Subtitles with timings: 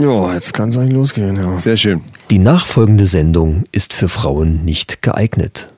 [0.00, 1.58] Ja, jetzt kann es eigentlich losgehen, ja.
[1.58, 2.00] Sehr schön.
[2.30, 5.68] Die nachfolgende Sendung ist für Frauen nicht geeignet.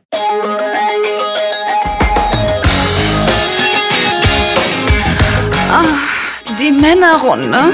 [6.60, 7.72] Die Männerrunde.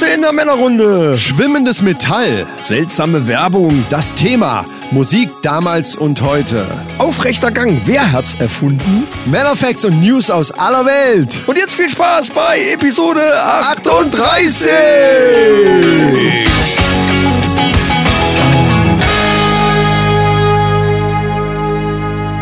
[0.00, 1.18] Heute in der Männerrunde.
[1.18, 2.46] Schwimmendes Metall.
[2.62, 3.84] Seltsame Werbung.
[3.90, 6.64] Das Thema Musik damals und heute.
[6.98, 7.80] Aufrechter Gang.
[7.84, 9.08] Wer hat's erfunden?
[9.26, 11.42] Männerfacts und News aus aller Welt.
[11.48, 14.68] Und jetzt viel Spaß bei Episode 38.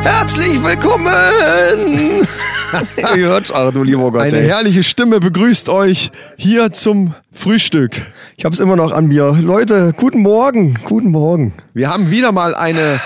[0.07, 1.11] Herzlich willkommen!
[3.17, 4.23] Ihr hört's, ach du lieber Gott.
[4.23, 4.47] Eine ey.
[4.47, 8.03] herrliche Stimme begrüßt euch hier zum Frühstück.
[8.37, 9.37] Ich hab's immer noch an mir.
[9.41, 11.55] Leute, guten Morgen, guten Morgen.
[11.75, 13.01] Wir haben wieder mal eine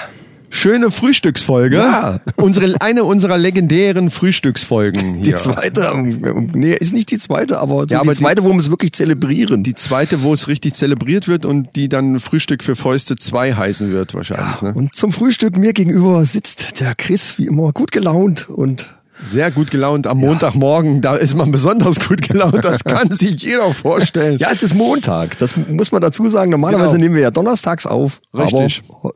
[0.50, 1.77] schöne Frühstücksfolge.
[1.77, 2.20] Ja.
[2.36, 5.22] Unsere, eine unserer legendären Frühstücksfolgen.
[5.22, 5.36] Die hier.
[5.38, 8.58] zweite, ähm, nee, ist nicht die zweite, aber, so Ja, aber die zweite, wo wir
[8.58, 9.62] es wirklich zelebrieren.
[9.62, 13.92] Die zweite, wo es richtig zelebriert wird und die dann Frühstück für Fäuste 2 heißen
[13.92, 14.60] wird wahrscheinlich.
[14.62, 14.72] Ne?
[14.75, 18.88] Und zum Frühstück mir gegenüber sitzt der Chris, wie immer, gut gelaunt und
[19.22, 21.00] Sehr gut gelaunt am Montagmorgen.
[21.03, 22.64] Da ist man besonders gut gelaunt.
[22.64, 24.38] Das kann sich jeder vorstellen.
[24.38, 25.36] ja, es ist Montag.
[25.38, 26.50] Das muss man dazu sagen.
[26.50, 27.03] Normalerweise Genau.
[27.03, 28.82] nehmen wir ja donnerstags auf, Richtig.
[28.88, 29.12] aber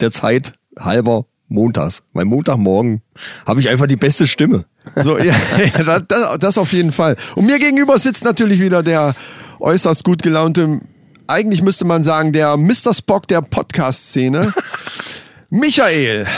[0.00, 2.02] der Zeit halber montags.
[2.12, 3.02] Weil Montagmorgen
[3.46, 4.64] habe ich einfach die beste Stimme.
[4.96, 5.34] So, ja,
[5.78, 7.16] ja, das, das auf jeden Fall.
[7.34, 9.14] Und mir gegenüber sitzt natürlich wieder der
[9.60, 10.80] äußerst gut gelaunte,
[11.26, 12.94] eigentlich müsste man sagen, der Mr.
[12.94, 14.52] Spock der Podcast-Szene.
[15.50, 16.26] Michael.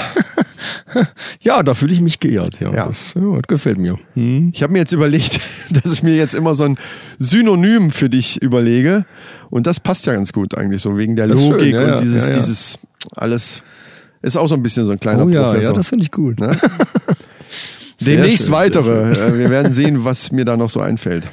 [1.41, 2.61] Ja, da fühle ich mich geehrt.
[2.61, 2.87] Ja, Ja.
[2.87, 3.99] Das, ja, das gefällt mir.
[4.15, 4.51] Hm.
[4.53, 5.41] Ich habe mir jetzt überlegt,
[5.83, 6.79] dass ich mir jetzt immer so ein
[7.19, 9.07] Synonym für dich überlege.
[9.49, 11.95] Und das passt ja ganz gut eigentlich, so wegen der Das ist schön, Logik ja,
[11.95, 12.79] und dieses, dieses
[13.15, 13.63] alles.
[14.23, 15.73] Ist auch so ein bisschen so ein kleiner Oh ja, Professor.
[15.73, 16.39] ja, das finde ich gut.
[16.41, 16.57] Ne?
[18.01, 19.13] Demnächst schön, weitere.
[19.13, 21.29] Äh, Wir werden sehen, was mir da noch so einfällt.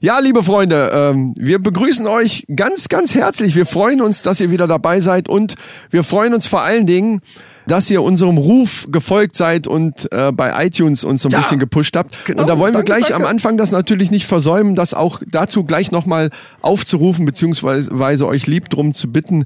[0.00, 3.56] Ja, liebe Freunde, ähm, wir begrüßen euch ganz, ganz herzlich.
[3.56, 5.56] Wir freuen uns, dass ihr wieder dabei seid und
[5.90, 7.20] wir freuen uns vor allen Dingen,
[7.66, 11.58] dass ihr unserem Ruf gefolgt seid und äh, bei iTunes uns so ein Ja, bisschen
[11.58, 12.14] gepusht habt.
[12.24, 13.24] genau, und da wollen wir danke, gleich danke.
[13.24, 16.30] am Anfang das natürlich nicht versäumen, das auch dazu gleich nochmal
[16.62, 19.44] aufzurufen, beziehungsweise euch lieb drum zu bitten,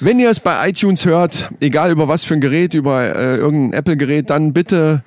[0.00, 3.78] wenn ihr es bei iTunes hört, egal über was für ein Gerät, über äh, irgendein
[3.78, 5.02] Apple-Gerät, dann bitte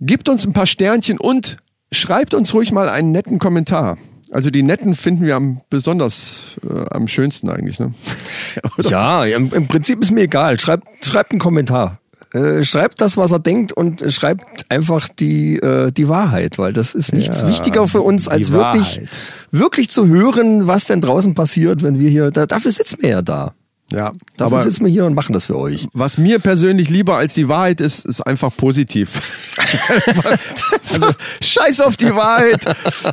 [0.00, 1.56] gebt uns ein paar Sternchen und
[1.92, 3.98] schreibt uns ruhig mal einen netten Kommentar.
[4.30, 7.78] Also die netten finden wir am besonders äh, am schönsten eigentlich.
[7.78, 7.94] Ne?
[8.82, 10.58] Ja, im, im Prinzip ist mir egal.
[10.60, 11.98] Schreibt, schreibt einen Kommentar.
[12.32, 16.94] Äh, schreibt das, was er denkt und schreibt einfach die, äh, die Wahrheit, weil das
[16.94, 19.08] ist nichts Ja, wichtiger für uns, als wirklich, Wahrheit.
[19.52, 23.22] wirklich zu hören, was denn draußen passiert, wenn wir hier, da, dafür sitzen wir ja
[23.22, 23.54] da.
[23.92, 25.86] Ja, Dafür aber sitzen wir hier und machen das für euch.
[25.92, 29.20] was mir persönlich lieber als die Wahrheit ist, ist einfach positiv.
[30.92, 31.10] also,
[31.42, 32.64] scheiß auf die Wahrheit.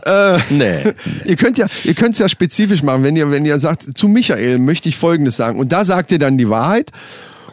[0.06, 0.94] Äh, Nee.
[1.26, 4.08] Ihr könnt ja, ihr könnt es ja spezifisch machen, wenn ihr, wenn ihr sagt, zu
[4.08, 5.60] Michael möchte ich Folgendes sagen.
[5.60, 6.92] Und da sagt ihr dann die Wahrheit.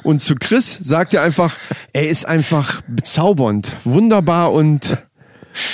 [0.05, 1.57] Und zu Chris sagt ihr einfach,
[1.93, 4.97] er ist einfach bezaubernd, wunderbar und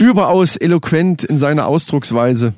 [0.00, 2.54] überaus eloquent in seiner Ausdrucksweise.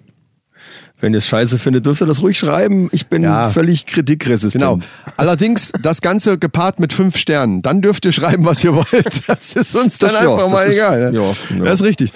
[0.98, 2.88] Wenn ihr es scheiße findet, dürft ihr das ruhig schreiben.
[2.90, 3.50] Ich bin Ja.
[3.50, 4.62] völlig kritikresistent.
[4.62, 4.78] Genau.
[5.18, 7.60] Allerdings das Ganze gepaart mit fünf Sternen.
[7.60, 8.86] Dann dürft ihr schreiben, was ihr wollt.
[9.26, 11.12] Das ist uns dann Das- ja, einfach mal ist- egal.
[11.12, 11.18] ne?
[11.18, 11.24] ja,
[11.58, 11.64] ja.
[11.64, 12.12] Das ist richtig.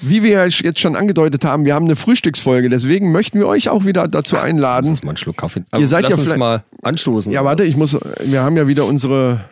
[0.00, 2.68] Wie wir jetzt schon angedeutet haben, wir haben eine Frühstücksfolge.
[2.68, 4.90] Deswegen möchten wir euch auch wieder dazu einladen.
[4.90, 5.62] Lass mal einen Schluck Kaffee.
[5.78, 7.30] Ihr seid Lass ja uns mal anstoßen.
[7.30, 7.96] Ja, warte, ich muss.
[8.24, 9.44] Wir haben ja wieder unsere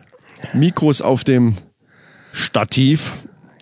[0.53, 1.55] Mikros auf dem
[2.33, 3.13] Stativ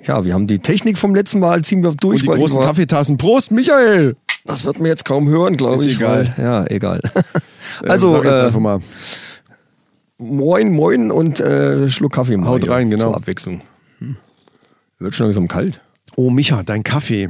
[0.05, 2.21] Ja, wir haben die Technik vom letzten Mal ziehen wir durch.
[2.27, 3.17] und die großen Kaffeetassen.
[3.17, 4.15] Prost, Michael!
[4.45, 5.95] Das wird mir jetzt kaum hören, glaube ich.
[5.95, 6.33] egal.
[6.37, 6.99] Weil, ja, egal.
[7.87, 8.81] Also, sag jetzt äh, einfach mal.
[10.17, 12.47] moin, moin und äh, Schluck Kaffee mal.
[12.47, 13.05] Haut rein, genau.
[13.05, 13.61] Zur Abwechslung.
[13.99, 14.15] Hm.
[14.99, 15.81] Wird schon langsam kalt.
[16.15, 17.27] Oh, Micha, dein Kaffee.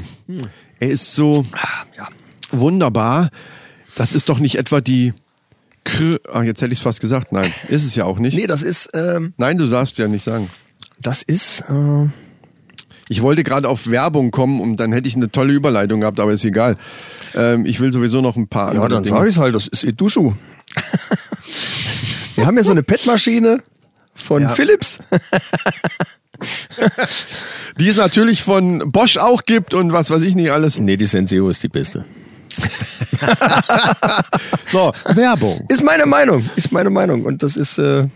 [0.79, 2.09] Er ist so Ah, ja.
[2.52, 3.29] wunderbar.
[3.96, 5.13] Das ist doch nicht etwa die.
[5.85, 7.31] Kr ah, jetzt hätte ich es fast gesagt.
[7.31, 8.35] Nein, ist es ja auch nicht.
[8.38, 10.50] Nee, das ist, ähm, Nein, du darfst ja nicht sagen.
[11.02, 12.08] das ist, äh,
[13.09, 16.32] Ich wollte gerade auf Werbung kommen und dann hätte ich eine tolle Überleitung gehabt, aber
[16.32, 16.78] ist egal.
[17.35, 19.17] Ähm, ich will sowieso noch ein paar ja, dann Dinge.
[19.17, 20.34] sag ich's halt, das ist Edushu.
[22.35, 23.61] wir haben ja so eine PET-Maschine
[24.16, 24.50] von Ja.
[24.50, 25.00] Philips.
[27.79, 30.78] Die es natürlich von Bosch auch gibt und was weiß ich nicht alles.
[30.79, 32.06] Nee, die Senseo ist die beste.
[34.70, 35.66] So, Werbung.
[35.70, 37.23] Ist meine Meinung, ist meine Meinung.
[37.26, 38.08] Und das ist, äh,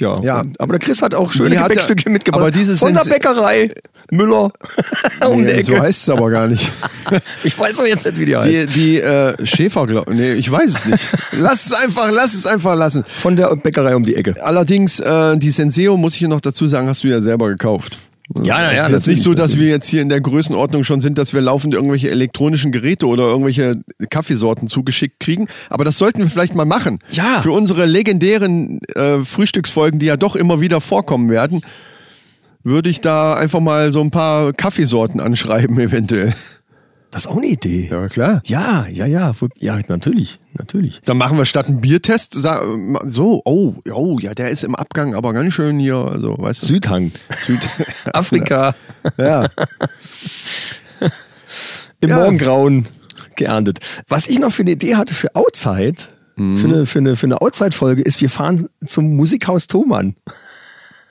[0.00, 0.12] ja.
[0.22, 0.40] Ja.
[0.40, 2.42] Und, aber der Chris hat auch schöne hat ja- Gebäckstücke mitgebracht.
[2.42, 3.70] aber diese Von der Bäckerei
[4.10, 4.50] Müller
[5.28, 6.70] um die Nee, so heißt es aber gar nicht.
[7.44, 8.50] ich weiß doch jetzt nicht, wie die heißt.
[8.50, 11.04] Die, die äh, Schäfer, glaub, nee, ich weiß es nicht.
[11.38, 13.04] Lass es einfach, lass es einfach lassen.
[13.06, 14.34] Von der Bäckerei um die Ecke.
[14.42, 17.98] Allerdings, äh, die Senseo, muss ich hier noch dazu sagen, hast du ja selber gekauft.
[18.36, 20.84] Ja, na ja, Es ist jetzt nicht so, dass wir jetzt hier in der Größenordnung
[20.84, 23.74] schon sind, dass wir laufend irgendwelche elektronischen Geräte oder irgendwelche
[24.08, 25.48] Kaffeesorten zugeschickt kriegen.
[25.68, 27.00] Aber das sollten wir vielleicht mal machen.
[27.10, 27.40] Ja.
[27.42, 31.62] Für unsere legendären äh, Frühstücksfolgen, die ja doch immer wieder vorkommen werden,
[32.62, 36.34] würde ich da einfach mal so ein paar Kaffeesorten anschreiben, eventuell.
[37.10, 37.88] Das ist auch eine Idee.
[37.90, 38.40] Ja, klar.
[38.44, 41.00] Ja, ja, ja, ja, natürlich, natürlich.
[41.04, 45.32] Dann machen wir statt einen Biertest so, oh, oh, ja, der ist im Abgang, aber
[45.32, 46.66] ganz schön hier, also, weißt du.
[46.66, 47.10] Südhang,
[47.44, 47.58] Süd.
[48.12, 48.74] Afrika,
[49.18, 49.48] ja.
[52.00, 52.16] im Ja.
[52.16, 52.86] Morgengrauen
[53.36, 53.80] geerntet.
[54.08, 55.96] Was ich noch für eine Idee hatte für Outside,
[56.36, 56.56] Mhm.
[56.56, 60.14] für eine, für eine, für eine Outside-Folge, ist, wir fahren zum Musikhaus Thomann.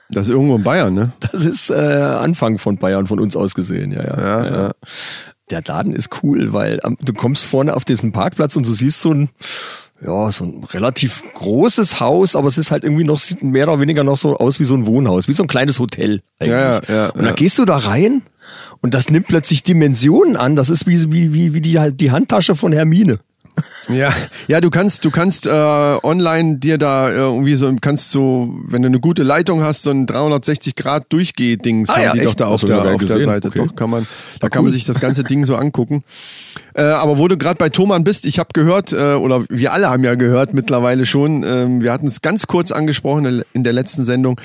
[0.08, 1.12] Das ist irgendwo in Bayern, ne?
[1.20, 4.02] Das ist äh, Anfang von Bayern von uns aus gesehen, ja.
[4.02, 4.72] Ja, ja, ja.
[5.50, 9.00] Der Laden ist cool, weil ähm, du kommst vorne auf diesem Parkplatz und du siehst
[9.00, 9.28] so ein,
[10.04, 13.80] ja, so ein relativ großes Haus, aber es ist halt irgendwie noch sieht mehr oder
[13.80, 16.50] weniger noch so aus wie so ein Wohnhaus, wie so ein kleines Hotel eigentlich.
[16.50, 17.32] Ja, ja, ja, und dann ja.
[17.32, 18.22] gehst du da rein
[18.80, 20.56] und das nimmt plötzlich Dimensionen an.
[20.56, 23.20] Das ist wie wie wie, wie die die Handtasche von Hermine.
[23.88, 24.12] Ja,
[24.48, 28.82] ja, du kannst, du kannst äh, online dir da äh, irgendwie so, kannst so, wenn
[28.82, 32.28] du eine gute Leitung hast, so ein 360 Grad Durchgeh-Dings Ah haben ja, die echt?
[32.28, 33.20] doch da auf der, auf der?
[33.20, 33.48] Seite.
[33.48, 33.64] Okay.
[33.66, 34.06] Doch, kann man,
[34.40, 34.72] da Ah, kann man cool.
[34.72, 36.04] sich das ganze Ding so angucken.
[36.74, 39.90] Äh, aber wo du gerade bei Thomann bist, ich habe gehört, äh, oder wir alle
[39.90, 43.72] haben ja gehört mittlerweile schon, ähm, wir hatten es ganz kurz angesprochen in- in der
[43.72, 44.40] letzten Sendung,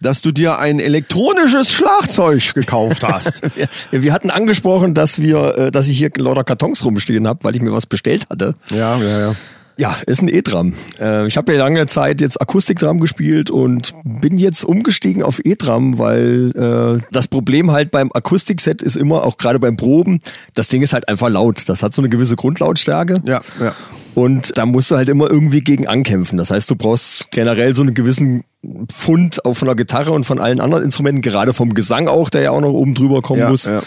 [0.00, 3.42] dass du dir ein elektronisches Schlagzeug gekauft hast.
[3.90, 7.54] Wir, wir hatten angesprochen, dass wir, äh, dass ich hier lauter Kartons rumstehen habe, weil
[7.54, 8.53] ich mir was bestellt hatte.
[8.70, 9.34] Ja, ja, ja.
[9.76, 10.74] Ja, ist ein E-Drum.
[11.00, 15.98] Äh, ich habe ja lange Zeit jetzt Akustikdrum gespielt und bin jetzt umgestiegen auf E-Drum,
[15.98, 20.20] weil äh, das Problem halt beim Akustikset ist immer, auch gerade beim Proben,
[20.54, 21.68] das Ding ist halt einfach laut.
[21.68, 23.16] Das hat so eine gewisse Grundlautstärke.
[23.24, 23.74] Ja, ja.
[24.14, 26.38] Und da musst du halt immer irgendwie gegen ankämpfen.
[26.38, 28.44] Das heißt, du brauchst generell so einen gewissen
[28.86, 32.42] Pfund auch von der Gitarre und von allen anderen Instrumenten, gerade vom Gesang auch, der
[32.42, 33.66] ja auch noch oben drüber kommen Ja, muss.
[33.66, 33.82] ja.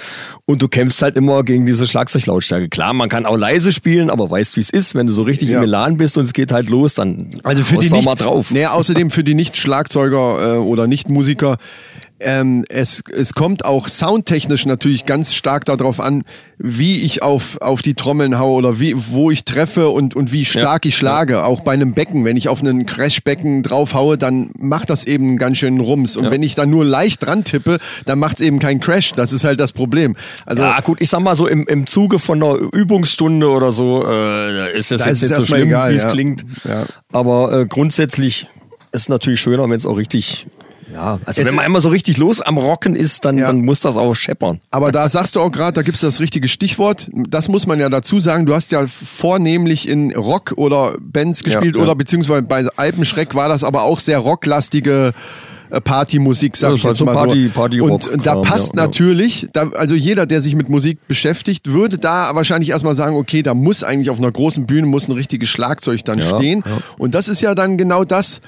[0.46, 2.70] Und du kämpfst halt immer gegen diese Schlagzeuglautstärke.
[2.70, 5.50] Klar, man kann auch leise spielen, aber weißt, wie es ist, wenn du so richtig
[5.50, 5.58] Ja.
[5.60, 8.52] im Elan bist und es geht halt los, dann Also für die nicht, mal drauf.
[8.52, 11.58] Nee, außerdem für die Nicht-Schlagzeuger äh, oder Nicht-Musiker.
[12.19, 16.24] Ähm, es, es kommt auch soundtechnisch natürlich ganz stark darauf an,
[16.58, 20.44] wie ich auf, auf die Trommeln haue oder wie, wo ich treffe und, und wie
[20.44, 21.44] stark ich schlage.
[21.44, 22.25] Auch bei einem Becken.
[22.25, 26.18] Wenn ich auf einen Crashbecken drauf haue, dann macht das eben einen ganz schönen Rums.
[26.18, 29.14] Und wenn ich da nur leicht dran tippe, dann macht es eben keinen Crash.
[29.14, 30.16] Das ist halt das Problem.
[30.46, 34.04] Also ja, gut, ich sag mal so, im, im Zuge von einer Übungsstunde oder so,
[34.08, 36.12] äh, ist das Da jetzt ist nicht so schlimm, wie es ja.
[36.12, 36.46] klingt.
[36.68, 36.86] Ja.
[37.12, 38.48] Aber äh, grundsätzlich
[38.92, 40.48] ist es natürlich schöner, wenn es auch richtig,
[40.94, 43.48] ja, also Jetzt- wenn man einmal so richtig los am Rocken ist, dann, Ja.
[43.48, 44.60] dann muss das auch scheppern.
[44.72, 47.07] Aber da sagst du auch gerade, da gibt's das richtige Stichwort.
[47.30, 48.45] Das muss man ja dazu sagen.
[48.45, 51.81] Du hast ja vornehmlich in Rock oder Bands gespielt ja.
[51.81, 55.13] oder beziehungsweise bei Alpenschreck war das aber auch sehr rocklastige
[55.69, 57.51] äh, Partymusik, sag Ja, ich jetzt so mal Party- so.
[57.60, 58.86] Party-Rock-Kram, Und da passt ja, ja.
[58.88, 63.44] natürlich, da, also jeder, der sich mit Musik beschäftigt, würde da wahrscheinlich erstmal sagen, okay,
[63.44, 66.63] da muss eigentlich auf einer großen Bühne muss ein richtiges Schlagzeug dann stehen.
[66.98, 68.40] Und das ist ja dann genau das,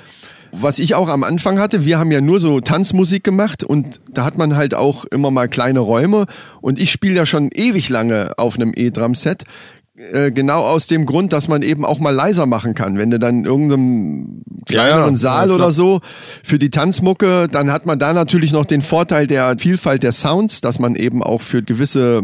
[0.51, 1.85] was ich auch am Anfang hatte.
[1.85, 5.47] Wir haben ja nur so Tanzmusik gemacht und da hat man halt auch immer mal
[5.47, 6.25] kleine Räume.
[6.61, 9.43] Und ich spiele ja schon ewig lange auf einem E-Drum-Set.
[10.13, 12.97] Äh, Genau aus dem Grund, dass man eben auch mal leiser machen kann.
[12.97, 15.99] Wenn du dann in irgendeinem kleineren ja, Saal ja, oder so
[16.43, 20.61] für die Tanzmucke, dann hat man da natürlich noch den Vorteil der Vielfalt der Sounds,
[20.61, 22.23] dass man eben auch für gewisse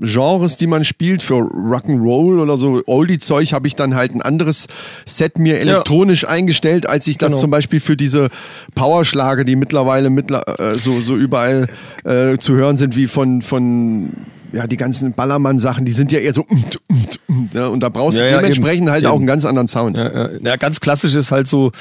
[0.00, 4.66] Genres, die man spielt, für Rock'n'Roll oder so Oldie-Zeug, habe ich dann halt ein anderes
[5.06, 7.40] Set mir elektronisch eingestellt, als ich das Genau.
[7.40, 8.28] zum Beispiel für diese
[8.74, 11.68] Powerschlager, die mittlerweile mittler, äh, so, so überall
[12.04, 14.10] äh, zu hören sind, wie von, von
[14.52, 17.88] ja, die ganzen Ballermann-Sachen, die sind ja eher so umt, umt, umt, ja, und da
[17.88, 19.20] brauchst du Ja, ja, dementsprechend eben, halt auch eben.
[19.20, 19.96] einen ganz anderen Sound.
[19.96, 20.30] Ja, ja.
[20.40, 21.72] ja, ganz klassisch ist halt so,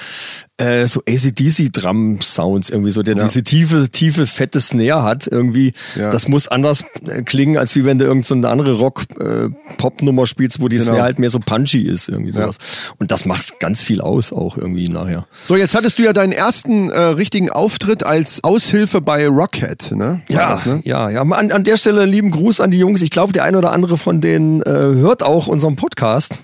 [0.57, 3.23] äh, so ACDC-Drum-Sounds irgendwie so, der Ja.
[3.23, 5.73] diese tiefe, tiefe, fette Snare hat irgendwie.
[5.95, 6.11] Ja.
[6.11, 10.67] Das muss anders äh, klingen, als wie wenn du irgendeine so andere Rock-Pop-Nummer spielst, wo
[10.67, 10.89] die Genau.
[10.91, 12.43] Snare halt mehr so punchy ist, irgendwie Ja.
[12.43, 12.57] sowas.
[12.99, 15.25] Und das macht ganz viel aus auch irgendwie nachher.
[15.43, 20.21] So, jetzt hattest du ja deinen ersten äh, richtigen Auftritt als Aushilfe bei Rockhead, ne?
[20.27, 20.81] War Ja, das, ne?
[20.85, 21.21] ja, ja.
[21.23, 23.01] An, an der Stelle einen lieben Gruß an die Jungs.
[23.01, 26.41] Ich glaube, der ein oder andere von denen äh, hört auch unseren Podcast.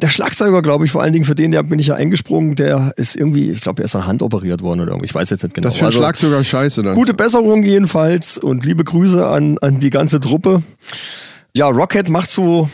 [0.00, 2.92] Der Schlagzeuger, glaube ich, vor allen Dingen für den, der bin ich ja eingesprungen, der
[2.96, 5.06] ist irgendwie, ich glaube, der ist an Hand operiert worden oder irgendwie.
[5.06, 5.66] Ich weiß jetzt nicht genau.
[5.66, 6.94] Das für einen Also, Schlagzeuger scheiße dann.
[6.94, 10.62] Gute Besserung jedenfalls und liebe Grüße an, an die ganze Truppe.
[11.52, 12.70] Ja, Rockhead macht so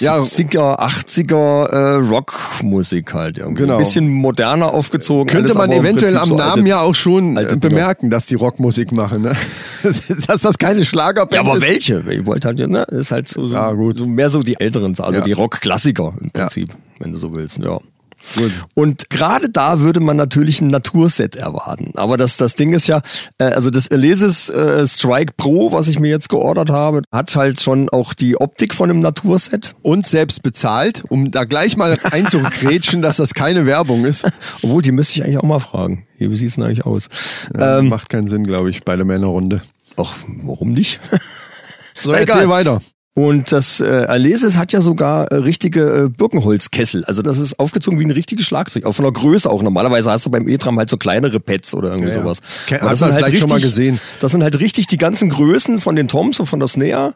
[0.00, 0.16] Ja.
[0.18, 3.62] 70er, 80er äh, Rockmusik halt irgendwie.
[3.62, 3.74] Genau.
[3.74, 5.26] Ein bisschen moderner aufgezogen.
[5.26, 8.92] Könnte man eventuell am so Namen alte- ja auch schon äh, bemerken, dass die Rockmusik
[8.92, 9.34] machen, ne?
[9.82, 11.62] dass das keine Schlagerband Ja, aber ist.
[11.62, 12.04] welche?
[12.10, 13.96] Ich wollte halt, ne, ist halt so, so, Ja, gut.
[13.98, 15.24] so mehr so die älteren, also Ja.
[15.24, 16.30] die Rockklassiker im.
[16.30, 17.78] Prinzip, wenn du so willst, ja.
[18.34, 18.52] Gut.
[18.74, 21.92] Und gerade da würde man natürlich ein Naturset erwarten.
[21.96, 23.02] Aber das, das Ding ist ja,
[23.38, 27.60] äh, also das Alesis äh, Strike Pro, was ich mir jetzt geordert habe, hat halt
[27.60, 29.74] schon auch die Optik von einem Naturset.
[29.82, 34.26] Uns selbst bezahlt, um da gleich mal einzugrätschen, dass das keine Werbung ist.
[34.62, 36.06] Obwohl, die müsste ich eigentlich auch mal fragen.
[36.18, 37.08] Wie sieht's denn eigentlich aus?
[37.56, 39.62] Ja, ähm, macht keinen Sinn, glaube ich, bei der Männerrunde.
[39.96, 41.00] ach, warum nicht?
[41.98, 42.48] So, erzähl egal.
[42.48, 42.82] weiter.
[43.18, 47.02] Und das äh, Alesis hat ja sogar äh, richtige äh, Birkenholzkessel.
[47.06, 48.84] Also das ist aufgezogen wie ein richtiges Schlagzeug.
[48.84, 49.62] Auch von der Größe auch.
[49.62, 52.22] Normalerweise hast du beim E-Tram halt so kleinere Pads oder irgendwie Ja, ja.
[52.22, 52.42] sowas.
[52.66, 53.98] Ke- Aber hat man vielleicht schon mal gesehen.
[54.20, 57.14] Das sind halt richtig die ganzen Größen von den Toms und von der Snare,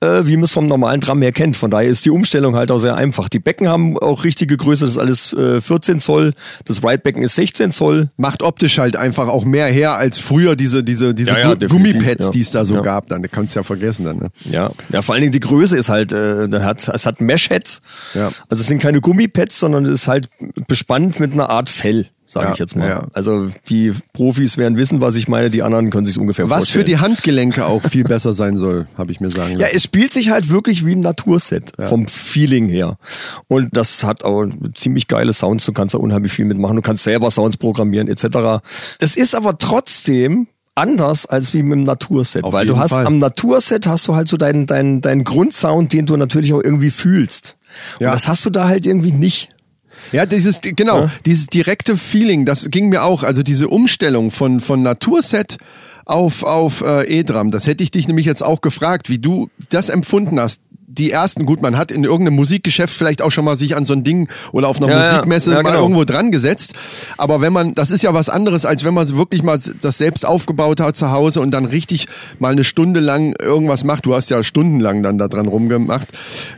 [0.00, 1.56] äh, wie man es vom normalen Tram her kennt.
[1.56, 3.28] Von daher ist die Umstellung halt auch sehr einfach.
[3.28, 4.84] Die Becken haben auch richtige Größe.
[4.84, 6.34] Das ist alles äh, 14 Zoll.
[6.64, 8.08] Das Ride-Becken ist 16 Zoll.
[8.16, 12.26] Macht optisch halt einfach auch mehr her als früher diese, diese, diese Ja, ja, Gummipads,
[12.26, 12.30] ja.
[12.30, 13.08] die es da so gab.
[13.08, 14.18] Dann kannst du ja vergessen dann.
[14.18, 14.28] Ne?
[14.44, 17.82] Ja, ja, vor allen Dingen die Größe ist halt, äh, hat, es hat Mesh-Heads.
[18.14, 18.30] Ja.
[18.48, 20.28] Also es sind keine Gummipads, sondern es ist halt
[20.66, 22.88] bespannt mit einer Art Fell, sage Ja, ich jetzt mal.
[22.88, 23.06] ja.
[23.14, 26.78] Also die Profis werden wissen, was ich meine, die anderen können sich ungefähr Was für
[26.80, 26.86] vorstellen.
[26.86, 29.76] die Handgelenke auch viel besser sein soll, habe ich mir sagen ja, lassen.
[29.76, 32.98] es spielt sich halt wirklich wie ein Naturset vom Feeling her.
[33.48, 34.44] Und das hat auch
[34.74, 35.64] ziemlich geile Sounds.
[35.64, 36.76] Du kannst da unheimlich viel mitmachen.
[36.76, 38.62] Du kannst selber Sounds programmieren etc.
[38.98, 43.06] Das ist aber trotzdem anders als wie mit dem Naturset, Auf weil du hast Fall.
[43.06, 46.90] am Naturset hast du halt so deinen deinen deinen Grundsound, den du natürlich auch irgendwie
[46.90, 47.56] fühlst.
[47.98, 48.08] Ja.
[48.08, 49.48] Und das hast du da halt irgendwie nicht.
[50.12, 53.22] Ja, dieses, genau, dieses direkte Feeling, das ging mir auch.
[53.22, 55.58] Also diese Umstellung von, von Naturset
[56.04, 59.90] auf, auf äh, E-Drum, das hätte ich dich nämlich jetzt auch gefragt, wie du das
[59.90, 60.62] empfunden hast.
[60.98, 63.92] Die ersten, gut, man hat in irgendeinem Musikgeschäft vielleicht auch schon mal sich an so
[63.92, 65.12] ein Ding oder auf einer Ja.
[65.12, 65.82] Musikmesse Ja, mal genau.
[65.82, 66.74] irgendwo dran gesetzt.
[67.16, 70.26] Aber wenn man, das ist ja was anderes, als wenn man wirklich mal das selbst
[70.26, 74.06] aufgebaut hat zu Hause und dann richtig mal eine Stunde lang irgendwas macht.
[74.06, 76.08] Du hast ja stundenlang dann da dran rumgemacht.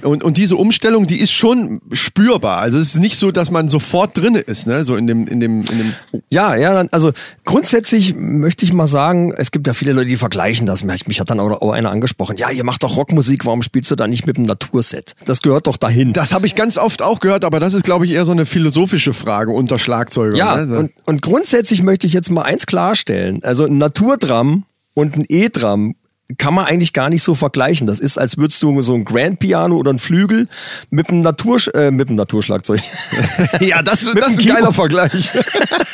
[0.03, 2.59] Und, und diese Umstellung, die ist schon spürbar.
[2.59, 4.85] Also es ist nicht so, dass man sofort drinne ist, ne?
[4.85, 5.93] So in dem, in dem, in dem.
[6.31, 7.13] Ja, ja, also
[7.45, 10.85] grundsätzlich möchte ich mal sagen, es gibt ja viele Leute, die vergleichen das.
[10.85, 12.37] Mich hat dann auch, auch einer angesprochen.
[12.37, 15.15] Ja, ihr macht doch Rockmusik, warum spielst du da nicht mit dem Naturset?
[15.25, 16.13] Das gehört doch dahin.
[16.13, 18.47] Das habe ich ganz oft auch gehört, aber das ist, glaube ich, eher so eine
[18.47, 20.37] philosophische Frage unter Schlagzeugern.
[20.37, 20.79] Ja, ne?
[20.79, 23.41] und, und grundsätzlich möchte ich jetzt mal eins klarstellen.
[23.43, 25.95] Also ein Naturdrum und ein E-Drum
[26.39, 27.87] kann man eigentlich gar nicht so vergleichen.
[27.87, 30.49] Das ist, als würdest du so ein Grand Piano oder ein Flügel
[30.91, 32.81] mit einem Natur, äh, mit einem Naturschlagzeug.
[33.61, 34.73] ja, das, das ist ein geiler.
[34.73, 35.31] Vergleich.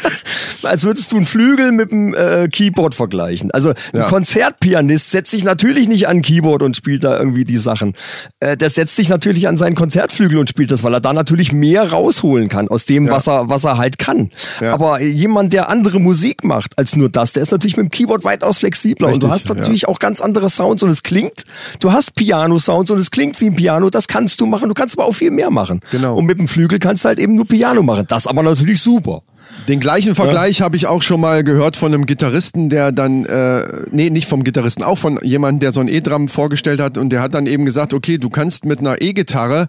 [0.62, 3.50] als würdest du einen Flügel mit einem äh, Keyboard vergleichen.
[3.52, 4.08] Also ein Ja.
[4.08, 7.94] Konzertpianist setzt sich natürlich nicht an ein Keyboard und spielt da irgendwie die Sachen.
[8.40, 11.52] Äh, der setzt sich natürlich an seinen Konzertflügel und spielt das, weil er da natürlich
[11.52, 13.12] mehr rausholen kann aus dem, Ja.
[13.12, 14.30] was er was er halt kann.
[14.60, 14.72] Ja.
[14.72, 18.24] Aber jemand, der andere Musik macht als nur das, der ist natürlich mit dem Keyboard
[18.24, 21.44] weitaus flexibler und du Richtig, hast natürlich auch ganz andere Sounds und es klingt,
[21.80, 24.98] du hast Piano-Sounds und es klingt wie ein Piano, das kannst du machen, du kannst
[24.98, 25.80] aber auch viel mehr machen.
[25.90, 26.16] Genau.
[26.16, 28.04] Und mit dem Flügel kannst du halt eben nur Piano machen.
[28.08, 29.22] Das aber natürlich super.
[29.68, 33.86] Den gleichen Vergleich habe ich auch schon mal gehört von einem Gitarristen, der dann, äh,
[33.90, 37.22] nee, nicht vom Gitarristen, auch von jemandem, der so ein E-Drum vorgestellt hat und der
[37.22, 39.68] hat dann eben gesagt, okay, du kannst mit einer E-Gitarre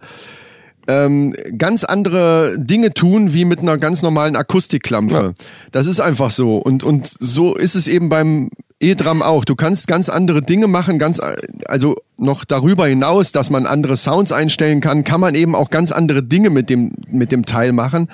[0.88, 5.34] ähm, ganz andere Dinge tun wie mit einer ganz normalen Akustikklampe.
[5.72, 6.58] Das ist einfach so.
[6.58, 8.50] Und, und so ist es eben beim
[8.80, 9.44] E-Drum auch.
[9.44, 11.20] Du kannst ganz andere Dinge machen, ganz,
[11.68, 15.92] also noch darüber hinaus, dass man andere Sounds einstellen kann, kann man eben auch ganz
[15.92, 18.08] andere Dinge mit dem, mit dem Teil machen.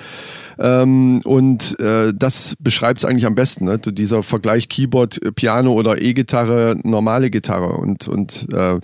[0.58, 3.78] Ähm, und äh, das beschreibt es eigentlich am besten, ne?
[3.78, 7.74] dieser Vergleich Keyboard, äh, Piano oder E-Gitarre, normale Gitarre.
[7.74, 8.78] Und, und äh,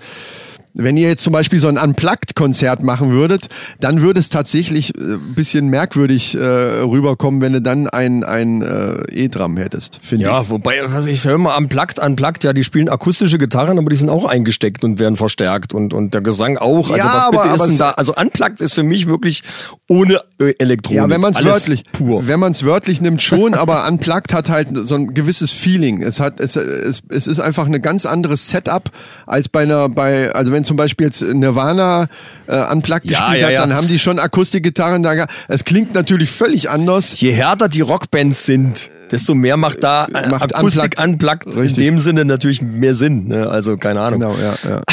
[0.75, 3.47] wenn ihr jetzt zum Beispiel so ein Unplugged-Konzert machen würdet,
[3.81, 8.63] dann würde es tatsächlich äh, ein bisschen merkwürdig äh, rüberkommen, wenn du dann ein, ein
[8.63, 10.51] äh, E-Drum hättest, finde Ja, ich.
[10.51, 14.11] wobei, was ich höre mal unplugged, unplugged, ja, die spielen akustische Gitarren, aber die sind
[14.11, 16.91] auch eingesteckt und werden verstärkt und, und der Gesang auch.
[16.91, 17.91] Also Ja, was aber- bitte aber ist denn da?
[17.93, 19.43] Also unplugged ist für mich wirklich
[19.89, 20.97] ohne äh, Elektronik.
[21.03, 22.27] Ja, wenn man es wörtlich, pur.
[22.27, 26.03] wenn man es wörtlich nimmt schon, aber Unplugged hat halt so ein gewisses Feeling.
[26.03, 28.91] Es hat, es, es, es ist einfach eine ganz anderes Setup
[29.27, 32.09] als bei einer, bei, also wenn zum Beispiel jetzt Nirvana
[32.47, 33.61] äh, Unplugged Ja, gespielt ja, hat, ja.
[33.61, 35.27] dann haben die schon Akustikgitarren da.
[35.49, 37.21] Es klingt natürlich völlig anders.
[37.21, 41.47] Je härter die Rockbands sind, desto mehr macht da äh, Macht Akustik Unplugged.
[41.47, 43.29] unplugged in dem Sinne natürlich mehr Sinn.
[43.29, 43.49] Ne?
[43.49, 44.21] Also keine Ahnung.
[44.21, 44.81] Genau, ja, ja.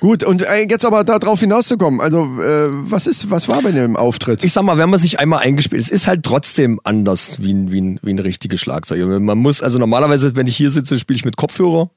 [0.00, 2.00] Gut, und äh, jetzt aber darauf hinauszukommen.
[2.00, 4.44] Also, äh, was ist, was war bei dem Auftritt?
[4.44, 7.72] ich sag mal, wenn man sich einmal eingespielt, es ist halt trotzdem anders wie ein,
[7.72, 9.04] wie ein, wie ein richtiges Schlagzeug.
[9.20, 11.90] Man muss, also normalerweise, wenn ich hier sitze, spiele ich mit Kopfhörer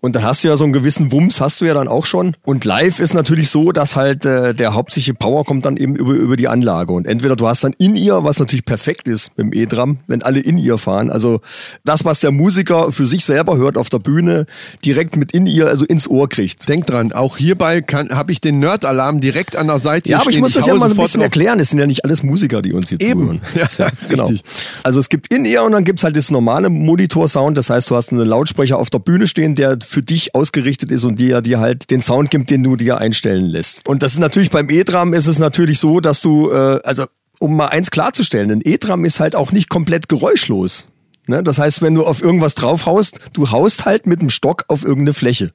[0.00, 2.36] Und dann hast du ja so einen gewissen Wumms, hast du ja dann auch schon.
[2.42, 6.12] Und live ist natürlich so, dass halt äh, der hauptsächliche Power kommt dann eben über,
[6.14, 6.92] über die Anlage.
[6.92, 10.22] Und entweder du hast dann in ihr, was natürlich perfekt ist mit dem E-Drum, wenn
[10.22, 11.10] alle in ihr fahren.
[11.10, 11.40] Also
[11.84, 14.46] das, was der Musiker für sich selber hört auf der Bühne,
[14.84, 16.68] direkt mit in ihr, also ins Ohr kriegt.
[16.68, 20.34] Denk dran, auch hierbei habe ich den Nerd-Alarm direkt an der Seite Ja, aber ich
[20.34, 20.42] stehen.
[20.42, 21.58] muss das ja mal so ein bisschen erklären.
[21.60, 23.18] Es sind ja nicht alles Musiker, die uns hier Eben.
[23.18, 23.40] zuhören.
[23.78, 24.26] Ja, genau.
[24.26, 24.44] richtig.
[24.82, 27.56] Also es gibt in ihr und dann gibt's halt das normale Monitor-Sound.
[27.56, 31.04] Das heißt, du hast einen Lautsprecher auf der Bühne stehen, der für dich ausgerichtet ist
[31.04, 33.88] und dir, dir halt den Sound gibt, den du dir einstellen lässt.
[33.88, 37.04] Und das ist natürlich beim E-Drum ist es natürlich so, dass du, äh, also
[37.40, 40.86] um mal eins klarzustellen, ein E-Drum ist halt auch nicht komplett geräuschlos.
[41.26, 41.42] Ne?
[41.42, 45.14] Das heißt, wenn du auf irgendwas draufhaust, du haust halt mit dem Stock auf irgendeine
[45.14, 45.52] Fläche.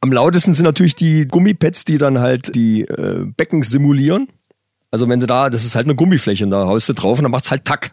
[0.00, 4.28] Am lautesten sind natürlich die Gummipads, die dann halt die äh, Becken simulieren.
[4.90, 7.24] Also wenn du da, das ist halt eine Gummifläche und da haust du drauf und
[7.24, 7.92] dann macht's halt Tack.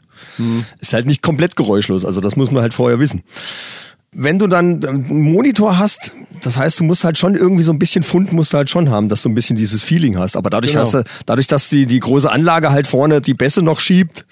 [0.79, 3.23] Ist halt nicht komplett geräuschlos, also das muss man halt vorher wissen.
[4.19, 7.77] Wenn du dann einen Monitor hast, das heißt, du musst halt schon irgendwie so ein
[7.77, 10.35] bisschen Fund musst du halt schon haben, dass du ein bisschen dieses Feeling hast.
[10.35, 10.85] Aber dadurch Genau.
[10.85, 14.25] hast du, dadurch, dass die, die große Anlage halt vorne die Bässe noch schiebt,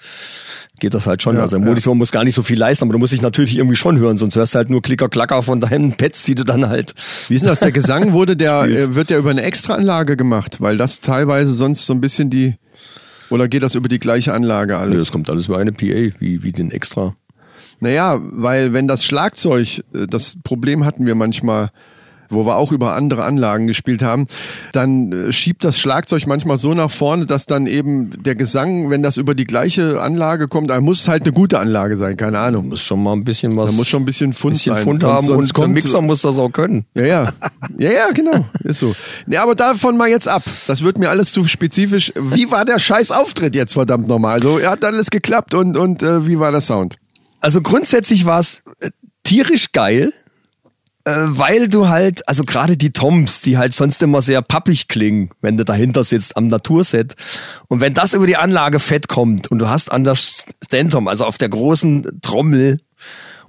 [0.80, 1.36] geht das halt schon.
[1.36, 1.70] Ja, also der ja.
[1.70, 4.18] Monitor muss gar nicht so viel leisten, aber du musst dich natürlich irgendwie schon hören,
[4.18, 6.92] sonst hörst du halt nur Klicker, Klacker von deinen Pads, die du dann halt.
[7.28, 7.60] Wie ist denn das?
[7.60, 11.86] Der Gesang wurde der, äh, wird der über eine Extraanlage gemacht, weil das teilweise sonst
[11.86, 12.56] so ein bisschen die,
[13.30, 14.98] oder geht das über die gleiche Anlage Nee, alles?
[14.98, 15.84] Das kommt alles über eine PA,
[16.18, 17.14] wie, wie den extra.
[17.80, 21.70] Naja, weil wenn das Schlagzeug, äh, das Problem hatten wir manchmal,
[22.28, 24.26] wo wir auch über andere Anlagen gespielt haben,
[24.72, 29.02] dann äh, schiebt das Schlagzeug manchmal so nach vorne, dass dann eben der Gesang, wenn
[29.02, 32.38] das über die gleiche Anlage kommt, dann muss es halt eine gute Anlage sein, keine
[32.38, 32.68] Ahnung.
[32.70, 33.70] Muss schon mal ein bisschen was.
[33.70, 34.82] Da muss schon ein bisschen Fund bisschen sein.
[34.82, 36.86] Fund haben sonst und der Mixer muss das auch können.
[36.94, 37.32] Ja, ja.
[37.78, 38.46] Ja, ja, genau.
[38.64, 38.96] Ist so.
[39.26, 40.42] Nee, aber davon mal jetzt ab.
[40.66, 42.12] Das wird mir alles zu spezifisch.
[42.16, 44.34] Wie war der scheiß Auftritt jetzt, verdammt nochmal?
[44.34, 46.96] Also, er hat alles geklappt und, und äh, wie war der Sound?
[47.46, 48.90] Also grundsätzlich war es äh,
[49.22, 50.12] tierisch geil,
[51.04, 55.30] äh, weil du halt, also gerade die Toms, die halt sonst immer sehr pappig klingen,
[55.42, 57.14] wenn du dahinter sitzt am Naturset.
[57.68, 61.24] Und wenn das über die Anlage fett kommt und du hast an das Stentom, also
[61.24, 62.78] auf der großen Trommel,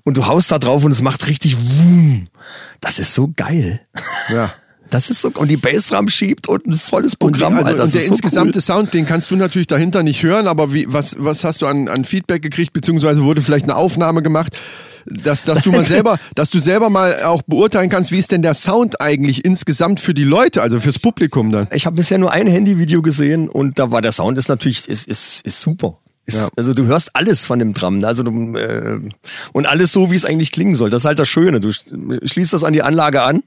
[0.03, 2.27] und du haust da drauf und es macht richtig Wum.
[2.81, 3.81] Das ist so geil.
[4.29, 4.53] Ja.
[4.89, 7.57] Das ist so, und die Bassdrum schiebt und ein volles Und, die, Programm.
[7.57, 8.61] also, Alter, das und der so insgesamte cool.
[8.61, 11.87] Sound, den kannst du natürlich dahinter nicht hören, aber wie, was, was hast du an,
[11.87, 14.57] an Feedback gekriegt, beziehungsweise wurde vielleicht eine Aufnahme gemacht,
[15.05, 18.41] dass, dass du mal selber, dass du selber mal auch beurteilen kannst, wie ist denn
[18.41, 21.67] der Sound eigentlich insgesamt für die Leute, also fürs Publikum dann?
[21.71, 25.07] Ich habe bisher nur ein Handyvideo gesehen und da war der Sound ist natürlich ist
[25.07, 25.99] ist, ist super.
[26.27, 26.49] Ist, Ja.
[26.57, 28.99] Also du hörst alles von dem Drum, also du, äh,
[29.53, 30.89] und alles so, wie es eigentlich klingen soll.
[30.89, 31.59] Das ist halt das Schöne.
[31.61, 33.43] Du sch- schließt das an die Anlage an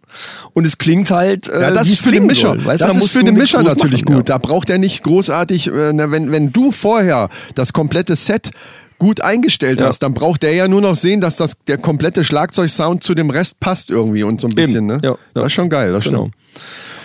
[0.54, 1.46] und es klingt halt.
[1.48, 2.48] Äh, Ja, das ist für den Mischer.
[2.48, 2.64] Soll.
[2.64, 4.28] Weißt das da ist für den Mischer natürlich machen, gut.
[4.30, 8.50] Da braucht er nicht großartig, äh, na, wenn, wenn du vorher das komplette Set
[8.98, 9.86] gut eingestellt Ja.
[9.88, 13.28] hast, dann braucht der ja nur noch sehen, dass das der komplette Schlagzeugsound zu dem
[13.30, 15.00] Rest passt irgendwie und so ein bisschen, ne?
[15.02, 15.16] Ja, ja.
[15.34, 16.30] Das ist schon geil, das Genau.
[16.30, 16.34] stimmt.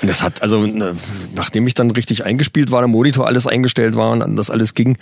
[0.01, 0.93] Und das hat, also, ne,
[1.35, 4.97] nachdem ich dann richtig eingespielt war, der Monitor alles eingestellt war und das alles ging,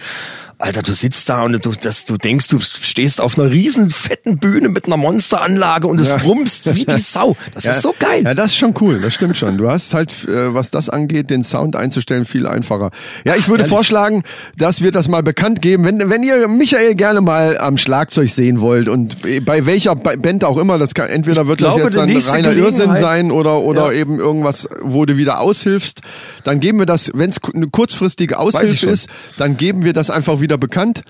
[0.59, 4.37] Alter, du sitzt da und du, das, du denkst, du stehst auf einer riesen fetten
[4.37, 6.17] Bühne mit einer Monsteranlage und es Ja.
[6.17, 7.35] brummst wie die Sau.
[7.53, 8.23] Das ist so geil.
[8.23, 9.57] Ja, das ist schon cool, das stimmt schon.
[9.57, 12.91] Du hast halt, äh, was das angeht, den Sound einzustellen, viel einfacher.
[13.25, 14.23] Ja, ich würde vorschlagen,
[14.57, 15.83] dass wir das mal bekannt geben.
[15.85, 20.45] Wenn, wenn ihr Michael gerne mal am Schlagzeug sehen wollt und bei welcher Ba- Band
[20.45, 21.97] auch immer, das kann, entweder wird glaube, das jetzt
[22.29, 23.99] dann reiner Irrsinn sein oder, oder Ja.
[23.99, 26.01] eben irgendwas, wo du wieder aushilfst,
[26.43, 30.41] dann geben wir das, wenn es eine kurzfristige Aushilfe ist, dann geben wir das einfach
[30.41, 31.03] wieder bekannt.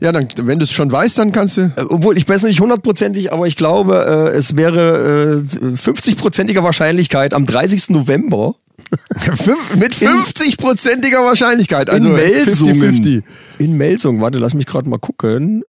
[0.00, 1.72] Ja, dann, wenn du es schon weißt, dann kannst du.
[1.76, 7.34] Äh, Obwohl, ich weiß nicht hundertprozentig, aber ich glaube, äh, es wäre äh, 50-prozentiger Wahrscheinlichkeit
[7.34, 7.90] am 30.
[7.90, 8.54] November
[9.76, 11.90] mit 50-prozentiger Wahrscheinlichkeit.
[11.90, 12.74] Also in Melsungen.
[12.74, 13.22] 50-50.
[13.58, 15.62] In Melsungen, warte, lass mich gerade mal gucken.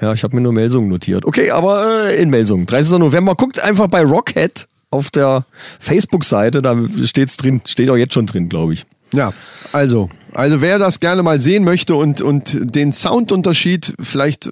[0.00, 1.24] Ja, ich habe mir nur Melsungen notiert.
[1.24, 2.66] Okay, aber äh, in Melsungen.
[2.66, 2.98] 30.
[2.98, 3.34] November.
[3.34, 5.44] Guckt einfach bei Rockhead auf der
[5.80, 8.84] Facebook-Seite, da steht's drin, steht auch jetzt schon drin, glaube ich.
[9.12, 9.32] Ja,
[9.72, 14.50] also, also wer das gerne mal sehen möchte und, und den Soundunterschied vielleicht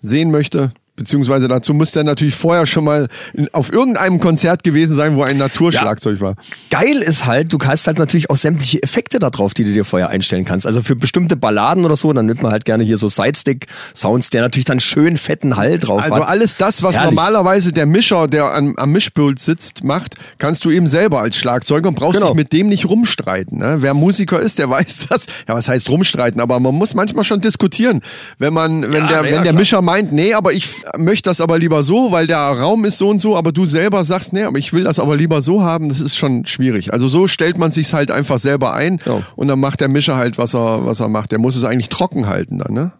[0.00, 3.08] sehen möchte, beziehungsweise dazu muss der natürlich vorher schon mal
[3.52, 6.34] auf irgendeinem Konzert gewesen sein, wo ein Naturschlagzeug war.
[6.70, 9.84] Geil ist halt, du hast halt natürlich auch sämtliche Effekte da drauf, die du dir
[9.84, 10.66] vorher einstellen kannst.
[10.66, 14.42] Also für bestimmte Balladen oder so, dann nimmt man halt gerne hier so Sidestick-Sounds, der
[14.42, 16.28] natürlich dann schön fetten Hall drauf Also hat.
[16.28, 17.10] alles das, was Herrlich.
[17.14, 21.88] normalerweise der Mischer, der am, am Mischpult sitzt, macht, kannst du eben selber als Schlagzeuger
[21.88, 22.28] und brauchst Genau.
[22.28, 23.58] dich mit dem nicht rumstreiten.
[23.58, 23.76] Ne?
[23.80, 25.26] Wer Musiker ist, der weiß das.
[25.48, 26.40] Ja, was heißt rumstreiten?
[26.40, 28.02] Aber man muss manchmal schon diskutieren.
[28.38, 29.54] Wenn man, wenn Ja, der, ja, wenn der klar.
[29.54, 33.08] Mischer meint, nee, aber ich möchte das aber lieber so, weil der Raum ist so
[33.08, 35.88] und so, aber du selber sagst, nee, aber ich will das aber lieber so haben,
[35.88, 36.92] das ist schon schwierig.
[36.92, 39.22] Also so stellt man sich's halt einfach selber ein Ja.
[39.36, 41.32] und dann macht der Mischer halt, was er, was er macht.
[41.32, 42.92] Der muss es eigentlich trocken halten dann, ne?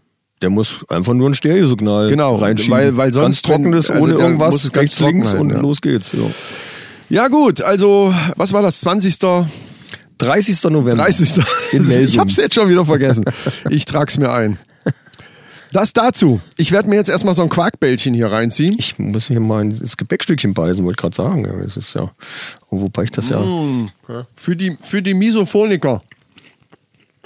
[0.43, 2.77] Der muss einfach nur ein Stereosignal Genau, reinschieben.
[2.77, 5.63] weil- weil sonst, Ganz trockenes, also ohne irgendwas, es ganz rechts, links trocken und halten,
[5.63, 5.69] ja.
[5.69, 6.13] los geht's.
[6.13, 6.19] Ja.
[7.09, 8.81] Ja gut, also was war das?
[8.81, 9.19] 20.
[10.19, 10.71] 30.
[10.71, 11.03] November.
[11.05, 11.43] 30.
[11.73, 13.25] In ich hab's jetzt schon wieder vergessen.
[13.71, 14.59] Ich trag's mir ein.
[15.73, 16.41] Das dazu.
[16.57, 18.77] Ich werde mir jetzt erstmal so ein Quarkbällchen hier reinziehen.
[18.79, 21.45] Ich muss hier mal ins Gepäckstückchen beißen, wollte gerade sagen.
[21.47, 22.11] Ja, das ist ja,
[22.71, 23.41] wobei ich das ja.
[23.41, 23.91] Mm.
[24.35, 26.03] Für die, für die Misophoniker.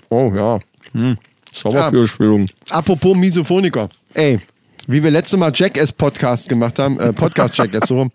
[0.09, 0.61] Oh ja.
[0.93, 1.19] Hm.
[1.53, 2.47] Sauerpürspülung.
[2.71, 3.89] Apropos Misophoniker.
[4.15, 4.39] Ey,
[4.87, 8.13] wie wir letztes Mal Jackass-Podcast gemacht haben, äh, Podcast Jackass, so rum.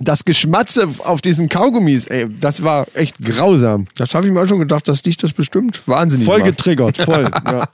[0.00, 3.86] Das Geschmatze auf diesen Kaugummis, ey, das war echt grausam.
[3.94, 6.50] Das habe ich mir auch schon gedacht, dass dich das bestimmt wahnsinnig Voll macht.
[6.50, 7.30] getriggert, voll.
[7.46, 7.68] ja.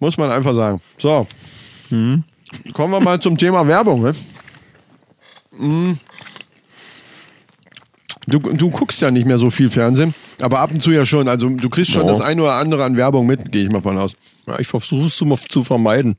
[0.00, 0.80] Muss man einfach sagen.
[0.98, 1.26] So.
[1.90, 2.24] Hm.
[2.72, 4.02] Kommen wir mal zum Thema Werbung.
[4.02, 4.14] Ne?
[5.58, 5.98] Mm.
[8.26, 11.28] Du, du guckst ja nicht mehr so viel Fernsehen, aber ab und zu ja schon.
[11.28, 12.12] Also du kriegst schon Ja.
[12.12, 14.14] das eine oder andere an Werbung mit, gehe ich mal von aus.
[14.46, 16.16] Ja, ich versuche es zu, zu vermeiden.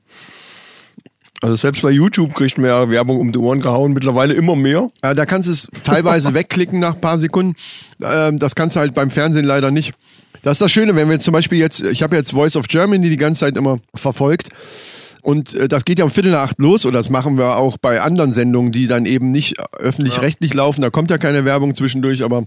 [1.41, 4.89] Also selbst bei YouTube kriegt man ja Werbung um die Ohren gehauen, mittlerweile immer mehr.
[5.03, 7.55] Ja, da kannst du es teilweise wegklicken nach ein paar Sekunden.
[8.01, 9.93] Ähm, das kannst du halt beim Fernsehen leider nicht.
[10.41, 12.67] Das ist das Schöne, wenn wir jetzt zum Beispiel jetzt, ich habe jetzt Voice of
[12.67, 14.49] Germany die ganze Zeit immer verfolgt.
[15.21, 17.77] Und äh, das geht ja um Viertel nach acht los, oder das machen wir auch
[17.77, 20.81] bei anderen Sendungen, die dann eben nicht öffentlich-rechtlich laufen.
[20.81, 22.45] Da kommt ja keine Werbung zwischendurch, aber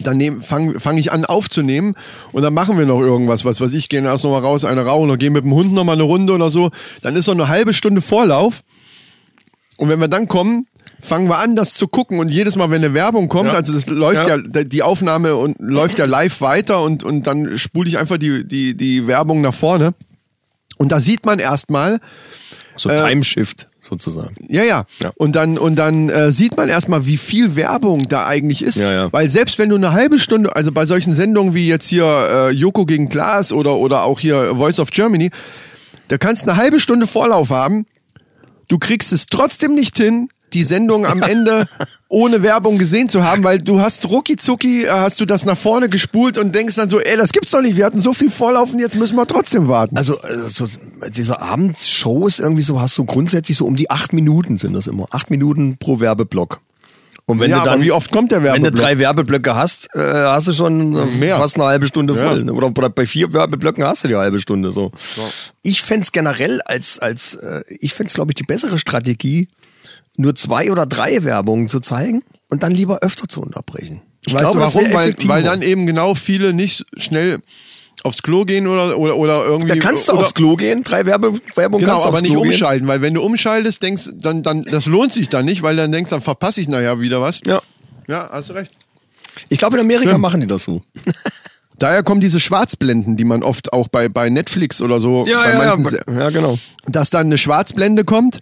[0.00, 1.94] dann fange fang ich an aufzunehmen
[2.32, 4.84] und dann machen wir noch irgendwas, was weiß ich, gehen erst noch mal raus, eine
[4.84, 6.70] rauchen oder gehen mit dem Hund noch mal eine Runde oder so.
[7.02, 8.62] Dann ist noch eine halbe Stunde Vorlauf
[9.76, 10.66] und wenn wir dann kommen,
[11.04, 13.58] fangen wir an, das zu gucken und jedes Mal, wenn eine Werbung kommt, Ja.
[13.58, 14.36] also das läuft ja.
[14.36, 14.64] Ja.
[14.64, 18.74] die Aufnahme und läuft ja live weiter und, und dann spule ich einfach die, die,
[18.76, 19.92] die Werbung nach vorne
[20.78, 22.00] und da sieht man erstmal,
[22.76, 24.34] So Äh, Timeshift sozusagen.
[24.48, 24.84] ja, ja.
[25.02, 25.12] Ja.
[25.16, 28.78] Und dann, und dann äh, sieht man erstmal, wie viel Werbung da eigentlich ist.
[28.82, 29.12] Ja, ja.
[29.12, 32.50] Weil selbst wenn du eine halbe Stunde, also bei solchen Sendungen wie jetzt hier äh,
[32.50, 35.30] Joko gegen Klaas oder, oder auch hier Voice of Germany,
[36.08, 37.84] da kannst du eine halbe Stunde Vorlauf haben.
[38.68, 41.68] Du kriegst es trotzdem nicht hin, die Sendung am Ende
[42.08, 45.56] ohne Werbung gesehen zu haben, weil du hast rucki zucki, äh, hast du das nach
[45.56, 48.30] vorne gespult und denkst dann so, ey, das gibt's doch nicht, wir hatten so viel
[48.30, 49.96] Vorlauf und jetzt müssen wir trotzdem warten.
[49.96, 50.66] Also äh, so,
[51.08, 55.06] diese Abendshows irgendwie so hast du grundsätzlich so um die acht Minuten sind das immer.
[55.10, 56.60] Acht Minuten pro Werbeblock.
[57.26, 58.74] Und wenn Ja, du dann, wie oft kommt der Wenn Werbeblock?
[58.74, 61.36] du drei Werbeblöcke hast, äh, hast du schon äh, Mehr.
[61.38, 62.28] fast eine halbe Stunde Ja.
[62.28, 62.44] voll.
[62.44, 62.52] Ne?
[62.52, 64.92] Oder, bei vier Werbeblöcken hast du die halbe Stunde so.
[65.62, 69.48] Ich fänd's generell als, als äh, ich fänd's glaube ich, die bessere Strategie,
[70.16, 74.02] nur zwei oder drei Werbungen zu zeigen und dann lieber öfter zu unterbrechen.
[74.26, 74.92] Ich weißt glaube, warum?
[74.92, 77.40] Weil, weil dann eben genau viele nicht schnell
[78.02, 79.68] aufs Klo gehen oder, oder, oder irgendwie.
[79.68, 82.32] da kannst du oder, aufs Klo gehen, drei Werbe Werbung Genau, kannst du aber nicht
[82.32, 82.52] Klo gehen.
[82.52, 85.90] umschalten, weil wenn du umschaltest, denkst, dann, dann, das lohnt sich dann nicht, weil dann
[85.90, 87.40] denkst, dann verpasse ich nachher wieder was.
[87.46, 87.62] Ja.
[88.06, 88.72] Ja, hast recht.
[89.48, 90.20] Ich glaube, in Amerika Stimmt.
[90.20, 90.82] machen die das so.
[91.78, 95.76] Daher kommen diese Schwarzblenden, die man oft auch bei, bei Netflix oder so, Ja, ja,
[95.76, 96.58] ja, ja, genau.
[96.86, 98.38] dass dann eine Schwarzblende kommt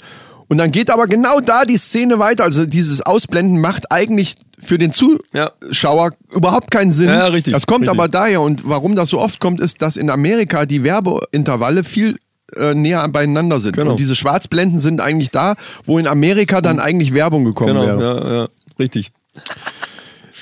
[0.48, 2.44] und dann geht aber genau da die Szene weiter.
[2.44, 7.09] Also dieses Ausblenden macht eigentlich für den Zuschauer überhaupt keinen Sinn.
[7.09, 7.98] Ja, richtig, Das kommt richtig.
[7.98, 12.18] aber daher und warum das so oft kommt, ist, dass in Amerika die Werbeintervalle viel
[12.57, 13.76] äh, näher beieinander sind.
[13.76, 13.92] Genau.
[13.92, 15.55] Und diese Schwarzblenden sind eigentlich da,
[15.87, 18.02] wo in Amerika dann eigentlich Werbung gekommen Genau, wäre.
[18.02, 19.11] ja, ja, richtig.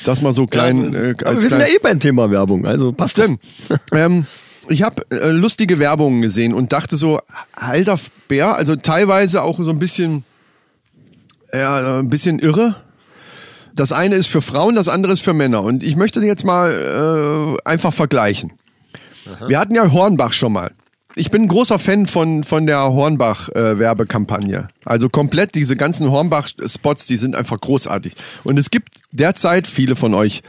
[0.05, 2.93] Das mal so klein ja, äh, als wir sind ja eh beim Thema Werbung, also
[2.93, 3.25] passt doch.
[3.25, 3.41] Stimmt.
[3.93, 4.27] ähm,
[4.71, 7.21] ich habe äh, lustige Werbungen gesehen und dachte so,
[7.53, 10.25] alter Bär, also teilweise auch so ein bisschen,
[11.53, 12.77] ja, ein bisschen irre.
[13.75, 15.63] Das eine ist für Frauen, das andere ist für Männer.
[15.63, 18.53] Und ich möchte jetzt mal äh, einfach vergleichen.
[19.47, 20.73] Wir hatten ja Hornbach schon mal.
[21.17, 24.69] Ich bin ein großer Fan von, von der Hornbach-Werbekampagne.
[24.85, 28.15] also komplett diese ganzen Hornbach-Spots, die sind einfach großartig.
[28.45, 30.43] Und es gibt derzeit, viele von euch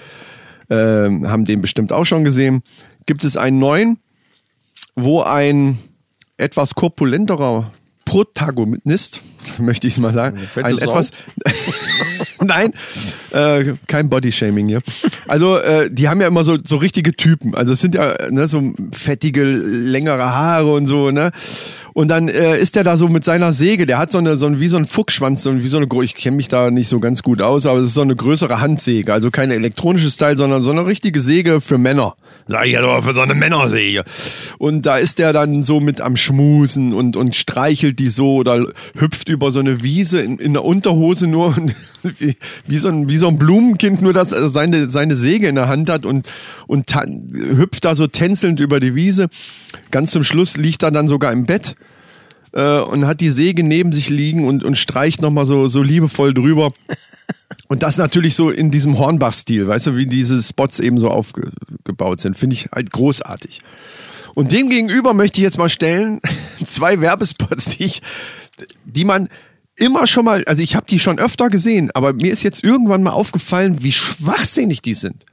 [0.69, 2.61] ähm, haben den bestimmt auch schon gesehen,
[3.05, 3.97] gibt es einen neuen,
[4.95, 5.77] wo ein
[6.37, 7.71] etwas korpulenterer
[8.05, 9.21] Protagonist,
[9.57, 11.11] möchte ich es mal sagen, ein etwas,
[12.41, 12.73] nein,
[13.31, 14.81] äh, kein Bodyshaming hier.
[15.27, 17.55] Also äh, die haben ja immer so so richtige Typen.
[17.55, 21.31] Also es sind ja ne, so fettige, längere Haare und so ne.
[21.93, 23.85] Und dann äh, ist der da so mit seiner Säge.
[23.85, 25.87] Der hat so eine so ein, wie so ein Fuchsschwanz, so ein, wie so eine.
[26.03, 28.61] Ich kenne mich da nicht so ganz gut aus, aber es ist so eine größere
[28.61, 29.11] Handsäge.
[29.11, 32.15] Also keine elektronische Style, sondern so eine richtige Säge für Männer.
[32.47, 34.03] Sag ich ja doch für so eine Männersäge.
[34.57, 38.65] Und da ist der dann so mit am Schmusen und, und streichelt die so oder
[38.97, 41.55] hüpft über so eine Wiese in, in der Unterhose nur
[42.03, 42.35] wie,
[42.67, 45.67] wie, so ein, wie so ein Blumenkind, nur dass er seine, seine Säge in der
[45.67, 46.27] Hand hat und,
[46.67, 49.29] und hüpft da so tänzelnd über die Wiese.
[49.89, 51.75] Ganz zum Schluss liegt er dann sogar im Bett
[52.53, 56.33] äh, und hat die Säge neben sich liegen und, und streicht nochmal so, so liebevoll
[56.33, 56.73] drüber.
[57.67, 62.19] Und das natürlich so in diesem Hornbach-Stil, weißt du, wie diese Spots eben so aufgebaut
[62.19, 63.61] sind, finde ich halt großartig.
[64.33, 66.19] Und dem gegenüber möchte ich jetzt mal stellen,
[66.65, 68.01] zwei Werbespots, die ich,
[68.85, 69.29] die man
[69.75, 73.03] immer schon mal, also ich habe die schon öfter gesehen, aber mir ist jetzt irgendwann
[73.03, 75.25] mal aufgefallen, wie schwachsinnig die sind.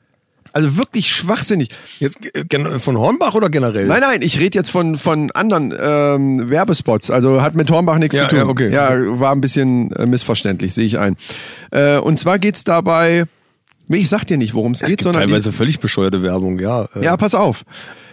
[0.53, 1.69] Also wirklich schwachsinnig.
[1.99, 3.87] Jetzt äh, von Hornbach oder generell?
[3.87, 7.11] Nein, nein, ich rede jetzt von, von anderen ähm, Werbespots.
[7.11, 8.39] Also hat mit Hornbach nichts Ja, zu tun.
[8.39, 8.73] ja, okay.
[8.73, 11.17] ja, war ein bisschen äh, missverständlich, sehe ich ein.
[11.71, 13.25] Äh, und zwar geht's dabei,
[13.89, 16.89] ich sag dir nicht, worum es geht, sondern die, Teilweise völlig bescheuerte Werbung, ja.
[16.95, 17.65] äh, ja, pass auf.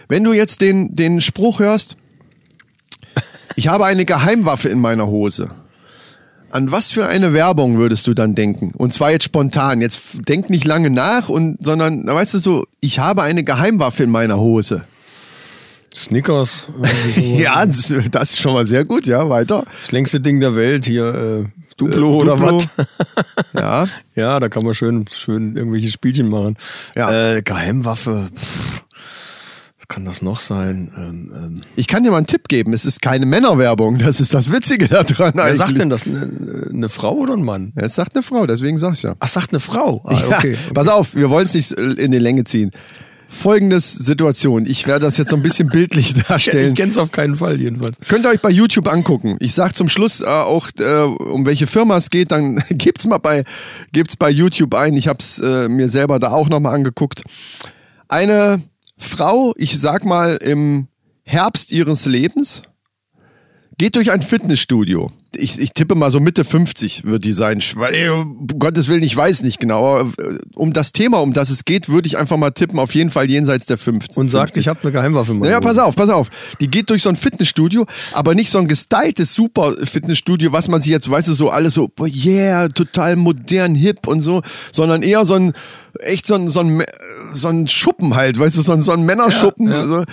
[0.08, 1.96] Wenn du jetzt den, den Spruch hörst,
[3.54, 5.50] ich habe eine Geheimwaffe in meiner Hose.
[6.50, 8.72] An was für eine Werbung würdest du dann denken?
[8.76, 9.80] Und zwar jetzt spontan.
[9.80, 14.04] Jetzt denk nicht lange nach und, sondern, na, weißt du so, ich habe eine Geheimwaffe
[14.04, 14.84] in meiner Hose.
[15.94, 16.68] Snickers.
[17.14, 17.20] so.
[17.20, 19.64] Ja, das, das ist schon mal sehr gut, ja, weiter.
[19.80, 21.44] Das längste Ding der Welt hier, äh,
[21.76, 22.56] Duplo Äh, oder Duplo.
[22.76, 22.86] was?
[23.54, 26.56] Ja, Ja, da kann man schön, schön irgendwelche Spielchen machen.
[26.94, 27.34] Ja.
[27.36, 28.28] Äh, Geheimwaffe.
[28.34, 28.84] Pff,
[29.88, 30.90] kann das noch sein?
[30.96, 32.72] Ähm, ähm, ich kann dir mal einen Tipp geben.
[32.72, 33.98] Es ist keine Männerwerbung.
[33.98, 35.32] Das ist das Witzige daran.
[35.34, 35.58] wer eigentlich.
[35.58, 36.04] sagt denn das?
[36.06, 37.72] Eine, eine Frau oder ein Mann?
[37.76, 39.14] Ja, Es sagt eine Frau, deswegen sag's ja.
[39.18, 40.02] Ach, sagt eine Frau.
[40.04, 40.56] Ah, Ja, okay.
[40.74, 42.72] Pass auf, wir wollen es nicht in die Länge ziehen.
[43.28, 44.66] Folgendes Situation.
[44.66, 46.70] Ich werde das jetzt so ein bisschen bildlich darstellen.
[46.70, 47.96] Ich kenn's auf keinen Fall jedenfalls.
[48.08, 49.36] Könnt ihr euch bei YouTube angucken.
[49.40, 53.18] Ich sag zum Schluss äh, auch, äh, um welche Firma es geht, dann gebt's mal
[53.18, 53.42] bei,
[53.92, 54.94] gebt's bei YouTube ein.
[54.94, 57.22] Ich hab's äh, mir selber da auch nochmal angeguckt.
[58.08, 58.62] Eine
[58.98, 60.88] Frau, ich sag mal im
[61.22, 62.62] Herbst ihres Lebens,
[63.78, 65.12] geht durch ein Fitnessstudio.
[65.38, 67.60] Ich, ich tippe mal so Mitte 50 wird die sein.
[67.74, 69.84] Weil, äh, Um Gottes Willen, ich weiß nicht genau.
[69.96, 72.94] Aber äh, um das Thema, um das es geht, würde ich einfach mal tippen, auf
[72.94, 74.16] jeden Fall jenseits der 50.
[74.16, 75.60] Und sagt, ich habe eine Geheimwaffe Ja, Hose.
[75.60, 76.28] pass auf, pass auf.
[76.60, 80.80] Die geht durch so ein Fitnessstudio, aber nicht so ein gestyltes super Fitnessstudio, was man
[80.82, 85.24] sich jetzt, weißt du, so alles so, yeah, total modern, hip und so, sondern eher
[85.24, 85.52] so ein,
[86.00, 86.82] echt so ein, so ein,
[87.32, 89.68] so ein Schuppen halt, weißt du, so ein, so ein Männerschuppen.
[89.68, 89.80] Ja, ja.
[89.80, 90.04] Also,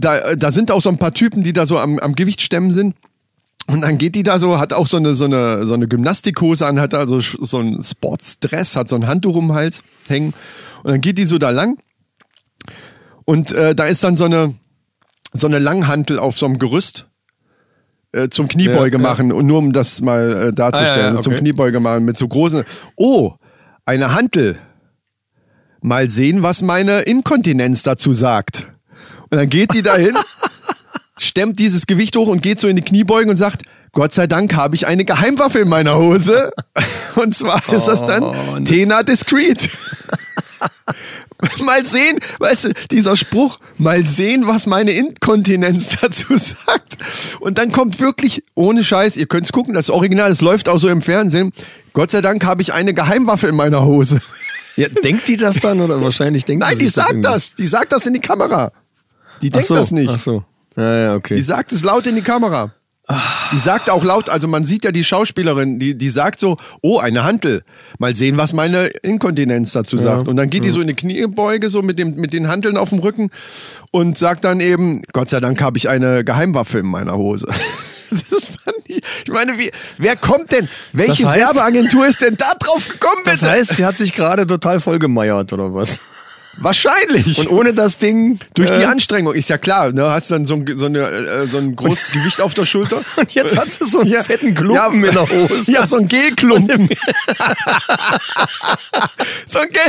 [0.00, 2.94] da, da sind auch so ein paar Typen, die da so am, am Gewichtsstemmen sind.
[3.70, 6.66] Und dann geht die da so, hat auch so eine, so eine, so eine Gymnastikhose
[6.66, 10.32] an, hat also sch- so ein Sportsdress, hat so ein Handtuch um den Hals hängen.
[10.82, 11.78] Und dann geht die so da lang.
[13.24, 14.54] Und äh, da ist dann so eine,
[15.34, 17.06] so eine Langhantel auf so einem Gerüst
[18.12, 19.08] äh, zum Kniebeuge Ja, ja.
[19.10, 19.32] machen.
[19.32, 21.40] Und nur um das mal äh, darzustellen, Ah, ja, zum okay.
[21.42, 22.64] Kniebeuge machen mit so großen.
[22.96, 23.34] Oh,
[23.84, 24.58] eine Hantel.
[25.82, 28.66] Mal sehen, was meine Inkontinenz dazu sagt.
[29.30, 30.14] Und dann geht die dahin,
[31.18, 34.54] stemmt dieses Gewicht hoch und geht so in die Kniebeugen und sagt, Gott sei Dank
[34.54, 36.52] habe ich eine Geheimwaffe in meiner Hose.
[37.16, 39.70] Und zwar ist das dann Oh, das- Tena Discreet.
[41.62, 46.98] mal sehen, weißt du, dieser Spruch, mal sehen, was meine Inkontinenz dazu sagt.
[47.40, 50.88] Und dann kommt wirklich, ohne Scheiß, ihr könnt's gucken, das Original, das läuft auch so
[50.88, 51.52] im Fernsehen.
[51.92, 54.20] Gott sei Dank habe ich eine Geheimwaffe in meiner Hose.
[54.76, 57.28] Ja, denkt die das dann oder wahrscheinlich denkt Nein, sie die sich sagt irgendwie?
[57.28, 57.54] das.
[57.54, 58.70] Die sagt das in die Kamera.
[59.42, 60.10] Die denkt so, das nicht.
[60.12, 60.44] Ach so.
[60.78, 61.34] Ja, ja, okay.
[61.36, 62.72] Die sagt es laut in die Kamera.
[63.52, 66.98] Die sagt auch laut, also man sieht ja die Schauspielerin, die, die sagt so, oh,
[66.98, 67.64] eine Hantel.
[67.98, 70.28] Mal sehen, was meine Inkontinenz dazu sagt.
[70.28, 72.90] Und dann geht die so in eine Kniebeuge, so mit, dem, mit den Hanteln auf
[72.90, 73.30] dem Rücken
[73.92, 77.48] und sagt dann eben, Gott sei Dank habe ich eine Geheimwaffe in meiner Hose.
[78.10, 82.38] Das fand ich, ich meine, wie, wer kommt denn, welche Das heißt- Werbeagentur ist denn
[82.38, 83.50] da drauf gekommen, das bitte?
[83.52, 86.00] heißt, sie hat sich gerade total vollgemeiert oder was?
[86.60, 87.38] Wahrscheinlich.
[87.38, 90.10] Und ohne das Ding Durch die äh, Anstrengung, ist ja klar, ne?
[90.10, 93.02] Hast dann so ein, so, eine, äh, so ein großes Gewicht auf der Schulter.
[93.16, 95.70] Und jetzt hat sie so einen fetten Klumpen in der Hose.
[95.72, 96.88] Ja, so ein Gelklumpen.
[99.46, 99.82] so ein Gel.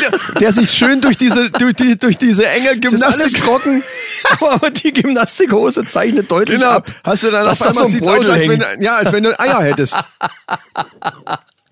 [0.00, 3.42] Der, der sich schön durch diese, durch, die, durch diese enge Es ist alles Gymnastik.
[3.42, 3.82] trocken,
[4.40, 6.72] aber die Gymnastikhose zeichnet deutlich Genau.
[6.72, 6.86] ab.
[7.04, 9.38] Hast du dann auf so einmal ein sieht's aus, als wenn, ja, als wenn du
[9.40, 9.96] Eier hättest.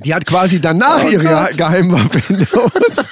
[0.05, 1.57] Die hat quasi danach Oh ihre Gott.
[1.57, 3.05] Geheimwaffe in der Hose.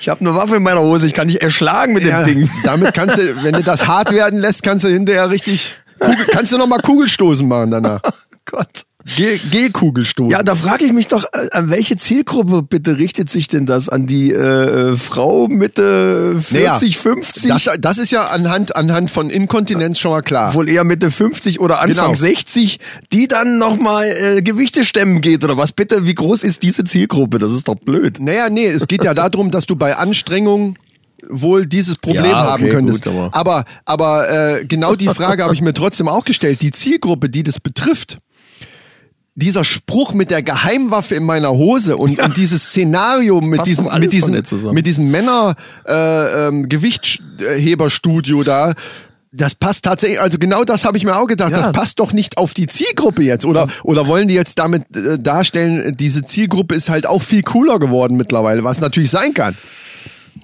[0.00, 2.50] Ich habe eine Waffe in meiner Hose, ich kann dich erschlagen mit Ja, dem Ding.
[2.64, 6.52] damit kannst du, wenn du das hart werden lässt, kannst du hinterher richtig, Kugel, kannst
[6.52, 8.00] du noch mal Kugelstoßen machen danach.
[8.04, 8.10] Oh
[8.50, 8.68] Gott.
[9.16, 10.30] Gel, Gelkugelstoßen.
[10.30, 13.88] Ja, da frage ich mich doch, äh, an welche Zielgruppe bitte richtet sich denn das?
[13.88, 17.48] An die äh, Frau Mitte 40, Naja, 50?
[17.48, 20.54] Das, das ist ja anhand, anhand von Inkontinenz schon mal klar.
[20.54, 22.14] wohl eher Mitte 50 oder Anfang Genau.
[22.14, 22.78] 60,
[23.12, 26.06] die dann nochmal äh, Gewichte stemmen geht oder was bitte?
[26.06, 27.38] Wie groß ist diese Zielgruppe?
[27.38, 28.18] Das ist doch blöd.
[28.20, 30.76] Naja, nee, es geht ja darum, dass du bei Anstrengung
[31.28, 33.04] wohl dieses Problem Ja, okay, haben könntest.
[33.04, 36.62] gut, aber- aber aber äh, genau die Frage habe ich mir trotzdem auch gestellt.
[36.62, 38.18] Die Zielgruppe, die das betrifft,
[39.34, 44.12] dieser Spruch mit der Geheimwaffe in meiner Hose und, und dieses Szenario mit diesem mit
[44.12, 44.34] diesem
[44.74, 45.54] mit diesem Männer
[45.88, 48.74] äh, ähm, Gewichtheberstudio da
[49.34, 51.56] das passt tatsächlich, also genau das habe ich mir auch gedacht, Ja.
[51.62, 53.46] das passt doch nicht auf die Zielgruppe jetzt.
[53.46, 57.78] Oder, oder wollen die jetzt damit äh, darstellen, diese Zielgruppe ist halt auch viel cooler
[57.78, 59.56] geworden mittlerweile, was natürlich sein kann.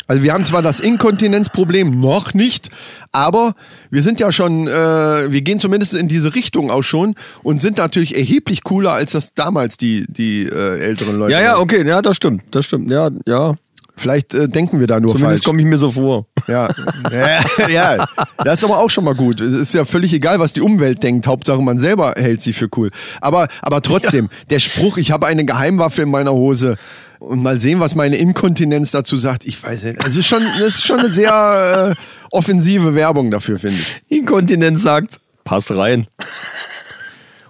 [0.07, 2.71] Also wir haben zwar das Inkontinenzproblem noch nicht,
[3.13, 3.55] aber
[3.91, 7.79] wir sind ja schon, äh, wir gehen zumindest in diese Richtung auch schon und sind
[7.79, 12.03] natürlich erheblich cooler, als das damals die, die äh, älteren Leute Ja, ja, okay, ja,
[12.03, 13.55] das stimmt, das stimmt, ja, ja.
[13.99, 15.47] Vielleicht äh, denken wir da nur Zumindest falsch.
[15.47, 16.27] komme ich mir so vor.
[16.47, 16.69] Ja.
[17.11, 18.07] ja, ja,
[18.39, 19.41] das ist aber auch schon mal gut.
[19.41, 21.27] Es ist ja völlig egal, was die Umwelt denkt.
[21.27, 22.91] Hauptsache, man selber hält sie für cool.
[23.21, 26.77] Aber, aber trotzdem, der Spruch, ich habe eine Geheimwaffe in meiner Hose
[27.19, 29.45] und mal sehen, was meine Inkontinenz dazu sagt.
[29.45, 30.05] Ich weiß nicht.
[30.05, 34.19] Also schon, das ist schon eine sehr äh, offensive Werbung dafür, finde ich.
[34.19, 36.07] Inkontinenz sagt, passt rein.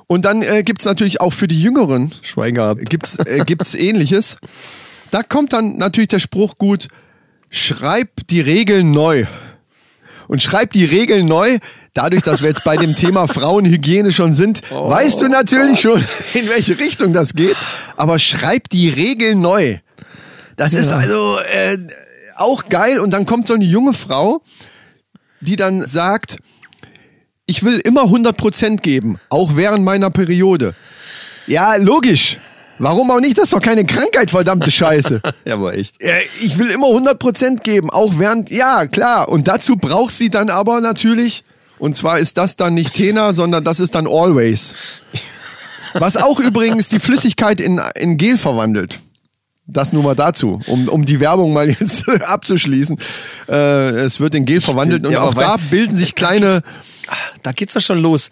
[0.07, 2.88] Und dann äh, gibt's natürlich auch für die Jüngeren Schwein gehabt.
[2.88, 4.38] gibt's äh, gibt's ähnliches.
[5.11, 6.88] Da kommt dann natürlich der Spruch gut,
[7.50, 9.26] schreib die Regeln neu.
[10.26, 11.59] Und schreib die Regeln neu,
[11.98, 16.02] dadurch, dass wir jetzt bei dem Thema Frauenhygiene schon sind, weißt du natürlich schon,
[16.34, 17.56] in welche Richtung das geht,
[17.96, 19.78] aber schreib die Regeln neu.
[20.54, 21.76] Das ist also äh,
[22.37, 24.42] auch geil und dann kommt so eine junge Frau,
[25.40, 26.38] die dann sagt,
[27.46, 30.74] ich will immer 100% geben, auch während meiner Periode.
[31.48, 32.38] Ja, logisch.
[32.78, 33.37] Warum auch nicht?
[33.38, 35.20] Das ist doch keine Krankheit, verdammte Scheiße.
[35.44, 35.96] Ja, aber echt.
[36.00, 39.28] Ja, ich will immer 100% geben, auch während, ja, klar.
[39.28, 41.42] Und dazu braucht sie dann aber natürlich,
[41.79, 44.75] und zwar ist das dann nicht Tena, sondern das ist dann Always.
[45.95, 49.01] Was auch übrigens die Flüssigkeit in, in Gel verwandelt.
[49.67, 52.99] Das nur mal dazu, um, um die Werbung mal jetzt abzuschließen.
[53.49, 56.62] Äh, es wird in Gel verwandelt und Ja, auch da bilden sich kleine,
[57.43, 58.31] Da geht's ja schon los.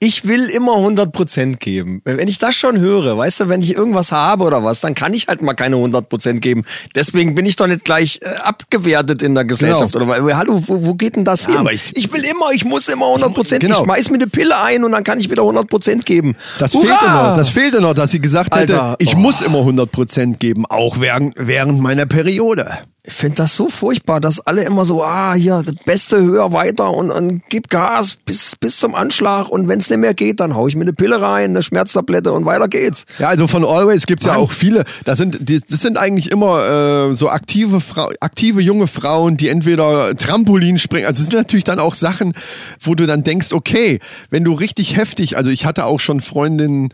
[0.00, 2.02] Ich will immer 100% geben.
[2.04, 5.12] Wenn ich das schon höre, weißt du, wenn ich irgendwas habe oder was, dann kann
[5.12, 6.64] ich halt mal keine 100% geben.
[6.94, 9.96] Deswegen bin ich doch nicht gleich äh, abgewertet in der Gesellschaft.
[9.96, 11.56] Oder weil- hallo, wo, wo geht denn das hin?
[11.56, 13.58] aber ich- ich will immer, ich muss immer 100%.
[13.58, 13.74] Genau.
[13.78, 16.36] Ich schmeiß mir eine Pille ein und dann kann ich wieder 100% geben.
[16.60, 16.86] Das Hurra!
[16.86, 19.18] fehlte noch, das fehlte noch, dass sie gesagt hätte, Alter, ich oh.
[19.18, 22.78] muss immer 100% geben, auch während, während meiner Periode.
[23.08, 26.90] Ich finde das so furchtbar, dass alle immer so, ah, hier, das Beste, höher, weiter
[26.90, 30.54] und, und gib Gas bis, bis zum Anschlag und wenn es nicht mehr geht, dann
[30.54, 33.06] hau ich mir eine Pille rein, eine Schmerztablette und weiter geht's.
[33.18, 34.42] Ja, also von Always gibt's ja Mann.
[34.42, 34.84] auch viele.
[35.06, 39.48] Das sind, die, das sind eigentlich immer äh, so aktive, Frau, aktive junge Frauen, die
[39.48, 41.06] entweder Trampolin springen.
[41.06, 42.34] Also es sind natürlich dann auch Sachen,
[42.78, 46.90] wo du dann denkst, okay, wenn du richtig heftig, also ich hatte auch schon Freundinnen,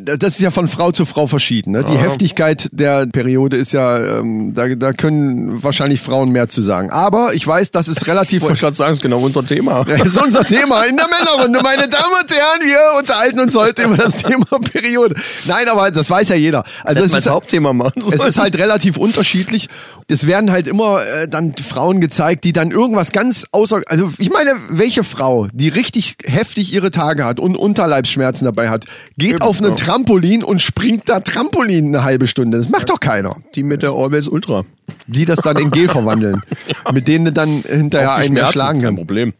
[0.00, 1.72] das ist ja von Frau zu Frau verschieden.
[1.72, 1.84] Ne?
[1.84, 6.90] Die Heftigkeit der Periode ist ja, ähm, da, da können wahrscheinlich Frauen mehr zu sagen.
[6.90, 9.84] Aber ich weiß, das ist relativ Wollte ich gerade sagen, ist genau unser Thema.
[9.84, 11.60] das ist unser Thema in der Männerrunde.
[11.62, 15.16] Meine Damen und Herren, wir unterhalten uns heute über das Thema Periode.
[15.44, 16.64] Nein, aber das weiß ja jeder.
[16.82, 19.68] Also Das es ist das Hauptthema machen es ist halt relativ unterschiedlich.
[20.08, 23.82] Es werden halt immer äh, dann Frauen gezeigt, die dann irgendwas ganz außer...
[23.88, 28.84] Also ich meine, welche Frau, die richtig heftig ihre Tage hat und Unterleibsschmerzen dabei hat,
[29.16, 32.58] geht auf einen Trampolin und springt da Trampolin eine halbe Stunde.
[32.58, 33.36] Das macht doch keiner.
[33.54, 34.64] Die mit der Always Ultra.
[35.06, 36.42] Die das dann in Gel verwandeln.
[36.92, 39.00] Mit denen du dann hinterher einen erschlagen Kein kannst.
[39.00, 39.32] Problem.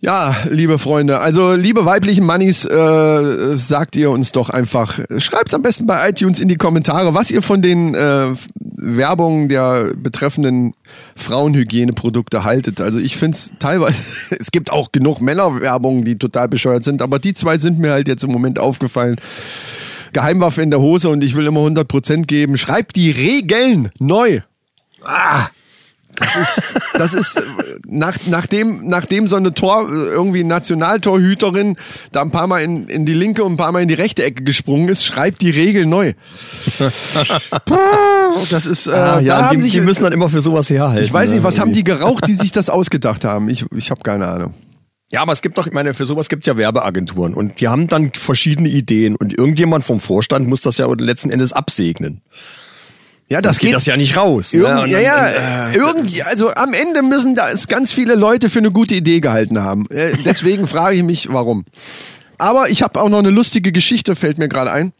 [0.00, 5.62] Ja, liebe Freunde, also liebe weiblichen Mannis, äh, sagt ihr uns doch einfach, schreibt's am
[5.62, 8.34] besten bei iTunes in die Kommentare, was ihr von den äh,
[8.76, 10.74] Werbungen der betreffenden
[11.16, 12.82] Frauenhygieneprodukte haltet.
[12.82, 14.02] Also ich find's teilweise,
[14.38, 18.06] es gibt auch genug Männerwerbungen, die total bescheuert sind, aber die zwei sind mir halt
[18.06, 19.16] jetzt im Moment aufgefallen.
[20.12, 22.58] Geheimwaffe in der Hose und ich will immer 100% geben.
[22.58, 24.40] Schreibt die Regeln neu.
[25.04, 25.48] Ah,
[26.16, 26.62] das ist,
[26.94, 27.46] das ist
[27.86, 31.76] nach, nachdem, nachdem so eine Tor, irgendwie Nationaltorhüterin
[32.12, 34.24] da ein paar Mal in, in die linke und ein paar Mal in die rechte
[34.24, 36.14] Ecke gesprungen ist, schreibt die Regel neu.
[38.50, 40.68] Das ist, äh, Ah, da ja, haben die, sich, die müssen dann immer für sowas
[40.68, 41.04] herhalten.
[41.04, 43.48] ich weiß ne, nicht, was haben die geraucht, die sich das ausgedacht haben?
[43.48, 44.54] Ich, ich habe keine Ahnung.
[45.10, 47.86] Ja, aber es gibt doch, ich meine, für sowas gibt's ja Werbeagenturen und die haben
[47.86, 52.22] dann verschiedene Ideen und irgendjemand vom Vorstand muss das ja letzten Endes absegnen.
[53.28, 54.52] Ja, Das geht das ja nicht raus.
[54.52, 54.60] ne?
[54.60, 58.60] Irgend, ja, ja, dann, äh, irgendwie, also am Ende müssen da ganz viele Leute für
[58.60, 59.86] eine gute Idee gehalten haben.
[59.90, 61.64] Äh, deswegen frage ich mich, warum.
[62.38, 64.92] Aber ich habe auch noch eine lustige Geschichte, fällt mir gerade ein,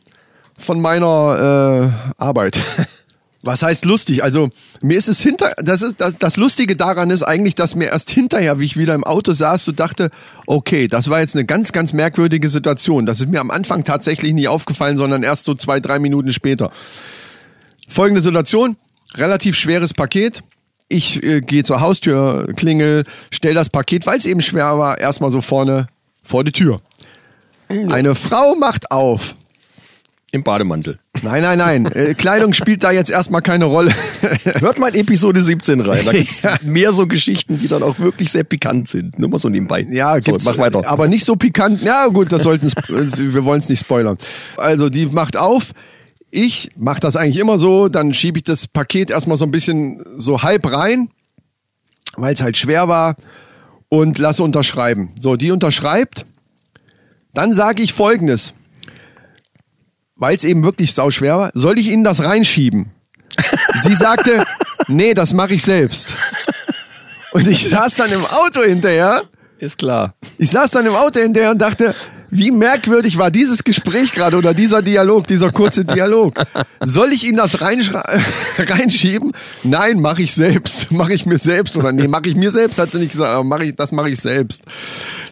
[0.58, 2.60] von meiner äh, Arbeit.
[3.42, 4.24] Was heißt lustig?
[4.24, 4.48] Also
[4.80, 8.10] mir ist es hinter, das ist das, das Lustige daran ist eigentlich, dass mir erst
[8.10, 10.10] hinterher, wie ich wieder im Auto saß, so dachte,
[10.48, 13.06] okay, das war jetzt eine ganz, ganz merkwürdige Situation.
[13.06, 16.72] Das ist mir am Anfang tatsächlich nie aufgefallen, sondern erst so zwei, drei Minuten später.
[17.88, 18.76] Folgende Situation,
[19.14, 20.42] relativ schweres Paket.
[20.88, 25.30] Ich äh, gehe zur Haustür, klingel, stell das Paket, weil es eben schwer war, erstmal
[25.30, 25.88] so vorne
[26.22, 26.80] vor die Tür.
[27.68, 29.34] Eine Frau macht auf.
[30.32, 30.98] Im Bademantel.
[31.22, 31.86] Nein, nein, nein.
[31.86, 33.92] Äh, Kleidung spielt da jetzt erstmal keine Rolle.
[34.60, 36.04] Hört mal in Episode 17 rein.
[36.04, 39.18] Da gibt's mehr so Geschichten, die dann auch wirklich sehr pikant sind.
[39.18, 39.86] Nur mal so nebenbei.
[39.88, 40.86] Ja, so, gibt's, mach weiter.
[40.86, 41.82] Aber nicht so pikant.
[41.82, 44.18] Ja, gut, das sollten wir wollen es nicht spoilern.
[44.56, 45.72] Also, die macht auf.
[46.30, 50.02] Ich mache das eigentlich immer so, dann schiebe ich das Paket erstmal so ein bisschen
[50.18, 51.10] so halb rein,
[52.16, 53.16] weil es halt schwer war
[53.88, 55.12] und lasse unterschreiben.
[55.18, 56.26] So, die unterschreibt.
[57.32, 58.54] Dann sage ich folgendes.
[60.16, 62.90] Weil es eben wirklich sau schwer war, soll ich Ihnen das reinschieben?
[63.82, 64.44] Sie sagte,
[64.88, 66.16] nee, das mache ich selbst.
[67.32, 69.22] Und ich saß dann im Auto hinterher.
[69.58, 70.14] Ist klar.
[70.38, 71.94] Ich saß dann im Auto hinterher und dachte,
[72.36, 76.34] wie merkwürdig war dieses Gespräch gerade oder dieser Dialog, dieser kurze Dialog.
[76.82, 77.60] Soll ich Ihnen das
[78.58, 79.32] reinschieben?
[79.64, 80.90] Nein, mache ich selbst.
[80.92, 81.76] Mache ich mir selbst.
[81.76, 84.10] Oder nee, mache ich mir selbst, hat sie nicht gesagt, aber mach ich, das mache
[84.10, 84.62] ich selbst.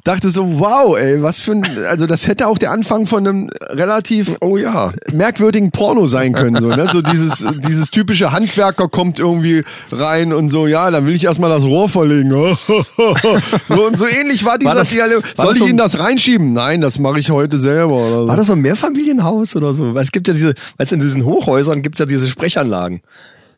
[0.04, 3.50] Dachte so, wow, ey, was für ein, also das hätte auch der Anfang von einem
[3.70, 4.92] relativ Oh ja.
[5.12, 6.60] merkwürdigen Porno sein können.
[6.60, 6.88] So, ne?
[6.92, 11.50] so dieses, dieses typische Handwerker kommt irgendwie rein und so, ja, dann will ich erstmal
[11.50, 12.30] das Rohr verlegen.
[13.66, 15.22] so und so ähnlich war dieser das- Dialog.
[15.36, 16.52] war Soll ich so- Ihnen das reinschieben?
[16.52, 17.96] Nein, das mache ich heute selber.
[17.96, 18.28] Oder so.
[18.28, 19.94] War das so ein Mehrfamilienhaus oder so?
[19.94, 23.02] Weil es gibt ja diese, weißt du, in diesen Hochhäusern gibt's ja diese Sprechanlagen.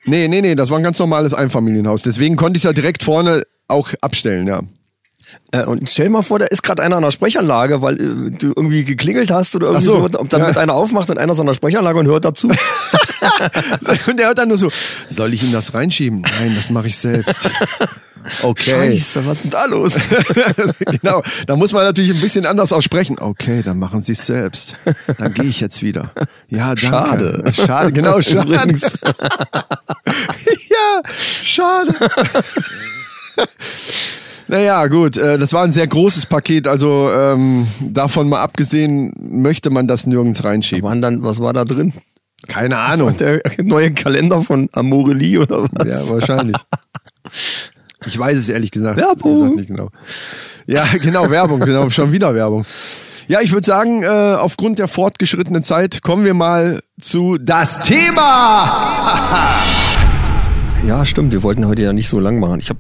[0.05, 2.03] Nee, nee, nee, das war ein ganz normales Einfamilienhaus.
[2.03, 4.63] Deswegen konnte ich es ja direkt vorne auch abstellen, ja.
[5.53, 8.31] Äh, und stell dir mal vor, da ist gerade einer an der Sprechanlage, weil äh,
[8.31, 10.49] du irgendwie geklingelt hast oder irgendwie Ach so, so, und dann ja.
[10.49, 12.51] mit einer aufmacht und einer ist an der Sprechanlage und hört dazu.
[14.07, 14.71] Und der hört dann nur so,
[15.09, 16.21] soll ich Ihnen das reinschieben?
[16.21, 17.51] Nein, das mache ich selbst.
[18.43, 18.71] Okay.
[18.71, 19.95] Scheiße, was ist denn da los?
[20.79, 23.19] genau, da muss man natürlich ein bisschen anders aussprechen.
[23.19, 24.77] Okay, dann machen Sie es selbst.
[25.19, 26.11] Dann gehe ich jetzt wieder.
[26.49, 26.87] Ja, danke.
[26.87, 27.53] Schade.
[27.53, 28.55] Schade, genau, schade.
[30.69, 31.03] Ja,
[31.43, 31.95] schade.
[34.49, 39.71] Naja, gut, äh, das war ein sehr großes Paket, also ähm, davon mal abgesehen, möchte
[39.71, 40.85] man das nirgends reinschieben.
[40.85, 41.93] Waren dann, was war da drin?
[42.49, 43.17] Keine Ahnung.
[43.17, 45.89] Der neue Kalender von Amorelie oder was?
[45.89, 46.57] Ja, wahrscheinlich.
[48.05, 49.35] Ich weiß es ehrlich gesagt, Werbung.
[49.35, 49.89] gesagt nicht genau.
[50.67, 52.65] Ja, genau, Werbung, genau, schon wieder Werbung.
[53.27, 58.71] Ja, ich würde sagen, äh, aufgrund der fortgeschrittenen Zeit kommen wir mal zu das Thema.
[60.87, 61.33] Ja, stimmt.
[61.33, 62.61] Wir wollten heute ja nicht so lang machen.
[62.61, 62.79] Ich habe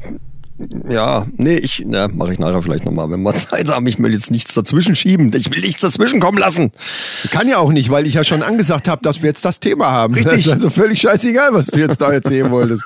[0.88, 3.86] ja, nee, ich, na, mache ich nachher vielleicht nochmal, wenn wir Zeit haben.
[3.86, 5.30] Ich will jetzt nichts dazwischen schieben.
[5.34, 6.72] Ich will nichts dazwischen kommen lassen.
[7.30, 9.90] Kann ja auch nicht, weil ich ja schon angesagt habe, dass wir jetzt das Thema
[9.90, 10.14] haben.
[10.14, 10.32] Richtig.
[10.32, 12.84] Das ist also völlig scheißegal, was du jetzt da erzählen wolltest.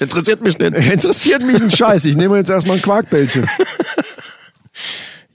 [0.00, 0.74] Interessiert mich nicht.
[0.92, 2.04] Interessiert mich ein Scheiß.
[2.04, 3.48] Ich nehme jetzt erstmal ein Quarkbällchen.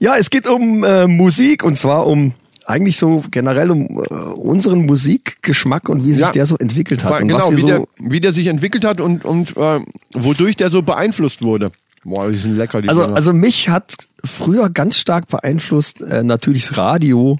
[0.02, 2.32] Ja, es geht um äh, Musik und zwar um
[2.70, 6.32] eigentlich so generell um äh, unseren Musikgeschmack und wie sich Ja.
[6.32, 7.20] der so entwickelt hat.
[7.22, 9.80] und genau, wie, so, der, wie der sich entwickelt hat und, und äh,
[10.14, 11.72] wodurch der so beeinflusst wurde.
[12.04, 13.16] Boah, die sind lecker, die Also, Dinger.
[13.16, 17.38] also mich hat früher ganz stark beeinflusst äh, natürlich das Radio,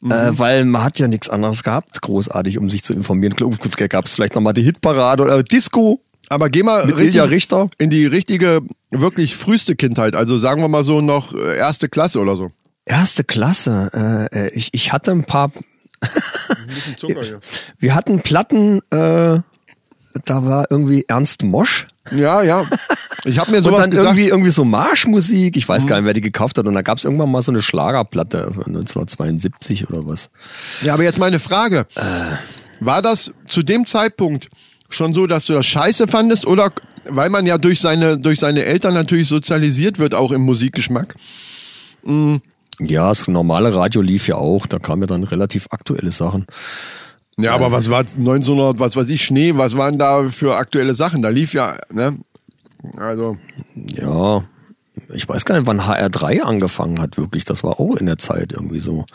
[0.00, 0.10] Mhm.
[0.10, 3.34] äh, weil man hat ja nichts anderes gehabt, großartig, um sich zu informieren.
[3.36, 6.00] Gut, gab es vielleicht nochmal die Hitparade oder Disco.
[6.28, 10.16] Aber geh mal richtig in die richtige, wirklich früheste Kindheit.
[10.16, 12.50] Also sagen wir mal so noch äh, erste Klasse oder so.
[12.84, 14.28] Erste Klasse.
[14.32, 15.50] Äh, äh, ich, ich hatte ein paar.
[16.96, 17.40] Zucker hier.
[17.78, 18.80] Wir hatten Platten.
[18.90, 19.40] Äh,
[20.24, 21.86] da war irgendwie Ernst Mosch.
[22.10, 22.64] Ja, ja.
[23.24, 24.06] Ich habe mir Und sowas dann gedacht.
[24.06, 25.56] irgendwie irgendwie so Marschmusik.
[25.56, 25.72] Ich Mhm.
[25.72, 26.66] weiß gar nicht, wer die gekauft hat.
[26.66, 30.30] Und da gab es irgendwann mal so eine Schlagerplatte 1972 oder was.
[30.82, 31.86] Ja, aber jetzt meine Frage.
[32.80, 34.48] War das zu dem Zeitpunkt
[34.90, 36.72] schon so, dass du das scheiße fandest oder
[37.08, 41.14] weil man ja durch seine, durch seine Eltern natürlich sozialisiert wird, auch im Musikgeschmack?
[42.84, 44.66] Ja, das normale Radio lief ja auch.
[44.66, 46.46] Da kamen ja dann relativ aktuelle Sachen.
[47.38, 51.22] Ja, aber was war 1900, was weiß ich, Schnee, was waren da für aktuelle Sachen?
[51.22, 52.18] Da lief ja, ne?
[52.96, 53.38] Also,
[53.74, 54.44] Ja,
[55.14, 57.44] ich weiß gar nicht, wann HR3 angefangen hat, wirklich.
[57.44, 59.06] Das war auch in der Zeit irgendwie so.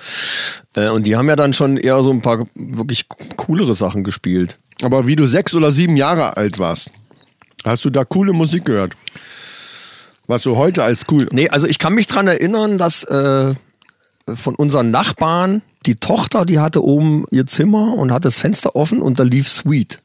[0.76, 4.58] Äh, und die haben ja dann schon eher so ein paar wirklich coolere Sachen gespielt.
[4.82, 6.90] aber wie du sechs oder sieben Jahre alt warst,
[7.64, 8.94] hast du da coole Musik gehört?
[10.28, 11.28] Was du heute als cool.
[11.32, 13.56] Nee, also ich kann mich dran erinnern, dass äh,
[14.36, 19.02] von unseren Nachbarn die Tochter, die hatte oben ihr Zimmer und hatte das Fenster offen
[19.02, 20.00] und da lief Sweet.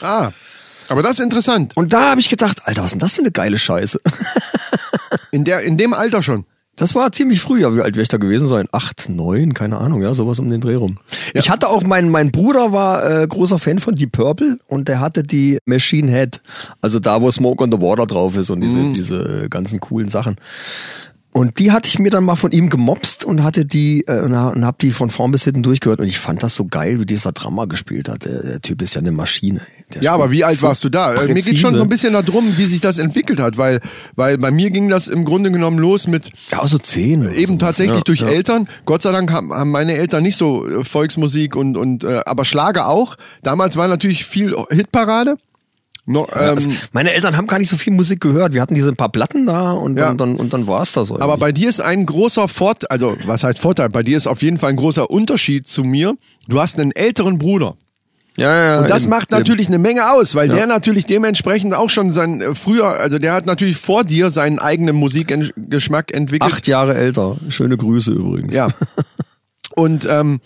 [0.00, 0.30] Ah,
[0.88, 1.76] aber das ist interessant.
[1.76, 4.00] Und da habe ich gedacht, Alter, was ist denn das für eine geile Scheiße?
[5.30, 6.44] In, der, in dem Alter schon.
[6.76, 8.66] Das war ziemlich früh, ja, wie alt wäre ich da gewesen sein?
[8.72, 10.98] Acht, neun, keine Ahnung, ja, sowas um den Dreh rum.
[11.32, 15.00] Ich hatte auch, mein, mein Bruder war äh, großer Fan von Deep Purple und der
[15.00, 16.40] hatte die Machine Head,
[16.80, 20.36] also da, wo Smoke on the Water drauf ist und diese, diese ganzen coolen Sachen.
[21.36, 24.36] Und die hatte ich mir dann mal von ihm gemopst und hatte die äh, und,
[24.36, 27.00] ha- und hab die von vorn bis hinten durchgehört und ich fand das so geil,
[27.00, 28.24] wie dieser Drama gespielt hat.
[28.24, 29.60] Der, der Typ ist ja eine Maschine.
[29.92, 31.12] Der Ja, aber wie alt so warst du da?
[31.14, 31.78] Äh, Mir geht schon präzise.
[31.78, 33.80] so ein bisschen darum, wie sich das entwickelt hat, weil,
[34.14, 37.22] weil bei mir ging das im Grunde genommen los mit Ja, so zehn.
[37.22, 38.28] oder eben sowas, tatsächlich ja, durch ja.
[38.28, 38.68] Eltern.
[38.84, 42.44] Gott sei Dank haben, haben meine Eltern nicht so äh, Volksmusik und, und äh, aber
[42.44, 43.16] Schlager auch.
[43.42, 45.34] Damals war natürlich viel Hitparade.
[46.06, 48.52] No, ähm, Also, meine Eltern haben gar nicht so viel Musik gehört.
[48.52, 50.10] Wir hatten diese paar Platten da und, Ja.
[50.10, 51.10] und dann, und dann war es das.
[51.10, 53.88] aber bei dir ist ein großer Vorteil, also was heißt Vorteil?
[53.88, 56.14] Bei dir ist auf jeden Fall ein großer Unterschied zu mir.
[56.46, 57.74] Du hast einen älteren Bruder.
[58.36, 58.80] Ja, ja, ja.
[58.80, 59.38] Und das eben, macht eben.
[59.38, 60.56] natürlich eine Menge aus, weil Ja.
[60.56, 64.58] der natürlich dementsprechend auch schon sein äh, früher, also der hat natürlich vor dir seinen
[64.58, 66.52] eigenen Musikgeschmack entwickelt.
[66.52, 67.36] Acht Jahre älter.
[67.48, 68.52] Schöne Grüße übrigens.
[68.52, 68.68] Ja.
[69.76, 70.40] Und ähm,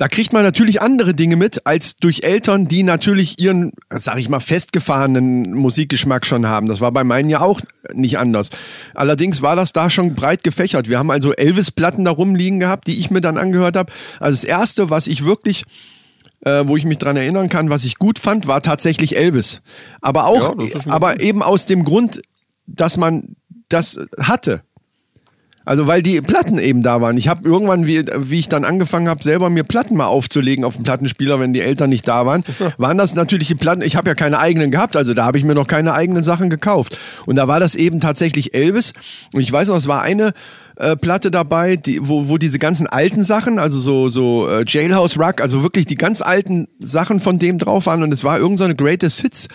[0.00, 4.30] da kriegt man natürlich andere Dinge mit, als durch Eltern, die natürlich ihren, sag ich
[4.30, 6.68] mal, festgefahrenen Musikgeschmack schon haben.
[6.68, 7.60] Das war bei meinen ja auch
[7.92, 8.48] nicht anders.
[8.94, 10.88] Allerdings war das da schon breit gefächert.
[10.88, 13.92] Wir haben also Elvis-Platten da rumliegen gehabt, die ich mir dann angehört habe.
[14.20, 15.64] Also das Erste, was ich wirklich
[16.46, 19.60] äh, wo ich mich dran erinnern kann, was ich gut fand, war tatsächlich Elvis.
[20.00, 22.22] Aber auch, Ja, aber eben aus dem Grund,
[22.66, 23.36] dass man
[23.68, 24.62] das hatte.
[25.70, 27.16] Also weil die Platten eben da waren.
[27.16, 30.74] Ich habe irgendwann, wie, wie ich dann angefangen habe, selber mir Platten mal aufzulegen auf
[30.74, 32.42] dem Plattenspieler, wenn die Eltern nicht da waren,
[32.76, 33.80] waren das natürlich die Platten.
[33.82, 36.50] Ich habe ja keine eigenen gehabt, also da habe ich mir noch keine eigenen Sachen
[36.50, 36.98] gekauft.
[37.24, 38.94] Und da war das eben tatsächlich Elvis.
[39.32, 40.32] Und ich weiß noch, es war eine
[40.74, 45.20] äh, Platte dabei, die, wo, wo diese ganzen alten Sachen, also so, so äh, Jailhouse
[45.20, 48.02] Rock, also wirklich die ganz alten Sachen von dem drauf waren.
[48.02, 49.46] Und es war irgendeine so eine Greatest Hits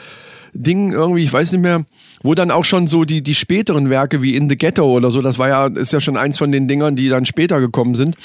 [0.53, 1.84] Ding irgendwie, ich weiß nicht mehr,
[2.26, 5.21] wo dann auch schon so die, die späteren Werke wie In the Ghetto oder so,
[5.21, 8.15] das war ja, ist ja schon eins von den Dingern, die dann später gekommen sind.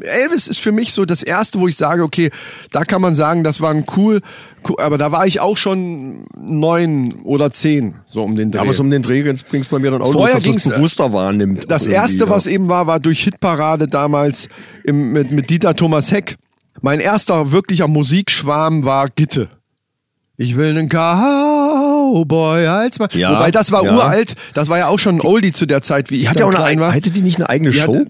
[0.00, 2.30] Elvis ist für mich so das erste, wo ich sage, okay,
[2.72, 4.22] da kann man sagen, das war ein cool,
[4.68, 8.56] cool aber da war ich auch schon neun oder zehn, so um den Dreh.
[8.56, 10.72] Ja, aber so um den Dreh bringt's bei mir dann auch Vorher los, dass man
[10.72, 11.70] es bewusster wahrnimmt.
[11.70, 12.28] das erste, ja.
[12.28, 14.48] was eben war, war durch Hitparade damals
[14.82, 16.36] im, mit, mit Dieter Thomas Heck.
[16.82, 19.48] Mein erster wirklicher Musikschwarm war Gitte.
[20.36, 20.88] Ich will einen
[22.14, 23.08] Cowboy als Mann.
[23.14, 23.92] Ja, Wobei das war ja.
[23.94, 24.34] uralt.
[24.54, 26.64] Das war ja auch schon ein Oldie zu der Zeit, wie ich hat eine, klein
[26.64, 26.94] eigene- war.
[26.94, 27.94] hatte die nicht eine eigene Die Show?
[27.96, 28.06] hatte-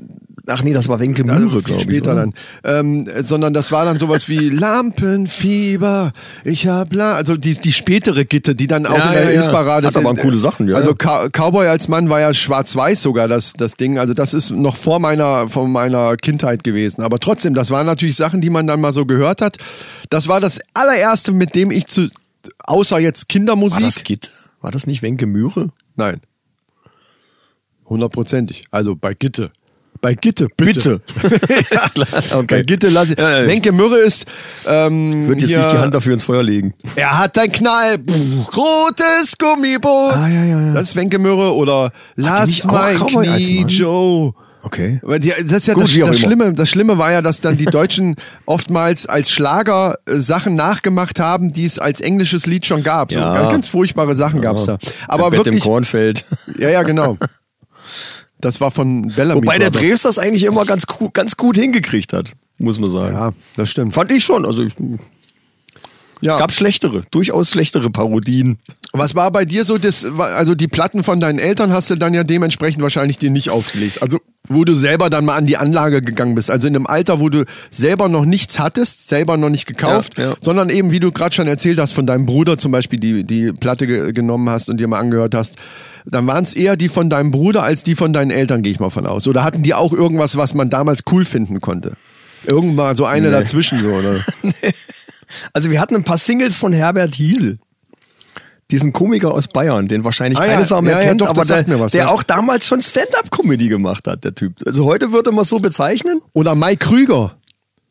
[0.46, 1.82] Ach nee, das war Wenke viel glaube ich.
[1.84, 2.20] später oder?
[2.20, 2.34] dann.
[2.64, 6.12] Ähm, sondern das war dann sowas wie Lampenfieber,
[6.44, 9.42] ich hab la also die, die spätere Gitte, die dann auch Ja, in der ja.
[9.44, 9.86] Hitparade.
[9.86, 10.76] Hat aber coole Sachen, ja.
[10.76, 13.98] Also Cow- Cowboy als Mann war ja schwarz-weiß sogar das, das Ding.
[13.98, 17.00] Also das ist noch vor meiner, vor meiner Kindheit gewesen.
[17.02, 19.56] Aber trotzdem, das waren natürlich Sachen, die man dann mal so gehört hat.
[20.10, 22.08] Das war das allererste, mit dem ich zu,
[22.58, 23.80] außer jetzt War Kindermusik.
[23.82, 24.30] das Gitte?
[24.60, 25.70] War das nicht Wenke Möhre?
[25.96, 26.20] Nein.
[27.86, 28.64] Hundertprozentig.
[28.70, 29.50] Also bei Gitte.
[30.00, 31.00] Bei Gitte, bitte.
[31.70, 32.06] ja, klar.
[32.30, 32.62] Bei Okay.
[32.64, 33.18] Gitte lasse ich.
[33.18, 33.46] Ja, ja.
[33.46, 34.26] Wenke Mürre ist.
[34.66, 36.74] Ähm, Würde jetzt hier, nicht die Hand dafür ins Feuer legen.
[36.96, 37.98] Er hat ein Knall,
[38.54, 40.14] rotes Gummiboot.
[40.14, 40.74] Ah, ja, ja, ja.
[40.74, 43.64] Das ist Wenke Mürre oder Lass mein Knie?
[43.66, 44.34] Joe.
[44.64, 44.98] Okay.
[45.02, 46.18] Aber die, das ist ja Gut, das, das.
[46.18, 46.54] Schlimme.
[46.54, 51.52] Das Schlimme war ja, dass dann die Deutschen oftmals als Schlager äh, Sachen nachgemacht haben,
[51.52, 53.12] die es als englisches Lied schon gab.
[53.12, 53.34] So Ja.
[53.34, 54.78] ganz, ganz furchtbare Sachen gab's da.
[55.06, 56.24] Aber Bett im wirklich, Kornfeld.
[56.58, 57.18] ja, ja, genau.
[58.40, 59.40] Das war von Bellamy.
[59.40, 59.70] Wobei der.
[59.70, 60.84] Drews das eigentlich immer ganz,
[61.14, 63.14] ganz gut hingekriegt hat, muss man sagen.
[63.14, 63.94] Ja, das stimmt.
[63.94, 64.44] Fand ich schon.
[64.44, 64.74] Also ich,
[66.20, 66.32] Ja.
[66.32, 68.58] es gab schlechtere, durchaus schlechtere Parodien.
[68.92, 72.14] Was war bei dir so das, also die Platten von deinen Eltern hast du dann
[72.14, 74.00] ja dementsprechend wahrscheinlich dir nicht aufgelegt.
[74.02, 76.50] Also wo du selber dann mal an die Anlage gegangen bist.
[76.50, 80.30] Also in einem Alter, wo du selber noch nichts hattest, selber noch nicht gekauft, Ja,
[80.30, 80.34] ja.
[80.40, 83.52] sondern eben, wie du gerade schon erzählt hast, von deinem Bruder zum Beispiel die, die
[83.52, 85.56] Platte ge genommen hast und dir mal angehört hast.
[86.04, 88.80] Dann waren es eher die von deinem Bruder als die von deinen Eltern, gehe ich
[88.80, 89.26] mal von aus.
[89.26, 91.94] Oder hatten die auch irgendwas, was man damals cool finden konnte?
[92.46, 93.32] Irgendwann so eine Nee.
[93.32, 94.20] dazwischen so, oder?
[95.52, 97.58] Also wir hatten ein paar Singles von Herbert Hiesel.
[98.70, 101.28] Diesen Komiker aus Bayern, den wahrscheinlich Ah ja, keine Sau mehr ja, ja, kennt, doch,
[101.28, 102.08] aber der, was, der ja.
[102.10, 104.54] auch damals schon Stand-up-Comedy gemacht hat, der Typ.
[104.64, 106.22] Also heute würde man so bezeichnen.
[106.32, 107.36] Oder Mike Krüger.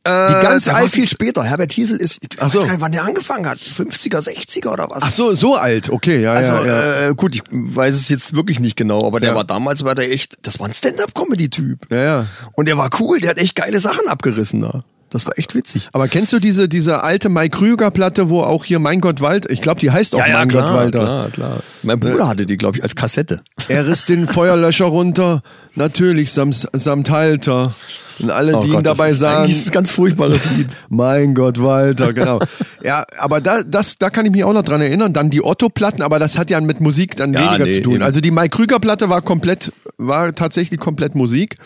[0.05, 1.43] Die ganz der war alt- viel später.
[1.45, 2.59] Herbert Hiesel ist, ich Ach weiß so.
[2.63, 3.59] gar nicht, wann der angefangen hat.
[3.59, 5.01] 50er, 60er oder was?
[5.03, 7.09] Ach so, so alt, okay, ja, Also ja, ja.
[7.09, 9.35] Äh, gut, ich weiß es jetzt wirklich nicht genau, aber der Ja.
[9.35, 11.89] war damals, war der echt, das war ein Stand-up-Comedy-Typ.
[11.89, 12.25] ja, ja.
[12.53, 14.83] Und der war cool, der hat echt geile Sachen abgerissen da.
[15.13, 15.89] Das war echt witzig.
[15.93, 19.51] Aber kennst du diese, diese alte Mike Krüger Platte, wo auch hier Mein Gott Walter,
[19.51, 20.99] ich glaube, die heißt auch Mein Gott Walter.
[20.99, 21.59] klar, klar.
[21.83, 23.41] Mein Bruder hatte die, glaube ich, als Kassette.
[23.67, 25.43] Er riss den Feuerlöscher runter,
[25.75, 27.75] natürlich samt, samt Halter.
[28.17, 30.75] Und alle, die ihn Oh das dabei sahen, Eigentlich ist ein ganz furchtbares Lied.
[30.89, 32.39] mein Gott, Walter, genau.
[32.83, 35.13] ja, aber da, das, da kann ich mich auch noch dran erinnern.
[35.13, 37.93] Dann die Otto-Platten, aber das hat ja mit Musik dann Ja, weniger nee, zu tun.
[37.95, 38.03] eben.
[38.03, 41.57] Also die Mike Krüger-Platte war komplett, war tatsächlich komplett Musik,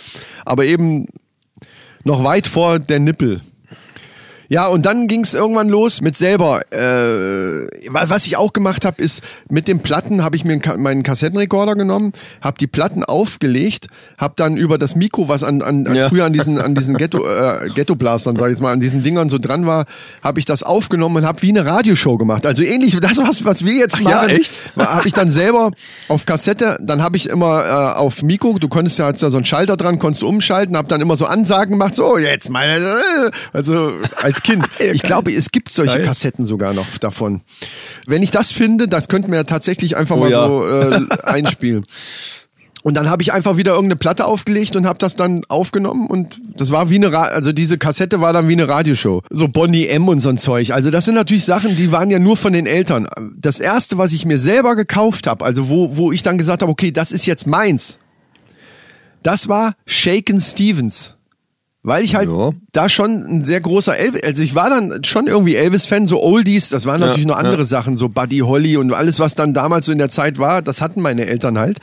[0.45, 1.07] aber eben
[2.08, 3.41] noch weit vor der Nippel.
[4.49, 6.61] Ja, und dann ging es irgendwann los mit selber.
[6.71, 11.03] Äh, wa- was ich auch gemacht habe, ist mit den Platten habe ich mir meinen
[11.03, 13.87] Kassettenrekorder genommen, habe die Platten aufgelegt,
[14.17, 16.09] habe dann über das Mikro, was an, an, Ja.
[16.09, 19.03] früher an diesen an diesen Ghetto äh, Ghetto Blastern, sag ich jetzt mal, an diesen
[19.03, 19.85] Dingern so dran war,
[20.23, 22.45] habe ich das aufgenommen und habe wie eine Radioshow gemacht.
[22.45, 24.29] Also ähnlich wie das was was wir jetzt Ach ja, machen.
[24.29, 24.51] echt?
[24.77, 25.71] Habe ich dann selber
[26.07, 29.37] auf Kassette, dann habe ich immer äh, auf Mikro, du konntest ja, hat's ja so
[29.37, 32.77] einen Schalter dran, konntest du umschalten, habe dann immer so Ansagen gemacht, so jetzt meine,
[32.77, 33.91] äh, also
[34.21, 34.65] als Kind.
[34.79, 36.01] Ja, Ich glaube, es gibt solche.
[36.01, 37.41] Kassetten sogar noch davon.
[38.05, 40.47] Wenn ich das finde, das könnten wir tatsächlich einfach Oh mal ja.
[40.47, 41.85] so äh, einspielen.
[42.83, 46.39] Und dann habe ich einfach wieder irgendeine Platte aufgelegt und habe das dann aufgenommen und
[46.55, 49.23] das war wie eine, Ra also diese Kassette war dann wie eine Radioshow.
[49.29, 50.71] So Bonnie M und so ein Zeug.
[50.71, 53.09] Also das sind natürlich Sachen, die waren ja nur von den Eltern.
[53.35, 56.71] Das erste, was ich mir selber gekauft habe, also wo, wo ich dann gesagt habe,
[56.71, 57.97] okay, das ist jetzt meins,
[59.21, 61.16] das war Shaken Stevens.
[61.88, 62.51] Weil ich halt Ja.
[62.73, 66.67] da schon ein sehr großer Elvis, also ich war dann schon irgendwie Elvis-Fan, so Oldies,
[66.67, 69.93] das waren natürlich noch andere Sachen, so Buddy Holly und alles, was dann damals so
[69.93, 71.79] in der Zeit war, das hatten meine Eltern halt.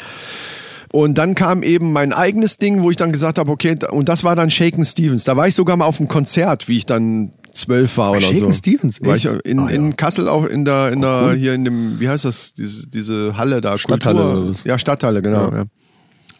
[0.92, 4.24] Und dann kam eben mein eigenes Ding, wo ich dann gesagt habe, okay, und das
[4.24, 5.24] war dann Shaken Stevens.
[5.24, 8.40] Da war ich sogar mal auf einem Konzert, wie ich dann zwölf war oder Shakin'
[8.40, 8.52] so.
[8.52, 9.74] Stevens, War ich in, Ah, ja.
[9.74, 11.34] in Kassel auch in der, in der, cool.
[11.36, 14.54] hier in dem, wie heißt das, diese, diese Halle da, Stadthalle Kultur.
[14.66, 15.50] Ja, Stadthalle, genau.
[15.50, 15.64] Ja.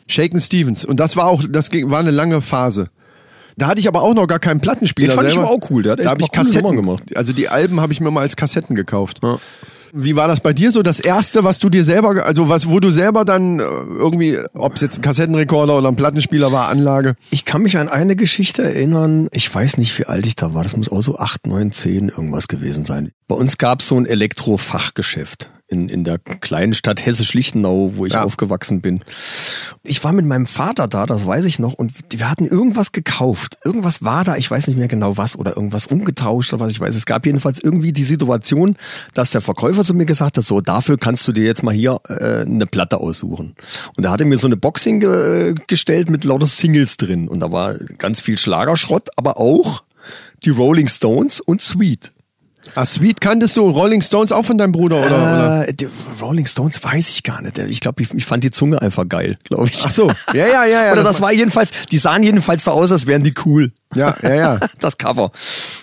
[0.07, 0.85] Shaken Stevens.
[0.85, 2.91] Und das war auch, das ging, war eine lange Phase.
[3.57, 5.09] Da hatte ich aber auch noch gar keinen Plattenspieler.
[5.09, 5.49] Den fand ich selber.
[5.49, 5.83] aber auch cool.
[5.83, 7.17] Der hat echt da habe ich Kassetten gemacht.
[7.17, 9.21] Also die Alben habe ich mir mal als Kassetten gekauft.
[9.23, 9.39] Ja.
[9.97, 10.83] Wie war das bei dir so?
[10.83, 14.75] Das erste, was du dir selber, also was, wo du selber dann äh, irgendwie, ob
[14.75, 17.15] es jetzt ein Kassettenrekorder oder ein Plattenspieler war, Anlage.
[17.31, 19.29] Ich kann mich an eine Geschichte erinnern.
[19.31, 20.65] Ich weiß nicht, wie alt ich da war.
[20.65, 23.13] Das muss auch so 8, 9, 10 irgendwas gewesen sein.
[23.29, 28.15] Bei uns gab es so ein Elektrofachgeschäft in, in der kleinen Stadt Hessisch-Lichtenau, wo ich
[28.15, 28.23] Ja.
[28.25, 29.03] aufgewachsen bin.
[29.83, 33.59] Ich war mit meinem Vater da, das weiß ich noch, und wir hatten irgendwas gekauft.
[33.65, 36.81] Irgendwas war da, ich weiß nicht mehr genau was, oder irgendwas umgetauscht oder was ich
[36.81, 36.95] weiß.
[36.95, 38.77] Es gab jedenfalls irgendwie die Situation,
[39.13, 42.01] dass der Verkäufer zu mir gesagt hat, so, dafür kannst du dir jetzt mal hier
[42.09, 43.55] äh, eine Platte aussuchen.
[43.97, 47.29] Und er mir so eine Box hingestellt mit lauter Singles drin.
[47.29, 49.83] Und da war ganz viel Schlagerschrott, aber auch
[50.45, 52.13] die Rolling Stones und Sweet.
[52.75, 55.69] Ah, Sweet kanntest du Rolling Stones auch von deinem Bruder oder?
[55.69, 55.89] Äh, die
[56.21, 57.59] Rolling Stones weiß ich gar nicht.
[57.59, 59.83] Ich glaube, ich, ich fand die Zunge einfach geil, glaube ich.
[59.85, 60.93] Ach so, ja, ja, ja, ja.
[60.93, 63.73] Oder das war jedenfalls, die sahen jedenfalls so aus, als wären die cool.
[63.95, 64.61] Ja, ja, ja.
[64.81, 65.31] Das Cover.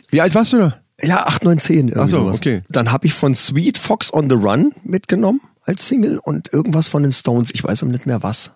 [0.10, 0.76] Wie alt warst du da?
[1.02, 1.76] Ja, 8, 9, 10.
[1.88, 2.38] irgendwie Ach so, sowas.
[2.38, 2.62] okay.
[2.70, 7.04] Dann habe ich von Sweet Fox on the Run mitgenommen als Single und irgendwas von
[7.04, 7.50] den Stones.
[7.54, 8.52] Ich weiß aber nicht mehr was.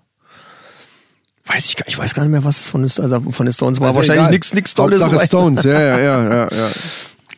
[1.47, 3.53] Weiß ich gar, ich weiß gar nicht mehr, was es von den, also von den
[3.53, 3.89] Stones war.
[3.89, 5.01] Ja Wahrscheinlich nichts nix Tolles.
[5.01, 6.67] Hauptsache Stones, ja, ja, ja, ja.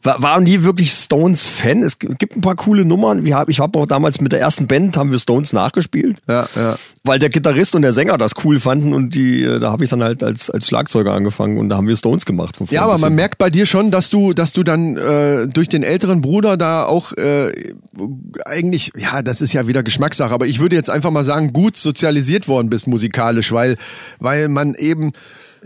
[0.08, 1.84] War, war nie wirklich Stones-Fan.
[1.84, 3.26] Es gibt ein paar coole Nummern.
[3.26, 6.20] Ich habe auch damals mit der ersten Band haben wir Stones nachgespielt.
[6.30, 6.78] Ja, ja.
[7.03, 9.89] Weil der Gitarrist und der Sänger das cool fanden und die, äh, da habe ich
[9.89, 12.58] dann halt als, als Schlagzeuger angefangen und da haben wir Stones gemacht.
[12.70, 15.84] Ja, aber man merkt bei dir schon, dass du, dass du dann äh, durch den
[15.84, 17.51] älteren Bruder da auch äh,
[18.45, 21.76] eigentlich, ja, das ist ja wieder Geschmackssache, aber ich würde jetzt einfach mal sagen, gut
[21.76, 23.76] sozialisiert worden bist musikalisch, weil,
[24.20, 25.12] weil man eben,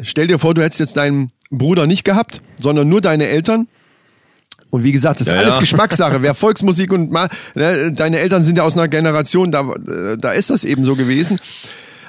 [0.01, 3.67] stell dir vor, du hättest jetzt deinen Bruder nicht gehabt, sondern nur deine Eltern.
[4.71, 5.59] Und wie gesagt, das ist Ja, alles ja.
[5.59, 6.21] Geschmackssache.
[6.23, 9.75] Wer Volksmusik und mal, ne, deine Eltern sind ja aus einer Generation, da,
[10.19, 11.37] da ist das eben so gewesen.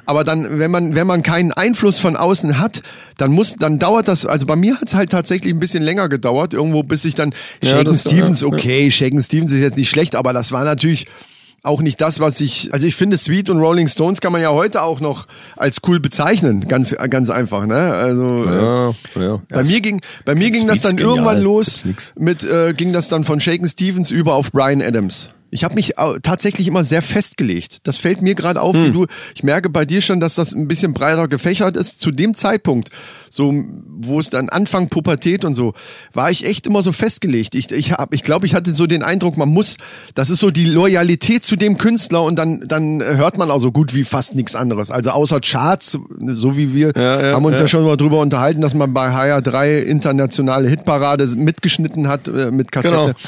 [0.04, 2.82] Aber dann, wenn man, wenn man keinen Einfluss von außen hat,
[3.18, 6.08] dann muss, dann dauert das, also bei mir hat es halt tatsächlich ein bisschen länger
[6.08, 7.32] gedauert, irgendwo bis ich dann
[7.62, 8.52] Ja, Shaken Stevens, ja, ja.
[8.54, 11.06] okay, Shaken Stevens ist jetzt nicht schlecht, aber das war natürlich
[11.62, 14.50] auch nicht das, was ich, also ich finde Sweet und Rolling Stones kann man ja
[14.50, 17.76] heute auch noch als cool bezeichnen, ganz, ganz einfach, ne?
[17.76, 19.42] Also, äh, Ja, ja.
[19.48, 21.16] bei mir ging, bei mir ging das dann genial.
[21.16, 21.84] irgendwann los
[22.16, 25.28] mit, äh, ging das dann von Shaken Stevens über auf Brian Adams.
[25.53, 25.92] Ich habe mich
[26.22, 27.78] tatsächlich immer sehr festgelegt.
[27.82, 28.92] Das fällt mir gerade auf, wie Hm.
[28.94, 29.07] du.
[29.34, 32.00] Ich merke bei dir schon, dass das ein bisschen breiter gefächert ist.
[32.00, 32.88] Zu dem Zeitpunkt,
[33.28, 33.53] so
[33.86, 35.74] wo es dann Anfang Pubertät und so,
[36.14, 37.55] war ich echt immer so festgelegt.
[37.55, 39.76] Ich, ich hab, ich glaube, ich hatte so den Eindruck, man muss,
[40.14, 43.70] das ist so die Loyalität zu dem Künstler und dann, dann hört man auch so
[43.72, 44.90] gut wie fast nichts anderes.
[44.90, 45.98] Also außer Charts,
[46.28, 47.64] so wie wir Ja, ja, haben uns ja.
[47.64, 47.68] ja.
[47.68, 53.14] schon mal drüber unterhalten, dass man bei HR3 internationale Hitparade mitgeschnitten hat äh, mit Kassette.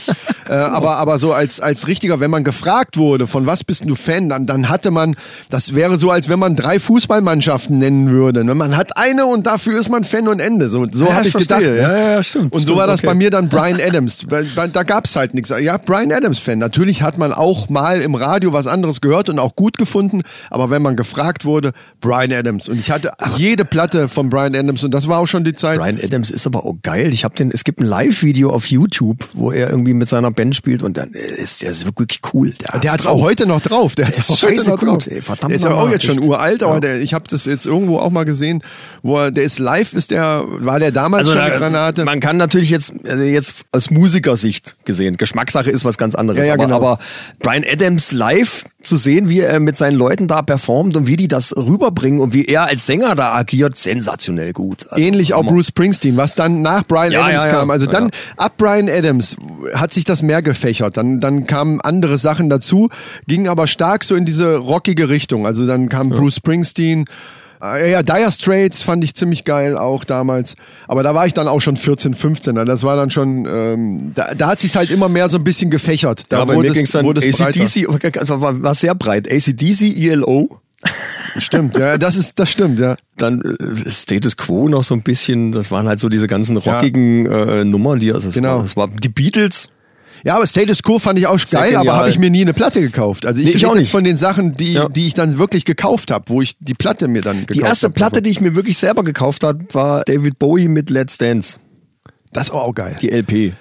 [0.49, 3.95] äh, aber, aber so als, als richtiger, wenn man gefragt wurde, von was bist du
[3.95, 5.17] Fan, dann, dann hatte man,
[5.51, 8.45] das wäre so, als wenn man drei Fußballmannschaften nennen würde.
[8.45, 8.55] ne?
[8.55, 10.69] Man hat eine und dafür ist man Fan und Ende.
[10.69, 11.59] So, so Ja, habe ich verstehe.
[11.59, 11.73] gedacht.
[11.73, 11.79] ne?
[11.83, 13.07] Ja, ja, stimmt, Und so stimmt, war das okay.
[13.09, 14.27] bei mir dann Brian Adams.
[14.73, 15.51] Da gab's halt nichts.
[15.61, 16.59] Ja, Brian Adams-Fan.
[16.59, 20.23] Natürlich hat man auch mal im Radio was anderes gehört und auch gut gefunden.
[20.51, 22.69] Aber wenn man gefragt wurde, Brian Adams.
[22.69, 25.79] Und ich hatte jede Platte von Brian Adams und das war auch schon die Zeit.
[25.79, 27.13] Brian Adams ist aber auch geil.
[27.13, 30.55] Ich habe den, es gibt ein Live-Video auf YouTube, wo er irgendwie mit seiner Band
[30.57, 32.53] spielt und dann ist der ist wirklich cool.
[32.61, 33.95] Der, Der hat's auch heute noch drauf.
[33.95, 35.07] Der, Der ist scheiße noch gut, drauf.
[35.09, 36.81] ey, verdammt der ist ja auch jetzt schon uralt, aber Ja.
[36.81, 38.63] der, ich habe das jetzt irgendwo auch mal gesehen,
[39.03, 42.05] wo er, der ist live, ist der, war der damals schon Also da, eine Granate?
[42.05, 46.39] Man kann natürlich jetzt, also jetzt aus Musikersicht gesehen, Geschmackssache ist was ganz anderes.
[46.39, 46.77] Ja, ja, aber, genau.
[46.77, 46.99] aber
[47.39, 51.29] Brian Adams live zu sehen, wie er mit seinen Leuten da performt und wie die
[51.29, 54.87] das rüberbringen und wie er als Sänger da agiert, sensationell gut.
[54.91, 55.45] Also, Ähnlich auch.
[55.45, 57.71] Bruce Springsteen, was dann nach Brian Adams kam.
[57.71, 59.37] Also dann ab Brian Adams
[59.75, 60.97] hat sich das mehr gefächert.
[60.97, 62.89] Dann, dann kamen andere Sachen dazu,
[63.27, 65.47] ging aber stark so in diese rockige Richtung.
[65.47, 67.05] Also dann kam Bruce Springsteen.
[67.63, 70.55] äh, Ja, Dire Straits fand ich ziemlich geil auch damals.
[70.89, 72.55] Aber da war ich dann auch schon 14, 15.
[72.67, 75.71] Das war dann schon, ähm, da, da hat sich's halt immer mehr so ein bisschen
[75.71, 76.25] gefächert.
[76.29, 77.61] Da Ja, wurde es- dann wurde es breiter.
[77.63, 79.31] ACDC, also war, war sehr breit.
[79.31, 80.61] ACDC, ELO,
[81.39, 82.97] Stimmt, ja, das ist, das stimmt, ja.
[83.17, 87.25] Dann äh, Status Quo noch so ein bisschen, das waren halt so diese ganzen rockigen
[87.25, 88.57] äh, Nummern, die, also Genau.
[88.57, 89.71] war, das war die Beatles.
[90.25, 91.97] Ja, aber Status Quo fand ich auch Sehr geil, aber genial.
[91.99, 93.27] habe ich mir nie eine Platte gekauft.
[93.27, 93.91] Also ich, Nee, ich auch jetzt nicht.
[93.91, 94.89] von den Sachen, die, Ja.
[94.89, 97.87] die ich dann wirklich gekauft habe, wo ich die Platte mir dann gekauft Die erste
[97.89, 97.95] hab.
[97.95, 101.59] Platte, die ich mir wirklich selber gekauft habe, war David Bowie mit Let's Dance,
[102.33, 102.97] Das war auch geil.
[103.03, 103.53] die LP.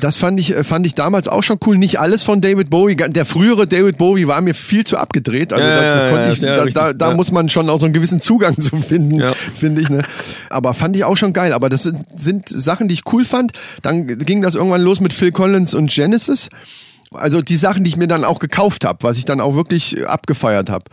[0.00, 1.78] Das fand ich, äh, fand ich damals auch schon cool.
[1.78, 2.96] Nicht alles von David Bowie.
[2.96, 5.52] Der frühere David Bowie war mir viel zu abgedreht.
[5.52, 6.98] Also Ja, das, das ja, ich, ja, da, richtig.
[6.98, 9.22] da, muss man schon auch so einen gewissen Zugang zu finden,
[9.54, 9.90] finde ich.
[9.90, 10.02] Ne?
[10.50, 11.52] Aber fand ich auch schon geil.
[11.52, 13.52] Aber das sind, sind Sachen, die ich cool fand.
[13.82, 16.48] Dann ging das irgendwann los mit Phil Collins und Genesis.
[17.14, 19.98] Also die Sachen, die ich mir dann auch gekauft habe, was ich dann auch wirklich
[19.98, 20.84] äh, abgefeiert habe.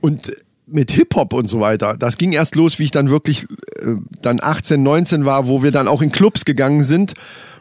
[0.00, 0.32] Und
[0.66, 3.44] mit Hip-Hop und so weiter, das ging erst los, wie ich dann wirklich
[3.80, 7.14] äh, dann 18, 19 war, wo wir dann auch in Clubs gegangen sind,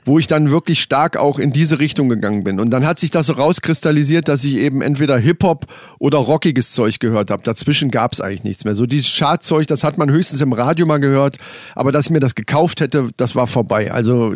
[0.04, 2.60] wo ich dann wirklich stark auch in diese Richtung gegangen bin.
[2.60, 5.68] Und dann hat sich das so rauskristallisiert, dass ich eben entweder Hip-Hop
[6.00, 7.44] oder rockiges Zeug gehört habe.
[7.44, 8.76] Dazwischen gab es eigentlich nichts mehr.
[8.76, 11.38] So dieses Chartzeug, das hat man höchstens im Radio mal gehört,
[11.76, 13.92] aber dass ich mir das gekauft hätte, das war vorbei.
[13.92, 14.34] Also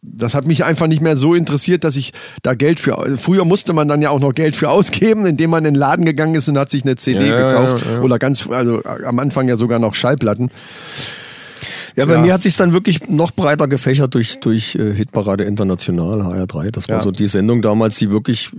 [0.00, 2.12] das hat mich einfach nicht mehr so interessiert, dass ich
[2.42, 3.18] da Geld für.
[3.18, 6.04] Früher musste man dann ja auch noch Geld für ausgeben, indem man in den Laden
[6.04, 7.84] gegangen ist und hat sich eine CD Ja, ja, gekauft.
[7.86, 8.00] ja, ja.
[8.02, 10.50] Oder ganz, also am Anfang ja sogar noch Schallplatten.
[11.98, 12.20] Ja, bei Ja.
[12.20, 16.70] mir hat sich dann wirklich noch breiter gefächert durch, durch äh, Hitparade International, HR3.
[16.70, 17.02] Das war Ja.
[17.02, 18.50] so die Sendung damals, die wirklich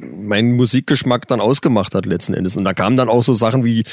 [0.00, 2.56] meinen Musikgeschmack dann ausgemacht hat letzten Endes.
[2.56, 3.84] Und da kamen dann auch so Sachen wie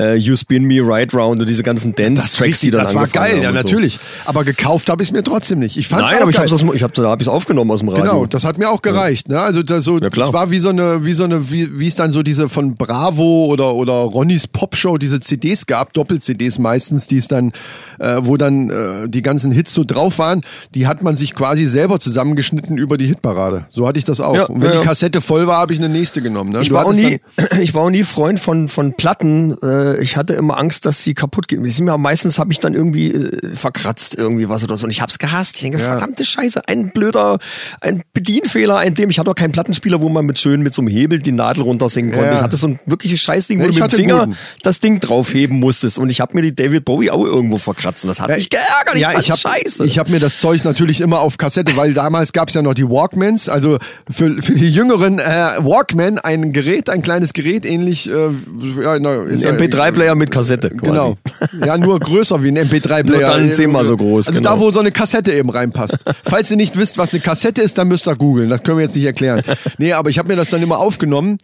[0.00, 3.40] äh, You Spin Me Right Round und diese ganzen Dance-Tracks, die dann das war geil,
[3.42, 3.62] ja und so.
[3.62, 4.00] natürlich.
[4.24, 5.76] Aber gekauft habe ich es mir trotzdem nicht.
[5.76, 6.52] Ich fand's Nein, aber ich geil.
[6.52, 8.02] aus dem, ich hab, da habe ich es aufgenommen aus dem Radio.
[8.04, 9.28] Genau, das hat mir auch gereicht.
[9.28, 9.38] Ne?
[9.40, 11.94] Also das, so, Ja, das war wie so eine, wie so eine, wie, wie es
[11.94, 17.18] dann so diese von Bravo oder oder Ronnys Popshow diese CDs gab, Doppel-CDs meistens, die
[17.18, 17.52] es dann,
[18.00, 20.42] äh, wo dann äh, die ganzen Hits so drauf waren,
[20.74, 23.66] die hat man sich quasi selber zusammengeschnitten über die Hitparade.
[23.68, 24.34] So hatte ich das auch.
[24.34, 24.86] Ja, Und wenn ja, die.
[24.86, 26.50] Kassette voll war, habe ich eine nächste genommen.
[26.52, 26.60] Ne?
[26.62, 27.20] Ich war, auch nie,
[27.60, 29.56] ich war auch nie Freund von, von Platten.
[29.62, 31.62] Äh, Ich hatte immer Angst, dass sie kaputt gehen.
[31.62, 34.84] Die sind mir meistens habe ich dann irgendwie äh, verkratzt irgendwie was oder so.
[34.84, 35.56] Und ich hab's gehasst.
[35.56, 35.84] Ich denke, Ja.
[35.84, 37.38] verdammte Scheiße, ein blöder,
[37.80, 40.82] ein Bedienfehler, in dem ich hatte auch keinen Plattenspieler, wo man mit schön mit so
[40.82, 42.34] einem Hebel die Nadel runtersenken konnte.
[42.36, 44.36] Ich hatte so ein wirkliches Scheißding, wo Ja, du ich mit dem Finger guten.
[44.62, 45.98] das Ding draufheben musstest.
[45.98, 48.04] Und ich habe mir die David Bowie auch irgendwo verkratzt.
[48.04, 48.94] Und das hat Ja, mich geärgert.
[48.94, 49.86] Ich ja, fand's ich habe scheiße.
[49.86, 52.74] ich hab mir das Zeug natürlich immer auf Kassette, weil damals gab es ja noch
[52.74, 53.48] die Walkmans.
[53.48, 53.78] Also
[54.10, 55.24] für, für die Jüngeren, äh,
[55.60, 60.70] Walkman, ein Gerät, ein kleines Gerät, ähnlich äh, ja, na, ein MP3-Player mit Kassette.
[60.70, 60.84] Quasi.
[60.84, 61.16] Genau.
[61.64, 63.02] Ja, nur größer wie ein MP3-Player.
[63.04, 64.56] Nur dann zehnmal so groß, Also genau.
[64.56, 65.98] da, wo so eine Kassette eben reinpasst.
[66.24, 68.50] Falls ihr nicht wisst, was eine Kassette ist, dann müsst ihr googeln.
[68.50, 69.42] Das können wir jetzt nicht erklären.
[69.78, 71.38] Nee, aber ich habe mir das dann immer aufgenommen.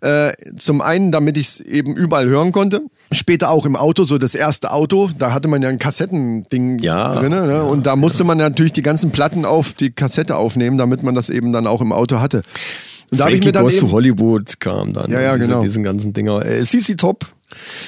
[0.00, 2.82] Äh, zum einen, damit ich es eben überall hören konnte.
[3.10, 7.14] Später auch im Auto, so das erste Auto, da hatte man ja ein Kassettending Ja,
[7.14, 7.30] drin.
[7.30, 7.64] Ne?
[7.64, 11.30] Und da musste man natürlich die ganzen Platten auf die Kassette aufnehmen, damit man das
[11.30, 12.42] eben dann auch im Auto hatte.
[13.10, 15.10] Und da habe ich mir dann Goes to eben, Hollywood kam dann.
[15.10, 15.60] Ja, ja, diese, genau.
[15.60, 16.44] Diesen ganzen Dinger.
[16.44, 17.26] Äh, CC Top.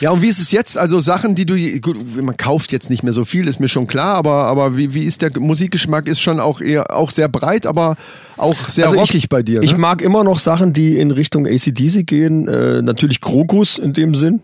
[0.01, 0.79] Ja, und wie ist es jetzt?
[0.79, 3.87] Also Sachen, die du, gut, man kauft jetzt nicht mehr so viel, ist mir schon
[3.87, 6.07] klar, aber, aber wie, wie ist der Musikgeschmack?
[6.07, 7.97] Ist schon auch eher, auch sehr breit, aber
[8.37, 9.63] auch sehr Also rockig ich, bei dir.
[9.63, 9.79] Ich ne?
[9.79, 12.49] mag immer noch Sachen, die in Richtung ACDC gehen.
[12.49, 14.41] Äh, natürlich Krokus in dem Sinn.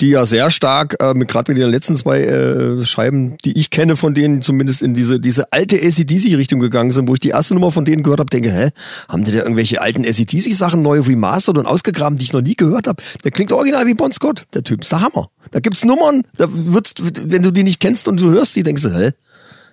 [0.00, 3.96] Die ja sehr stark, äh, gerade mit den letzten zwei äh, Scheiben, die ich kenne
[3.96, 7.70] von denen, zumindest in diese diese alte ACDC-Richtung gegangen sind, wo ich die erste Nummer
[7.70, 8.70] von denen gehört habe, denke, hä,
[9.08, 12.86] haben die da irgendwelche alten ACDC-Sachen neu remastert und ausgegraben, die ich noch nie gehört
[12.86, 13.02] habe?
[13.24, 14.46] Der klingt original wie Bon Scott.
[14.54, 15.30] Der Typ ist der Hammer.
[15.50, 16.94] Da gibt's Nummern, da wird,
[17.30, 19.12] wenn du die nicht kennst und du hörst die, denkst du, hä?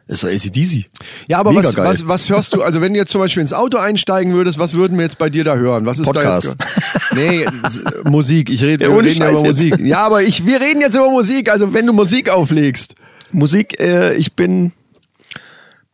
[0.07, 0.85] Das ist doch ACDC.
[1.27, 2.61] ja, aber was, was, was hörst du?
[2.61, 5.31] Also wenn du jetzt zum Beispiel ins Auto einsteigen würdest, was würden wir jetzt bei
[5.31, 5.85] dir da hören?
[5.87, 6.55] Was ist Podcast.
[7.11, 7.55] da jetzt?
[8.05, 8.49] Nee, Musik.
[8.51, 9.63] Ich rede, Ja, wir reden ja über Scheiß jetzt.
[9.71, 9.79] Musik.
[9.79, 11.49] Ja, aber ich, wir reden jetzt über Musik.
[11.51, 12.93] Also wenn du Musik auflegst.
[13.31, 14.71] Musik, äh, ich bin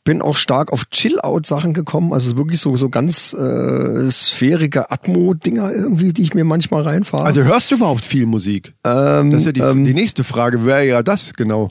[0.03, 6.11] bin auch stark auf Chill-Out-Sachen gekommen, also wirklich so so ganz äh, sphärige Atmo-Dinger irgendwie,
[6.11, 7.23] die ich mir manchmal reinfahre.
[7.23, 8.73] Also hörst du überhaupt viel Musik?
[8.83, 10.65] ähm, Das ist ja die, ähm, die nächste Frage.
[10.65, 11.69] Wäre ja das genau.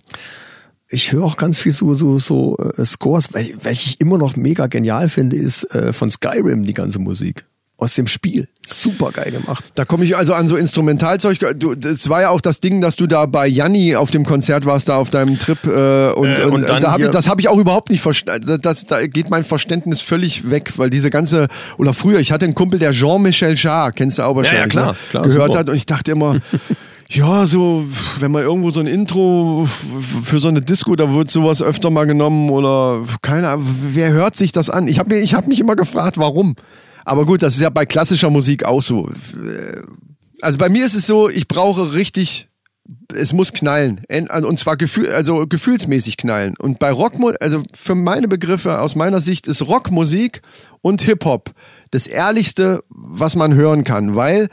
[0.90, 4.36] Ich höre auch ganz viel so so so äh, Scores, weil, welche ich immer noch
[4.36, 7.44] mega genial finde, ist äh, von Skyrim die ganze Musik
[7.80, 8.46] aus dem Spiel.
[8.66, 9.64] Super geil gemacht.
[9.74, 11.38] Da komme ich also an so Instrumentalzeug.
[11.58, 14.66] Du, das war ja auch das Ding, dass du da bei Janni auf dem Konzert
[14.66, 15.58] warst, da auf deinem Trip.
[15.64, 18.02] Äh, und, Äh, und, und dann da hab ich, das habe ich auch überhaupt nicht
[18.02, 18.58] verstanden.
[18.60, 22.54] Das, da geht mein Verständnis völlig weg, weil diese ganze, oder früher, ich hatte einen
[22.54, 24.98] Kumpel, der Jean-Michel Jarre, kennst du auch wahrscheinlich, ja, klar, ne?
[25.10, 25.58] klar, gehört super.
[25.58, 25.68] hat.
[25.70, 26.36] Und ich dachte immer,
[27.12, 27.84] ja, so,
[28.20, 29.66] wenn man irgendwo so ein Intro
[30.22, 34.36] für so eine Disco, da wird sowas öfter mal genommen oder keine Ahnung, wer hört
[34.36, 34.86] sich das an?
[34.86, 36.54] Ich habe ich hab mich immer gefragt, warum.
[37.04, 39.10] Aber gut, das ist ja bei klassischer Musik auch so.
[40.40, 42.48] Also bei mir ist es so, ich brauche richtig,
[43.12, 44.02] es muss knallen.
[44.08, 46.54] En- also- Und zwar gefühl, also gefühlsmäßig knallen.
[46.58, 50.42] Und bei Rockmusik, also für meine Begriffe, aus meiner Sicht, ist Rockmusik
[50.80, 51.50] und Hip-Hop
[51.90, 54.48] das Ehrlichste, was man hören kann, weil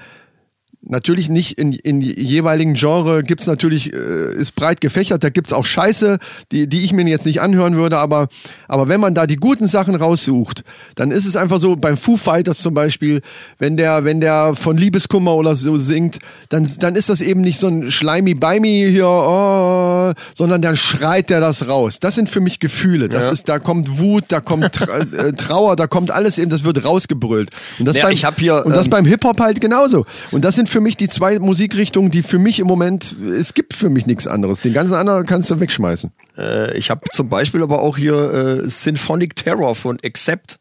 [0.90, 5.66] natürlich nicht in, in jeweiligen Genre gibt's natürlich, äh, ist breit gefächert, da gibt's auch
[5.66, 6.18] Scheiße,
[6.52, 8.28] die, die ich mir jetzt nicht anhören würde, aber,
[8.68, 10.64] aber wenn man da die guten Sachen raussucht,
[10.96, 13.22] dann ist es einfach so, beim Foo Fighters zum Beispiel,
[13.60, 16.20] wenn der, wenn der von Liebeskummer oder so singt,
[16.50, 21.30] dann, dann ist das eben nicht so ein Schleimy Beimy hier, oh, sondern dann schreit
[21.30, 22.00] der das raus.
[22.00, 23.10] Das sind für mich Gefühle.
[23.10, 23.32] Das Ja.
[23.32, 26.84] ist, da kommt Wut, da kommt Tra äh, Trauer, da kommt alles eben, das wird
[26.84, 27.50] rausgebrüllt.
[27.80, 30.06] Und das Ja, beim, ich hab hier, und das ähm, beim Hip-Hop halt genauso.
[30.32, 33.74] Und das sind für mich die zwei Musikrichtungen, die für mich im Moment, es gibt
[33.74, 34.62] für mich nichts anderes.
[34.62, 36.12] Den ganzen anderen kannst du wegschmeißen.
[36.38, 40.60] Äh, ich habe zum Beispiel aber auch hier äh, Symphonic Terror von Accept.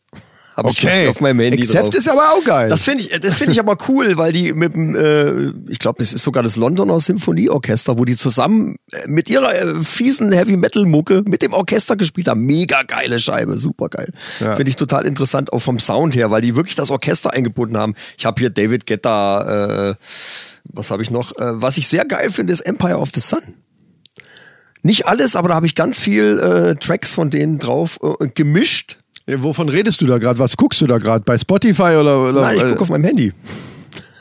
[0.56, 1.94] Hab ich auf meinem Handy Accept drauf.
[1.94, 2.70] ist aber auch geil.
[2.70, 5.98] Das finde ich, das finde ich aber cool, weil die mit dem, äh, ich glaube,
[5.98, 10.56] das ist sogar das Londoner Symphonieorchester, wo die zusammen äh, mit ihrer äh, fiesen Heavy
[10.56, 12.40] Metal Mucke mit dem Orchester gespielt haben.
[12.40, 14.10] Mega geile Scheibe, super geil.
[14.40, 14.56] Ja.
[14.56, 17.94] Finde ich total interessant, auch vom Sound her, weil die wirklich das Orchester eingebunden haben.
[18.16, 19.94] Ich habe hier David Guetta, äh,
[20.64, 21.32] was habe ich noch?
[21.32, 23.42] Äh, was ich sehr geil finde, ist Empire of the Sun.
[24.82, 29.00] Nicht alles, aber da habe ich ganz viel äh, Tracks von denen drauf äh, gemischt.
[29.28, 30.38] Ja, Wovon redest du da gerade?
[30.38, 31.24] Was guckst du da gerade?
[31.24, 32.28] Bei Spotify oder?
[32.30, 33.32] oder Nein, ich äh, gucke auf meinem Handy.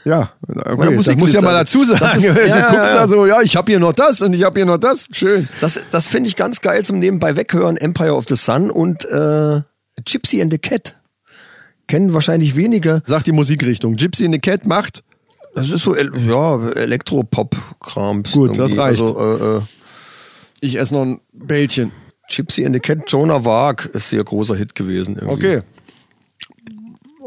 [0.04, 0.64] Ja, okay.
[0.66, 1.16] Das Musikliste.
[1.18, 2.00] muss ja mal dazu sagen.
[2.00, 2.96] Das ist- du ja, guckst ja.
[2.96, 5.08] da so, ja, ich habe hier noch das und ich habe hier noch das.
[5.12, 5.48] Schön.
[5.60, 7.78] Das, das finde ich ganz geil zum Nebenbei weghören.
[7.78, 9.62] Empire of the Sun und äh,
[10.06, 10.96] Gypsy and the Cat.
[11.88, 13.02] Kennen wahrscheinlich wenige.
[13.06, 13.96] Sagt die Musikrichtung.
[13.96, 15.04] Gypsy in the Cat macht.
[15.56, 18.24] Das ist so ja, Elektropop-Kram.
[18.24, 18.80] Gut, das irgendwie.
[18.80, 19.02] reicht.
[19.02, 19.62] Also, äh, äh,
[20.62, 21.92] Ich esse noch ein Bällchen.
[22.30, 25.18] Gypsy and the Cat, Jonah Wag ist sehr großer Hit gewesen.
[25.20, 25.58] Irgendwie.
[25.58, 25.62] Okay.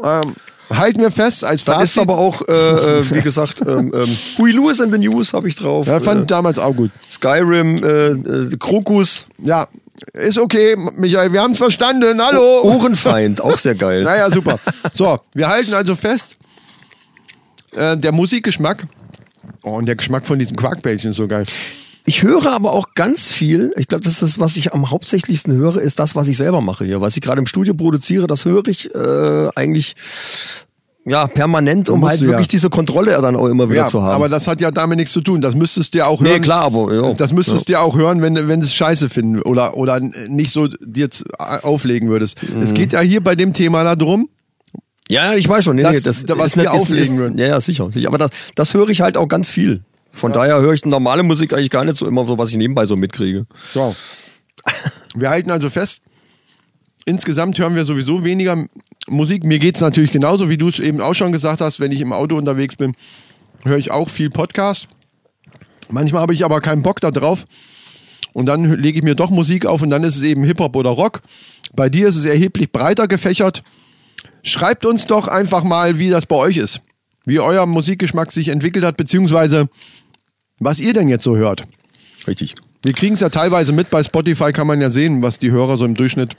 [0.03, 0.35] Ähm,
[0.69, 2.01] halten wir fest, als Dann ist Fazit.
[2.09, 5.55] aber auch, äh, äh, wie gesagt, ähm, ähm, Huey Lewis in the News habe ich
[5.55, 5.87] drauf.
[5.87, 6.91] ja, fand äh, damals auch gut.
[7.09, 9.67] Skyrim, äh, äh, Krokus, Ja,
[10.13, 12.21] ist okay, Michael, wir haben es verstanden.
[12.21, 12.61] Hallo.
[12.63, 14.03] Ohrenfeind, auch sehr geil.
[14.03, 14.59] Naja, super.
[14.93, 16.37] So, wir halten also fest,
[17.75, 18.85] äh, der Musikgeschmack,
[19.63, 21.43] oh, und der Geschmack von diesen Quarkbällchen ist so geil.
[22.05, 23.71] Ich höre aber auch ganz viel.
[23.77, 26.61] Ich glaube, das ist das, was ich am hauptsächlichsten höre, ist das, was ich selber
[26.61, 27.01] mache hier.
[27.01, 29.95] Was ich gerade im Studio produziere, das höre ich äh, eigentlich
[31.05, 32.31] ja permanent, um halt du ja.
[32.31, 34.11] wirklich diese Kontrolle dann auch immer wieder Ja, zu haben.
[34.13, 35.41] aber das hat ja damit nichts zu tun.
[35.41, 36.41] Das müsstest du ja auch nee, hören.
[36.41, 37.13] klar, aber ja.
[37.13, 40.51] Das müsstest du ja auch hören, wenn, wenn du es scheiße finden oder, oder nicht
[40.51, 41.09] so dir
[41.63, 42.37] auflegen würdest.
[42.43, 42.61] Mhm.
[42.61, 44.29] Es geht ja hier bei dem Thema darum,
[45.09, 45.75] Ja, ich weiß schon.
[45.77, 47.37] Nee, Das- nee, das, da- was ist nicht- wir ist- auflegen würden.
[47.39, 48.07] Ja, ja, sicher, sicher.
[48.07, 49.81] Aber das, das höre ich halt auch ganz viel.
[50.11, 52.85] Von daher höre ich normale Musik eigentlich gar nicht so immer so, was ich nebenbei
[52.85, 53.45] so mitkriege.
[53.73, 53.95] So.
[55.15, 56.01] Wir halten also fest,
[57.05, 58.65] insgesamt hören wir sowieso weniger
[59.07, 59.43] Musik.
[59.43, 62.13] Mir geht's natürlich genauso, wie du es eben auch schon gesagt hast, wenn ich im
[62.13, 62.95] Auto unterwegs bin,
[63.63, 64.87] höre ich auch viel Podcast.
[65.89, 67.45] Manchmal habe ich aber keinen Bock da drauf.
[68.33, 70.91] Und dann lege ich mir doch Musik auf und dann ist es eben Hip-Hop oder
[70.91, 71.21] Rock.
[71.73, 73.63] Bei dir ist es erheblich breiter gefächert.
[74.43, 76.81] Schreibt uns doch einfach mal, wie das bei euch ist.
[77.29, 79.69] Wie euer Musikgeschmack sich entwickelt hat, beziehungsweise
[80.59, 81.65] was ihr denn jetzt so hört.
[82.27, 82.55] Richtig.
[82.81, 85.77] Wir kriegen es ja teilweise mit, bei Spotify kann man ja sehen, was die Hörer
[85.77, 86.35] so im Durchschnitt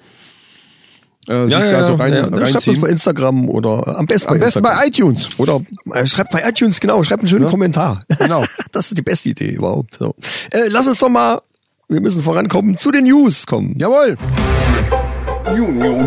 [1.29, 2.25] äh, sich da so rein, ja.
[2.25, 2.81] Schreibt reinziehen.
[2.81, 5.29] bei Instagram oder am besten Am bei besten bei iTunes.
[5.39, 5.61] Oder
[5.93, 8.05] äh, schreibt bei iTunes, genau, schreibt einen schönen Kommentar.
[8.19, 8.45] Genau.
[8.73, 9.95] Das ist die beste Idee überhaupt.
[9.95, 10.15] So.
[10.51, 11.43] Äh, lass uns doch mal,
[11.89, 13.75] wir müssen vorankommen, zu den News kommen.
[13.77, 14.17] Jawohl.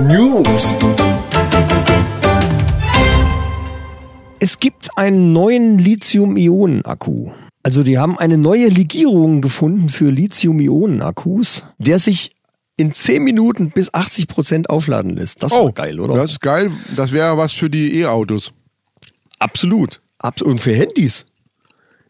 [0.08, 0.76] News.
[4.44, 7.32] Es gibt einen neuen Lithium-Ionen-Akku.
[7.64, 12.36] Also die haben eine neue Legierung gefunden für Lithium-Ionen-Akkus, der sich
[12.76, 15.42] in 10 Minuten bis 80 Prozent aufladen lässt.
[15.42, 16.16] Das ist Oh, geil, oder?
[16.16, 16.72] Das ist geil.
[16.98, 18.52] Das wäre was für die E-Autos.
[19.40, 20.02] Absolut.
[20.18, 20.52] Absolut.
[20.56, 21.26] Und für Handys.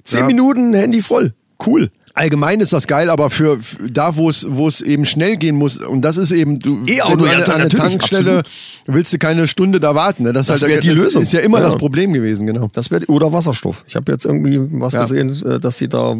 [0.04, 0.26] 10 Ja.
[0.26, 1.36] Minuten Handy voll.
[1.64, 1.92] Cool.
[2.16, 5.56] Allgemein ist das geil, aber für, für da, wo es, wo es eben schnell gehen
[5.56, 8.46] muss, und das ist eben, du, E-Auto, wenn du ja, an, an eine Tankstelle absolut.
[8.86, 10.24] willst du keine Stunde da warten.
[10.24, 10.32] Ne?
[10.34, 11.22] Das, Das ist halt, wär die das Lösung.
[11.24, 11.66] ist ja immer Ja.
[11.66, 12.68] das Problem gewesen, genau.
[12.74, 13.84] Das wäre oder Wasserstoff.
[13.88, 15.02] Ich habe jetzt irgendwie was Ja.
[15.02, 16.16] gesehen, äh, dass die da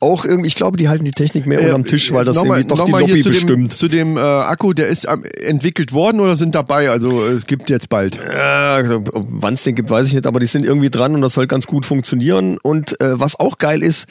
[0.00, 2.76] auch irgendwie, ich glaube, die halten die Technik mehr unterm Tisch, weil das Nochmal- irgendwie
[2.76, 3.50] doch die Lobby zu bestimmt.
[3.50, 6.90] Dem, zu dem äh, Akku, der ist ähm, entwickelt worden oder sind dabei?
[6.90, 8.16] Also es gibt jetzt bald.
[8.16, 8.82] Ja,
[9.14, 11.46] wann es den gibt, weiß ich nicht, aber die sind irgendwie dran und das soll
[11.46, 12.58] ganz gut funktionieren.
[12.60, 14.06] Und äh, was auch geil ist,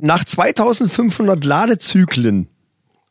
[0.00, 2.48] nach 2500 Ladezyklen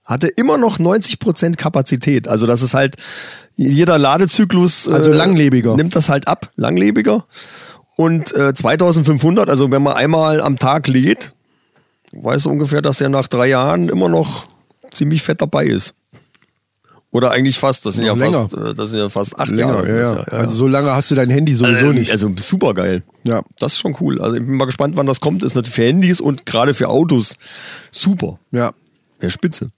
[0.05, 2.27] hatte immer noch 90% Kapazität.
[2.27, 2.95] Also das ist halt,
[3.57, 5.75] jeder Ladezyklus äh, Also langlebiger.
[5.75, 7.25] nimmt das halt ab, langlebiger.
[7.97, 11.33] Und äh, 2500, also wenn man einmal am Tag lädt,
[12.13, 14.45] weiß du ungefähr, dass der nach drei Jahren immer noch
[14.91, 15.93] ziemlich fett dabei ist.
[17.11, 18.49] Oder eigentlich fast, das sind, ja länger.
[18.49, 19.87] fast, äh, das sind ja fast acht Länger, Jahre.
[19.87, 20.37] ja, Das ja.
[20.39, 22.11] Also so lange hast du dein Handy sowieso also, nicht.
[22.11, 23.03] Also super geil.
[23.23, 23.43] Ja.
[23.59, 24.21] Das ist schon cool.
[24.21, 25.43] Also ich bin mal gespannt, wann das kommt.
[25.43, 27.37] Ist natürlich für Handys und gerade für Autos
[27.91, 28.39] super.
[28.51, 28.73] ja.
[29.19, 29.71] Wäre spitze.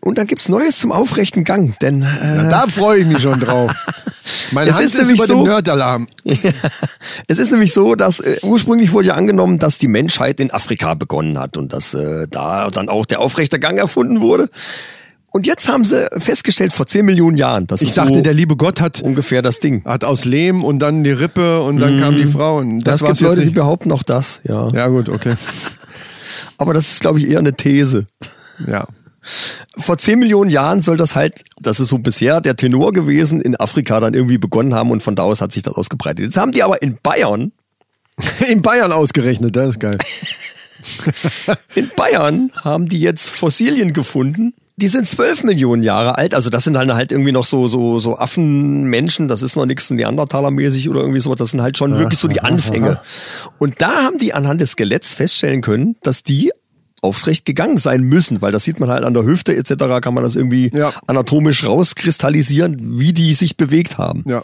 [0.00, 3.74] Und dann gibt's Neues zum aufrechten Gang, denn äh, Da freue ich mich schon drauf.
[4.52, 6.08] Meine es Hand ist ist, nämlich über so, dem Nerdalarm.
[7.28, 10.94] es ist nämlich so, dass äh, ursprünglich wurde ja angenommen, dass die Menschheit in Afrika
[10.94, 14.48] begonnen hat und dass äh, da dann auch der aufrechte Gang erfunden wurde.
[15.36, 18.56] Und jetzt haben sie festgestellt, vor 10 Millionen Jahren, das Ich dachte, so der liebe
[18.56, 19.84] Gott hat, ungefähr das Ding.
[19.84, 22.56] hat aus Lehm und dann die Rippe und dann kam die Frau.
[22.56, 24.70] Und das, Das gibt Leute, die behaupten auch das, ja.
[24.70, 25.34] Ja gut, okay.
[26.56, 28.06] Aber das ist, glaube ich, eher eine These.
[28.66, 28.88] Ja.
[29.76, 33.56] Vor 10 Millionen Jahren soll das halt, das ist so bisher der Tenor gewesen, in
[33.56, 36.24] Afrika dann irgendwie begonnen haben und von da aus hat sich das ausgebreitet.
[36.24, 37.52] Jetzt haben die aber in Bayern,
[38.48, 39.98] In Bayern ausgerechnet, das ist geil.
[41.74, 44.54] in Bayern haben die jetzt Fossilien gefunden.
[44.78, 47.98] Die sind 12 Millionen Jahre alt, also das sind halt, halt irgendwie noch so, so,
[47.98, 52.18] so Affenmenschen, das ist noch nichts Neandertaler-mäßig oder irgendwie sowas, das sind halt schon wirklich
[52.18, 53.00] so die Anfänge.
[53.58, 56.52] Und da haben die anhand des Skeletts feststellen können, dass die
[57.00, 60.22] aufrecht gegangen sein müssen, weil das sieht man halt an der Hüfte etc., kann man
[60.24, 60.92] das irgendwie Ja.
[61.06, 64.24] anatomisch rauskristallisieren, wie die sich bewegt haben.
[64.26, 64.42] Ja.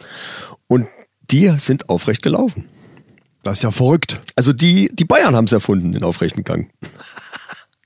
[0.66, 0.86] Und
[1.30, 2.64] die sind aufrecht gelaufen.
[3.42, 4.20] Das ist ja verrückt.
[4.36, 6.70] Also die, die Bayern haben es erfunden, den aufrechten Gang.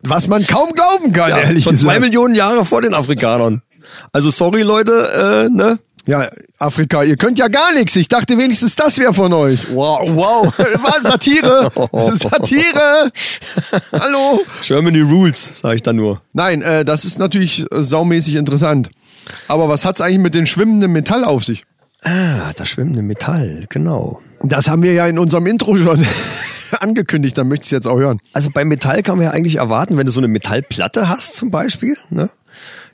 [0.08, 2.00] Was man kaum glauben kann, ehrlich schon zwei gesagt.
[2.00, 3.62] Millionen Jahre vor den Afrikanern.
[4.12, 5.78] Also sorry Leute, äh, ne?
[6.06, 6.28] Ja,
[6.58, 7.96] Afrika, ihr könnt ja gar nichts.
[7.96, 9.66] Ich dachte wenigstens, das wäre von euch.
[9.74, 10.54] Wow, wow.
[10.58, 11.02] Was?
[11.02, 11.72] Satire?
[12.14, 13.10] Satire?
[13.92, 14.40] Hallo?
[14.62, 16.22] Germany rules, sage ich dann nur.
[16.32, 18.90] Nein, äh, das ist natürlich äh, saumäßig interessant.
[19.48, 21.64] Aber was hat's eigentlich mit dem schwimmenden Metall auf sich?
[22.02, 24.20] Ah, das schwimmende Metall, genau.
[24.42, 26.06] Das haben wir ja in unserem Intro schon
[26.80, 28.20] angekündigt, dann möchte ich es jetzt auch hören.
[28.32, 31.50] Also beim Metall kann man ja eigentlich erwarten, wenn du so eine Metallplatte hast zum
[31.50, 32.30] Beispiel, ne?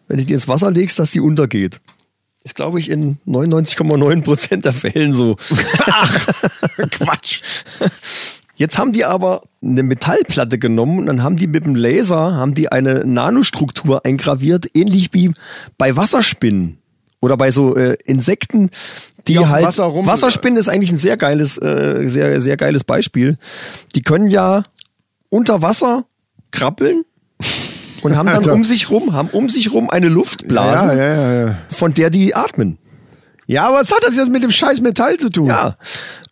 [0.08, 1.80] wenn du die ins Wasser legst, dass die untergeht.
[2.44, 5.36] Ist, glaube ich, in 99,9 Prozent der Fällen so.
[6.90, 7.40] Quatsch.
[8.56, 12.54] Jetzt haben die aber eine Metallplatte genommen und dann haben die mit dem Laser haben
[12.54, 15.32] die eine Nanostruktur eingraviert, ähnlich wie
[15.78, 16.78] bei Wasserspinnen
[17.20, 18.70] oder bei so äh, Insekten,
[19.28, 22.84] die, Die halt Wasser rum- Wasserspinnen ist eigentlich ein sehr geiles, äh, sehr sehr geiles
[22.84, 23.36] Beispiel.
[23.94, 24.62] Die können ja
[25.28, 26.04] unter Wasser
[26.50, 27.04] krabbeln
[28.02, 28.52] und haben dann Alter.
[28.54, 31.58] um sich rum, haben um sich rum eine Luftblase, ja, ja, ja.
[31.68, 32.78] von der die atmen.
[33.53, 35.48] Ja, aber was hat das jetzt mit dem scheiß Metall zu tun?
[35.48, 35.76] Ja,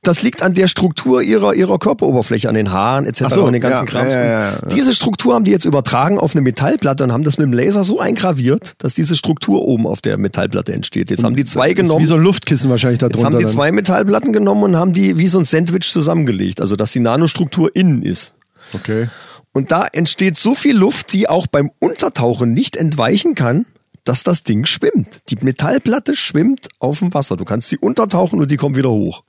[0.03, 3.25] das liegt an der Struktur ihrer, ihrer Körperoberfläche, an den Haaren etc.
[3.29, 4.09] So, und den ganzen ja, Kram.
[4.09, 4.53] ja, ja.
[4.73, 7.85] Diese Struktur haben die jetzt übertragen auf eine Metallplatte und haben das mit dem Laser
[7.85, 11.11] so eingraviert, dass diese Struktur oben auf der Metallplatte entsteht.
[11.11, 12.03] Jetzt haben die zwei Das ist genommen.
[12.03, 13.37] wie so ein Luftkissen wahrscheinlich da Jetzt drunter.
[13.37, 16.93] haben die zwei Metallplatten genommen und haben die wie so ein Sandwich zusammengelegt, also dass
[16.93, 18.35] die Nanostruktur innen ist.
[18.73, 19.09] Okay.
[19.53, 23.66] Und da entsteht so viel Luft, die auch beim Untertauchen nicht entweichen kann,
[24.05, 25.31] dass das Ding schwimmt.
[25.31, 27.37] Die Metallplatte schwimmt auf dem Wasser.
[27.37, 29.25] Du kannst sie untertauchen und die kommt wieder hoch.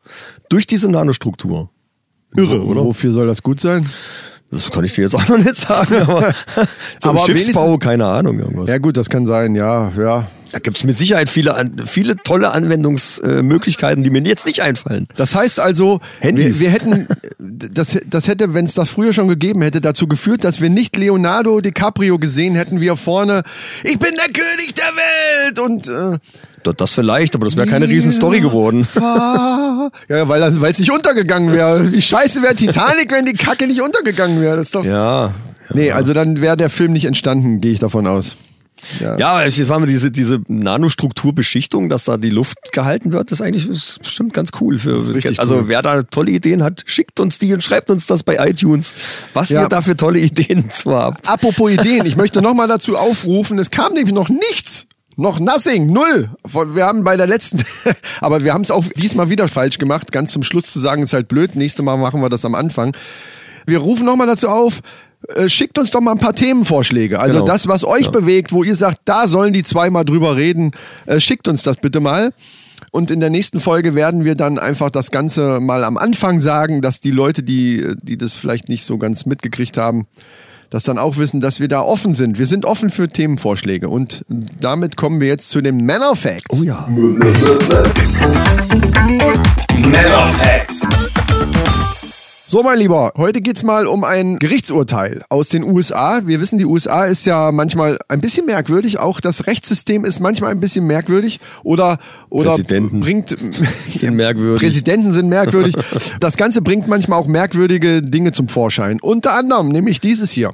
[0.50, 1.70] Durch diese Nanostruktur.
[2.36, 2.84] Irre, oder?
[2.84, 3.90] Wofür soll das gut sein?
[4.52, 6.34] Das kann ich dir jetzt auch noch nicht sagen, aber
[7.00, 8.70] zum Aber Schiffsbau, keine Ahnung, irgendwas.
[8.70, 10.28] Ja gut, das kann sein, ja, ja.
[10.52, 15.08] Da gibt's mit Sicherheit viele, viele tolle Anwendungsmöglichkeiten, die mir jetzt nicht einfallen.
[15.16, 17.08] Das heißt also, wir, wir hätten,
[17.40, 20.96] das, das hätte, wenn es das früher schon gegeben hätte, dazu geführt, dass wir nicht
[20.98, 23.44] Leonardo DiCaprio gesehen hätten, wie er vorne,
[23.84, 28.12] ich bin der König der Welt und äh, Das- vielleicht, aber das wäre keine riesen
[28.12, 28.88] Story geworden.
[30.08, 31.92] Ja, weil es nicht untergegangen wäre.
[31.92, 34.58] Wie scheiße wäre Titanic, wenn die Kacke nicht untergegangen wäre.
[34.58, 34.84] Das ist doch.
[34.86, 35.34] Ja.
[35.74, 38.36] Nee, also dann wäre der Film nicht entstanden, gehe ich davon aus.
[39.00, 39.18] Ja.
[39.18, 43.46] Ja, jetzt haben wir diese, diese Nanostrukturbeschichtung, dass da die Luft gehalten wird, das ist
[43.46, 44.78] eigentlich ist bestimmt ganz cool.
[44.80, 44.96] Für,
[45.38, 45.68] also cool.
[45.68, 48.94] wer da tolle Ideen hat, schickt uns die und schreibt uns das bei iTunes,
[49.34, 49.64] was Ja.
[49.64, 51.28] ihr da für tolle Ideen zu habt.
[51.30, 54.88] Apropos Ideen, ich möchte nochmal dazu aufrufen, es kam nämlich noch nichts.
[55.18, 56.30] Noch nothing, null.
[56.74, 57.64] Wir haben bei der letzten,
[58.22, 60.12] aber wir haben es auch diesmal wieder falsch gemacht.
[60.12, 61.56] Ganz zum Schluss zu sagen, ist halt blöd.
[61.56, 62.96] Nächstes Mal machen wir das am Anfang.
[63.68, 64.80] Wir rufen nochmal dazu auf,
[65.30, 67.20] äh, schickt uns doch mal ein paar Themenvorschläge.
[67.20, 67.52] Also Genau.
[67.52, 68.12] das, was euch Ja.
[68.12, 70.72] bewegt, wo ihr sagt, da sollen die zwei mal drüber reden,
[71.06, 72.34] äh, schickt uns das bitte mal.
[72.92, 76.82] Und in der nächsten Folge werden wir dann einfach das Ganze mal am Anfang sagen,
[76.82, 80.08] dass die Leute, die, die das vielleicht nicht so ganz mitgekriegt haben,
[80.72, 82.40] das dann auch wissen, dass wir da offen sind.
[82.40, 83.88] Wir sind offen für Themenvorschläge.
[83.90, 86.60] Und damit kommen wir jetzt zu den Männer Facts.
[86.60, 86.88] Oh ja.
[89.78, 90.82] Männer Facts.
[92.52, 96.28] So, mein Lieber, heute geht's mal um ein Gerichtsurteil aus den USA.
[96.28, 99.00] Wir wissen, die USA ist ja manchmal ein bisschen merkwürdig.
[99.00, 101.40] Auch das Rechtssystem ist manchmal ein bisschen merkwürdig.
[101.64, 101.98] Oder,
[102.30, 103.30] oder Präsidenten bringt.
[103.30, 104.60] Sind merkwürdig.
[104.60, 105.76] Präsidenten sind merkwürdig.
[106.20, 109.00] Das Ganze bringt manchmal auch merkwürdige Dinge zum Vorschein.
[109.02, 110.54] Unter anderem nämlich dieses hier.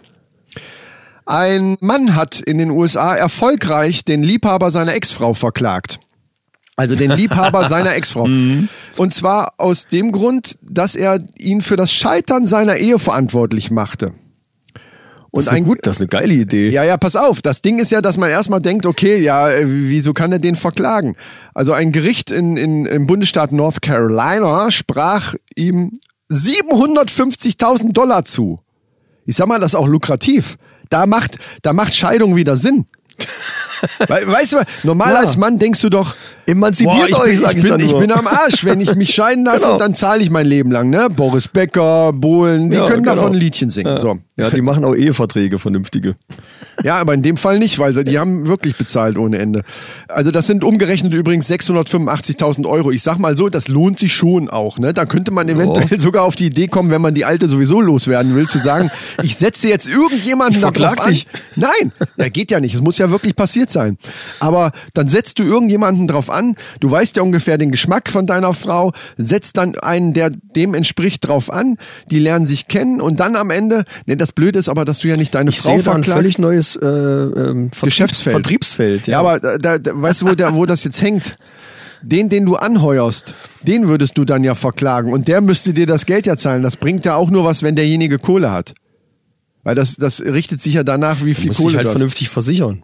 [1.26, 6.00] Ein Mann hat in den USA erfolgreich den Liebhaber seiner Ex-Frau verklagt.
[6.78, 8.24] Also den Liebhaber seiner Ex-Frau.
[8.24, 14.14] Und zwar aus dem Grund, dass er ihn für das Scheitern seiner Ehe verantwortlich machte.
[15.32, 16.70] Und Das ist ein, gut, das ist eine geile Idee.
[16.70, 17.42] ja, ja, pass auf.
[17.42, 20.56] Das Ding ist ja, dass man erstmal denkt, okay, ja, äh, wieso kann er den
[20.56, 21.16] verklagen?
[21.54, 26.00] Also ein Gericht in, in, im Bundesstaat North Carolina sprach ihm
[26.32, 28.60] 750.000 Dollar zu.
[29.26, 30.58] Ich sag mal, das ist auch lukrativ.
[30.90, 32.86] Da macht, da macht Scheidung wieder Sinn.
[34.08, 35.20] We weißt du, normal Ja.
[35.20, 36.16] als Mann denkst du doch,
[36.46, 38.00] Emanzipiert boah, euch, ich, sag bin, ich ich, dann bin, ich nur.
[38.02, 38.64] bin am Arsch.
[38.66, 39.78] Wenn ich mich scheiden lasse, Genau.
[39.78, 40.90] dann zahle ich mein Leben lang.
[40.90, 41.10] Ne?
[41.14, 43.16] Boris Becker, Bohlen, die Ja, können genau.
[43.16, 43.98] davon ein Liedchen singen.
[43.98, 44.18] So.
[44.38, 46.16] Ja, die machen auch Eheverträge, vernünftige.
[46.84, 49.64] Ja, aber in dem Fall nicht, weil die haben wirklich bezahlt ohne Ende.
[50.08, 52.92] Also das sind umgerechnet übrigens 685.000 Euro.
[52.92, 54.78] Ich sag mal so, das lohnt sich schon auch.
[54.80, 54.94] Ne?
[54.94, 58.36] Da könnte man eventuell sogar auf die Idee kommen, wenn man die alte sowieso loswerden
[58.36, 58.90] will, zu sagen,
[59.24, 61.12] ich setze jetzt irgendjemanden Ich da drauf verklag an.
[61.14, 61.28] dich.
[61.56, 62.76] Nein, ja, geht ja nicht.
[62.76, 63.98] Es muss ja wirklich passiert sein.
[64.40, 66.56] Aber dann setzt du irgendjemanden drauf an.
[66.80, 68.94] Du weißt ja ungefähr den Geschmack von deiner Frau.
[69.18, 71.78] Setzt dann einen, der dem entspricht, drauf an.
[72.10, 75.08] Die lernen sich kennen und dann am Ende, ne, das Blöde ist aber, dass du
[75.08, 78.36] ja nicht deine Ich Frau sehe da ein völlig neues äh, ähm, Vertriebs Geschäftsfeld.
[78.36, 79.08] Vertriebsfeld.
[79.08, 81.38] Ja, aber da, da, da, weißt du, wo, der, wo das jetzt hängt?
[82.04, 85.12] Den, den du anheuerst, den würdest du dann ja verklagen.
[85.12, 86.62] Und der müsste dir das Geld ja zahlen.
[86.62, 88.76] Das bringt ja auch nur was, wenn derjenige Kohle hat.
[89.68, 91.96] Weil das, das richtet sich ja danach, wie viel muss Kohle halt du hast.
[91.96, 92.84] vernünftig versichern.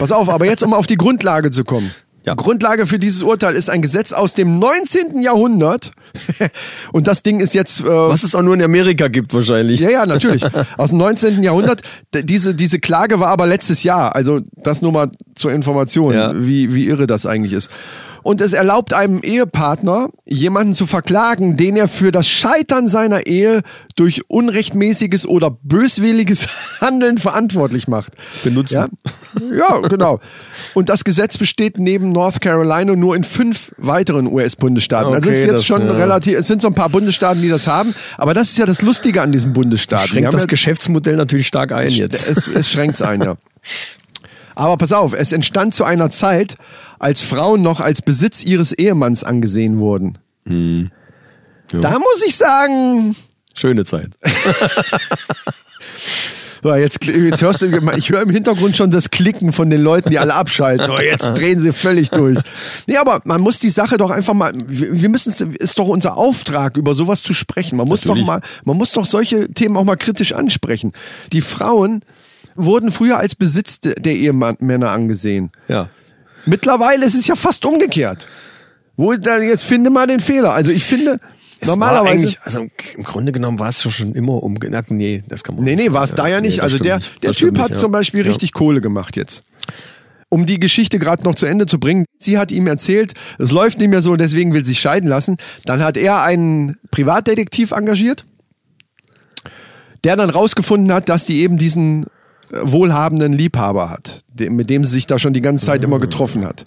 [0.00, 1.92] Pass auf, aber jetzt um auf die Grundlage zu kommen.
[2.26, 2.34] Ja.
[2.34, 5.22] Grundlage für dieses Urteil ist ein Gesetz aus dem 19.
[5.22, 5.92] Jahrhundert.
[6.92, 7.82] Und das Ding ist jetzt.
[7.82, 9.78] Äh, Was es auch nur in Amerika gibt wahrscheinlich.
[9.78, 10.42] ja, ja, natürlich.
[10.76, 11.40] Aus dem 19.
[11.44, 11.82] Jahrhundert.
[12.12, 14.16] Diese, diese Klage war aber letztes Jahr.
[14.16, 16.32] Also das nur mal zur Information, Ja.
[16.34, 17.70] wie, wie irre das eigentlich ist.
[18.28, 23.62] Und es erlaubt einem Ehepartner, jemanden zu verklagen, den er für das Scheitern seiner Ehe
[23.96, 26.46] durch unrechtmäßiges oder böswilliges
[26.82, 28.12] Handeln verantwortlich macht.
[28.44, 28.84] Benutzen.
[29.40, 30.20] Ja, ja genau.
[30.74, 35.14] Und das Gesetz besteht neben North Carolina nur in fünf weiteren US-Bundesstaaten.
[35.14, 35.92] also es ist Okay, jetzt das, schon ja.
[35.92, 38.82] relativ, es sind so ein paar Bundesstaaten, die das haben, aber das ist ja das
[38.82, 40.04] Lustige an diesen Bundesstaaten.
[40.04, 42.28] Die Schränkt das ja, Geschäftsmodell natürlich stark ein jetzt.
[42.28, 43.36] es, es schränkt ein, ja.
[44.58, 46.56] Aber pass auf, es entstand zu einer Zeit,
[46.98, 50.18] als Frauen noch als Besitz ihres Ehemanns angesehen wurden.
[50.46, 50.90] Hm.
[51.70, 53.14] Da muss ich sagen,
[53.54, 54.10] Schöne Zeit.
[56.60, 60.10] So, jetzt, jetzt hörst du, ich höre im Hintergrund schon das Klicken von den Leuten,
[60.10, 60.86] die alle abschalten.
[60.86, 62.40] So, jetzt drehen sie völlig durch.
[62.88, 66.16] Nee, aber man muss die Sache doch einfach mal, wir müssen, es ist doch unser
[66.16, 67.76] Auftrag, über sowas zu sprechen.
[67.76, 68.26] Man muss Natürlich.
[68.26, 70.92] doch mal, man muss doch solche Themen auch mal kritisch ansprechen.
[71.32, 72.04] Die Frauen
[72.58, 75.50] wurden früher als Besitz de- der Ehemänner angesehen.
[75.68, 75.88] Ja.
[76.44, 78.26] Mittlerweile ist es ja fast umgekehrt.
[78.96, 80.52] Wo, da, jetzt finde mal den Fehler.
[80.52, 81.20] Also ich finde,
[81.60, 82.36] Es normalerweise.
[82.42, 82.60] also
[82.96, 84.90] im Grunde genommen war es schon immer umgenackt.
[84.90, 86.56] Nee, das kann man Nee, nicht nee, war es da ja nicht.
[86.56, 87.22] nee, also der, nicht.
[87.22, 87.92] der Das Typ hat nicht, zum.
[87.92, 88.28] Beispiel Ja.
[88.28, 89.44] richtig Kohle gemacht jetzt.
[90.30, 93.78] Um die Geschichte gerade noch zu Ende zu bringen, sie hat ihm erzählt, es läuft
[93.78, 95.36] nicht mehr so, deswegen will sie sich scheiden lassen.
[95.64, 98.24] Dann hat er einen Privatdetektiv engagiert,
[100.04, 102.06] der dann rausgefunden hat, dass die eben diesen
[102.50, 106.64] wohlhabenden Liebhaber hat, mit dem sie sich da schon die ganze Zeit immer getroffen hat.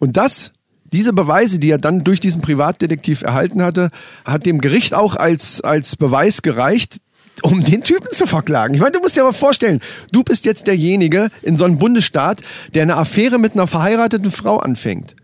[0.00, 0.52] Und das,
[0.92, 3.90] diese Beweise, die er dann durch diesen Privatdetektiv erhalten hatte,
[4.24, 6.98] hat dem Gericht auch als, als Beweis gereicht,
[7.42, 8.74] um den Typen zu verklagen.
[8.74, 9.80] Ich meine, du musst dir mal vorstellen,
[10.12, 12.42] du bist jetzt derjenige in so einem Bundesstaat,
[12.74, 15.14] der eine Affäre mit einer verheirateten Frau anfängt.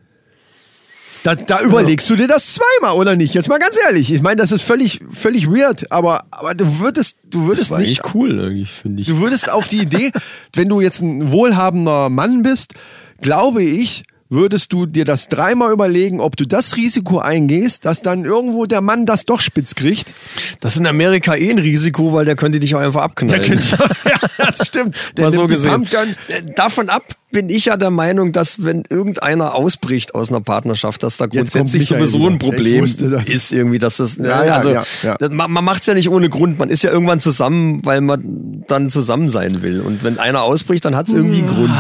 [1.25, 3.33] Da, da überlegst du dir das zweimal, oder nicht?
[3.33, 4.13] Jetzt mal ganz ehrlich.
[4.13, 7.79] Ich meine, das ist völlig, völlig weird, aber, aber du würdest, du Das würdest war
[7.79, 9.09] nicht eigentlich cool, eigentlich, finde ich.
[9.09, 10.13] Du würdest auf die Idee,
[10.53, 12.75] wenn du jetzt ein wohlhabender Mann bist,
[13.23, 14.03] glaube ich,
[14.35, 18.81] würdest du dir das dreimal überlegen, ob du das Risiko eingehst, dass dann irgendwo der
[18.81, 20.13] Mann das doch spitz kriegt.
[20.61, 23.43] Das ist in Amerika eh ein Risiko, weil der könnte dich auch einfach abknallen.
[24.05, 24.97] ja, das stimmt.
[25.17, 25.87] Der Mal so gesehen.
[26.29, 27.05] Äh, Davon ab
[27.35, 31.85] bin ich ja der Meinung, dass wenn irgendeiner ausbricht aus einer Partnerschaft, dass da grundsätzlich
[31.85, 32.31] sowieso wieder.
[32.31, 35.17] ein Problem wusste ist irgendwie, dass das, Ja, ja, also, ja, ja.
[35.31, 36.61] man, man macht's ja nicht ohne Grund.
[36.61, 39.81] Man ist ja irgendwann zusammen, weil man dann zusammen sein will.
[39.81, 41.73] Und wenn einer ausbricht, dann hat's irgendwie einen Grund.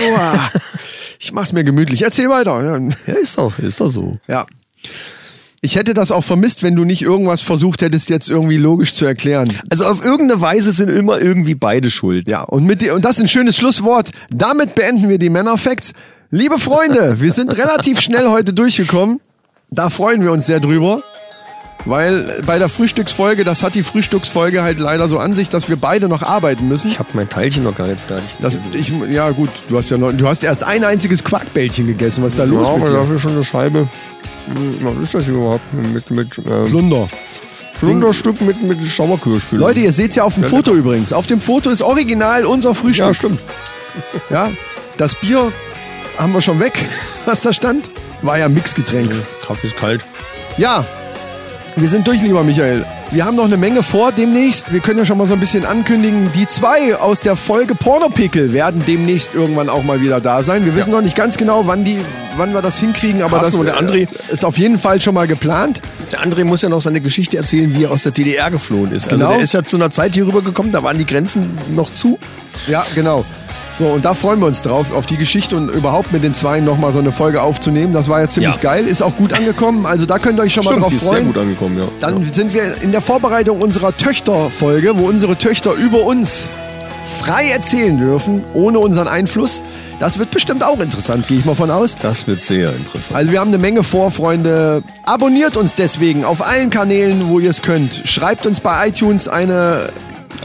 [0.00, 0.50] Uah.
[1.18, 2.02] Ich mach's mir gemütlich.
[2.02, 2.62] Erzähl weiter.
[3.06, 3.14] Ja.
[3.14, 4.16] Ist doch, ist doch so.
[4.28, 4.46] Ja.
[5.60, 9.04] Ich hätte das auch vermisst, wenn du nicht irgendwas versucht hättest, jetzt irgendwie logisch zu
[9.04, 9.52] erklären.
[9.70, 12.28] Also auf irgendeine Weise sind immer irgendwie beide schuld.
[12.28, 14.10] Ja, und, mit, die- und das ist ein schönes Schlusswort.
[14.30, 15.94] Damit beenden wir die Männerfacts.
[16.30, 19.20] Liebe Freunde, wir sind relativ schnell heute durchgekommen.
[19.70, 21.02] Da freuen wir uns sehr drüber.
[21.84, 25.76] Weil bei der Frühstücksfolge, das hat die Frühstücksfolge halt leider so an sich, dass wir
[25.76, 26.90] beide noch arbeiten müssen.
[26.90, 28.34] Ich habe mein Teilchen noch gar nicht fertig.
[28.40, 32.22] Das, ich, ja gut, du hast ja noch, du hast erst ein einziges Quarkbällchen gegessen.
[32.24, 32.92] Was ist da los mit dir?
[32.92, 33.88] dafür schon eine Scheibe.
[34.46, 35.72] Hm, Was ist das hier überhaupt?
[35.72, 37.08] Mit, mit äh, Plunder.
[37.74, 39.68] Flunderstück mit, mit Sauerkirschfüllung.
[39.68, 41.12] Leute, ihr seht's ja auf dem Foto übrigens.
[41.12, 43.06] Auf dem Foto ist original unser Frühstück.
[43.06, 43.40] Ja, stimmt.
[44.30, 44.50] Ja,
[44.96, 45.52] das Bier
[46.18, 46.84] haben wir schon weg,
[47.24, 47.90] was da stand.
[48.22, 49.10] War ja Mixgetränk.
[49.46, 50.02] Kaffee ist kalt.
[50.56, 50.84] Ja,
[51.80, 52.84] wir sind durch, lieber Michael.
[53.10, 54.72] Wir haben noch eine Menge vor demnächst.
[54.72, 56.30] Wir können ja schon mal so ein bisschen ankündigen.
[56.34, 60.64] Die zwei aus der Folge Pornopickel werden demnächst irgendwann auch mal wieder da sein.
[60.64, 61.98] Wir wissen noch nicht ganz genau, wann, die,
[62.36, 64.08] wann wir das hinkriegen, aber Carsten das und der André.
[64.30, 65.80] äh, ist auf jeden Fall schon mal geplant.
[66.12, 69.06] Der André muss ja noch seine Geschichte erzählen, wie er aus der DDR geflohen ist.
[69.08, 69.32] Also Genau.
[69.34, 72.18] der ist ja zu einer Zeit hier rübergekommen, da waren die Grenzen noch zu.
[72.66, 73.24] Ja, genau.
[73.78, 76.64] So, und da freuen wir uns drauf, auf die Geschichte und überhaupt mit den Zweien
[76.64, 77.92] nochmal so eine Folge aufzunehmen.
[77.92, 78.60] Das war ja ziemlich Ja.
[78.60, 79.86] geil, ist auch gut angekommen.
[79.86, 81.26] Also da könnt ihr euch schon mal drauf die ist sehr freuen.
[81.26, 81.84] gut angekommen, ja.
[82.00, 86.48] Dann sind wir in der Vorbereitung unserer Töchterfolge, wo unsere Töchter über uns
[87.20, 89.62] frei erzählen dürfen, ohne unseren Einfluss.
[90.00, 91.96] Das wird bestimmt auch interessant, gehe ich mal von aus.
[92.02, 93.16] Das wird sehr interessant.
[93.16, 94.82] Also wir haben eine Menge vor, Freunde.
[95.04, 98.02] Abonniert uns deswegen auf allen Kanälen, wo ihr es könnt.
[98.06, 99.90] Schreibt uns bei iTunes eine,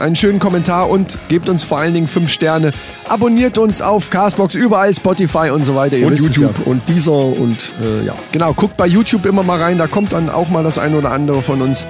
[0.00, 2.72] einen schönen Kommentar und gebt uns vor allen Dingen fünf Sterne.
[3.08, 5.96] Abonniert uns auf Castbox, überall Spotify und so weiter.
[5.96, 6.64] Ihr Und es YouTube Ja.
[6.66, 8.14] und dieser und äh, ja.
[8.32, 11.10] Genau, guckt bei YouTube immer mal rein, da kommt dann auch mal das eine oder
[11.12, 11.86] andere von uns.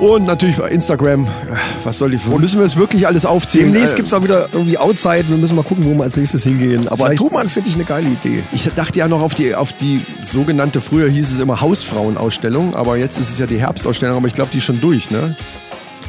[0.00, 1.26] Und natürlich bei Instagram.
[1.82, 2.20] Was soll die?
[2.38, 3.72] Müssen wir es wirklich alles aufzählen?
[3.72, 5.24] Demnächst Äh, gibt's auch wieder irgendwie Outside.
[5.26, 6.86] Wir müssen mal gucken, wo wir als nächstes hingehen.
[6.86, 8.44] Aber Truman finde ich eine geile Idee.
[8.52, 12.96] Ich dachte ja noch auf die, auf die sogenannte, früher hieß es immer Hausfrauenausstellung, aber
[12.96, 15.34] jetzt ist es ja die Herbstausstellung, aber ich glaube, die ist schon durch, ne?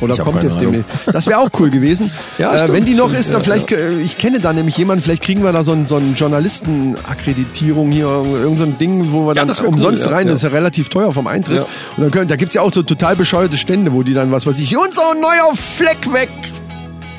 [0.01, 0.85] Oder Ich kommt jetzt demnächst.
[1.11, 2.11] Das wäre auch cool gewesen.
[2.37, 4.53] Ja, äh, stimmt, wenn die noch stimmt, ist, dann ja, vielleicht, äh, ich kenne da
[4.53, 8.77] nämlich jemanden, vielleicht kriegen wir da so ein, so ein Journalistenakkreditierung hier, irgend so ein
[8.77, 10.33] Ding, wo wir dann cool, umsonst ja, rein, ja.
[10.33, 11.57] das ist ja relativ teuer vom Eintritt.
[11.57, 11.63] Ja.
[11.97, 14.45] Und dann können, da gibt's ja auch so total bescheuerte Stände, wo die dann, was
[14.45, 16.29] weiß ich, unser neuer Fleck weg,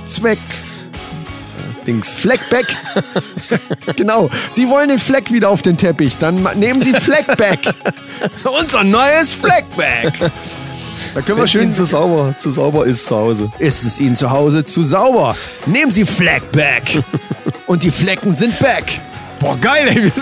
[0.04, 0.38] Zweck.
[1.86, 2.14] Dings.
[2.14, 2.66] Fleckback.
[3.96, 4.30] genau.
[4.50, 6.16] Sie wollen den Fleck wieder auf den Teppich.
[6.18, 7.60] Dann nehmen Sie Fleckback.
[8.60, 10.30] Unser neues Fleckback.
[11.14, 11.72] Da können wir schön.
[11.72, 13.50] zu sauber, zu sauber ist zu Hause.
[13.58, 15.36] Ist es Ihnen zu Hause zu sauber?
[15.66, 17.02] Nehmen Sie Fleckback.
[17.66, 19.00] Und die Flecken sind back.
[19.40, 20.12] Boah, geil, ey.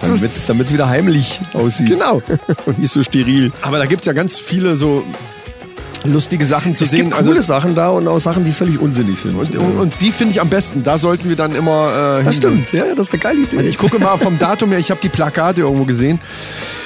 [0.00, 1.88] Damit's, damit's wieder heimlich aussieht.
[1.88, 2.22] Genau.
[2.66, 3.52] Und nicht so steril.
[3.62, 5.04] Aber da gibt's ja ganz viele so
[6.04, 7.10] lustige Sachen zu Es sehen.
[7.10, 9.34] gibt coole Sachen da und auch Sachen, die völlig unsinnig sind.
[9.36, 10.82] und, und, und die finde ich am besten.
[10.82, 12.18] Da sollten wir dann immer.
[12.20, 12.64] Äh, das hingehen.
[12.66, 13.58] stimmt, ja, das ist eine geile Idee.
[13.58, 16.20] Also ich gucke mal vom Datum her, ich habe die Plakate irgendwo gesehen.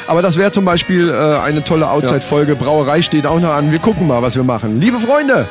[0.07, 2.57] Aber das wäre zum Beispiel äh, eine tolle Outside-Folge.
[2.57, 3.73] Brauerei steht auch noch an.
[3.73, 4.81] Wir gucken mal, was wir machen.
[4.81, 5.49] Liebe Freunde,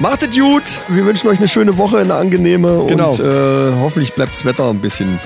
[0.00, 0.62] Macht es gut.
[0.86, 2.84] Wir wünschen euch eine schöne Woche, eine angenehme.
[2.86, 3.10] Genau.
[3.10, 5.18] Und äh, hoffentlich bleibt das Wetter ein bisschen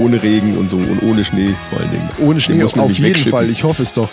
[0.00, 2.08] ohne Regen und so und ohne Schnee vor allen Dingen.
[2.20, 3.16] ohne Schnee muss man auf jeden.
[3.28, 3.50] Fall.
[3.50, 4.08] Ich hoffe es doch.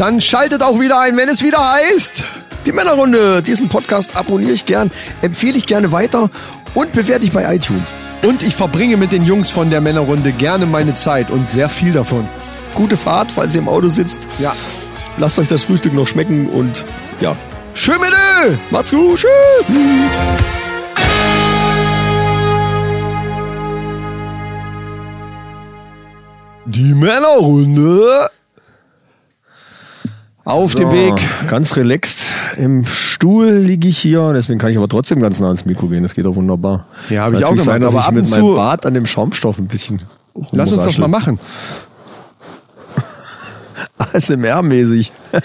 [0.00, 2.24] Dann schaltet auch wieder ein, wenn es wieder heißt.
[2.64, 4.90] Die Männerrunde, diesen Podcast abonniere ich gern,
[5.20, 6.30] empfehle ich gerne weiter
[6.72, 7.92] und bewerte ich bei iTunes.
[8.22, 11.92] Und ich verbringe mit den Jungs von der Männerrunde gerne meine Zeit und sehr viel
[11.92, 12.26] davon.
[12.74, 14.26] Gute Fahrt, falls ihr im Auto sitzt.
[14.38, 14.54] Ja.
[15.18, 16.86] Lasst euch das Frühstück noch schmecken und
[17.20, 17.36] ja,
[17.74, 18.56] Schön mit Ö!
[18.70, 19.18] macht's gut.
[19.18, 19.76] Tschüss.
[26.64, 28.30] Die Männerrunde.
[30.50, 31.14] Auf dem So, Weg.
[31.48, 32.26] Ganz relaxed.
[32.56, 36.02] Im Stuhl liege ich hier, deswegen kann ich aber trotzdem ganz nah ans Mikro gehen.
[36.02, 36.86] Das geht auch wunderbar.
[37.08, 38.94] Ja, hab ich auch natürlich sein, gemacht, dass aber ich ab mit meinem Bart an
[38.94, 40.02] dem Schaumstoff ein bisschen
[40.52, 41.38] Lass uns das mal machen.
[43.98, 45.12] ASMR-mäßig.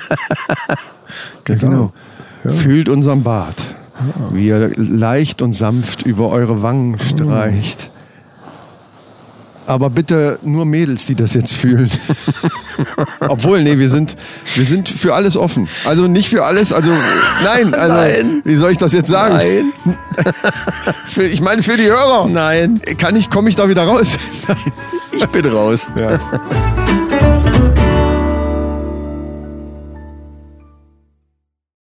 [1.44, 1.94] Genau.
[2.44, 3.68] Fühlt unseren Bart,
[4.32, 7.92] wie er leicht und sanft über eure Wangen streicht.
[9.68, 11.90] Aber bitte nur Mädels, die das jetzt fühlen.
[13.20, 14.16] Obwohl, nee, wir sind,
[14.56, 15.68] wir sind für alles offen.
[15.86, 16.92] Also nicht für alles, also
[17.44, 18.42] nein, also Nein.
[18.44, 19.36] wie soll ich das jetzt sagen?
[19.36, 19.96] Nein,
[21.08, 22.28] Für, ich meine für die Hörer.
[22.28, 24.18] nein, Kann ich, komme ich da wieder raus?
[25.12, 25.88] ich bin raus.
[25.96, 26.20] Ja.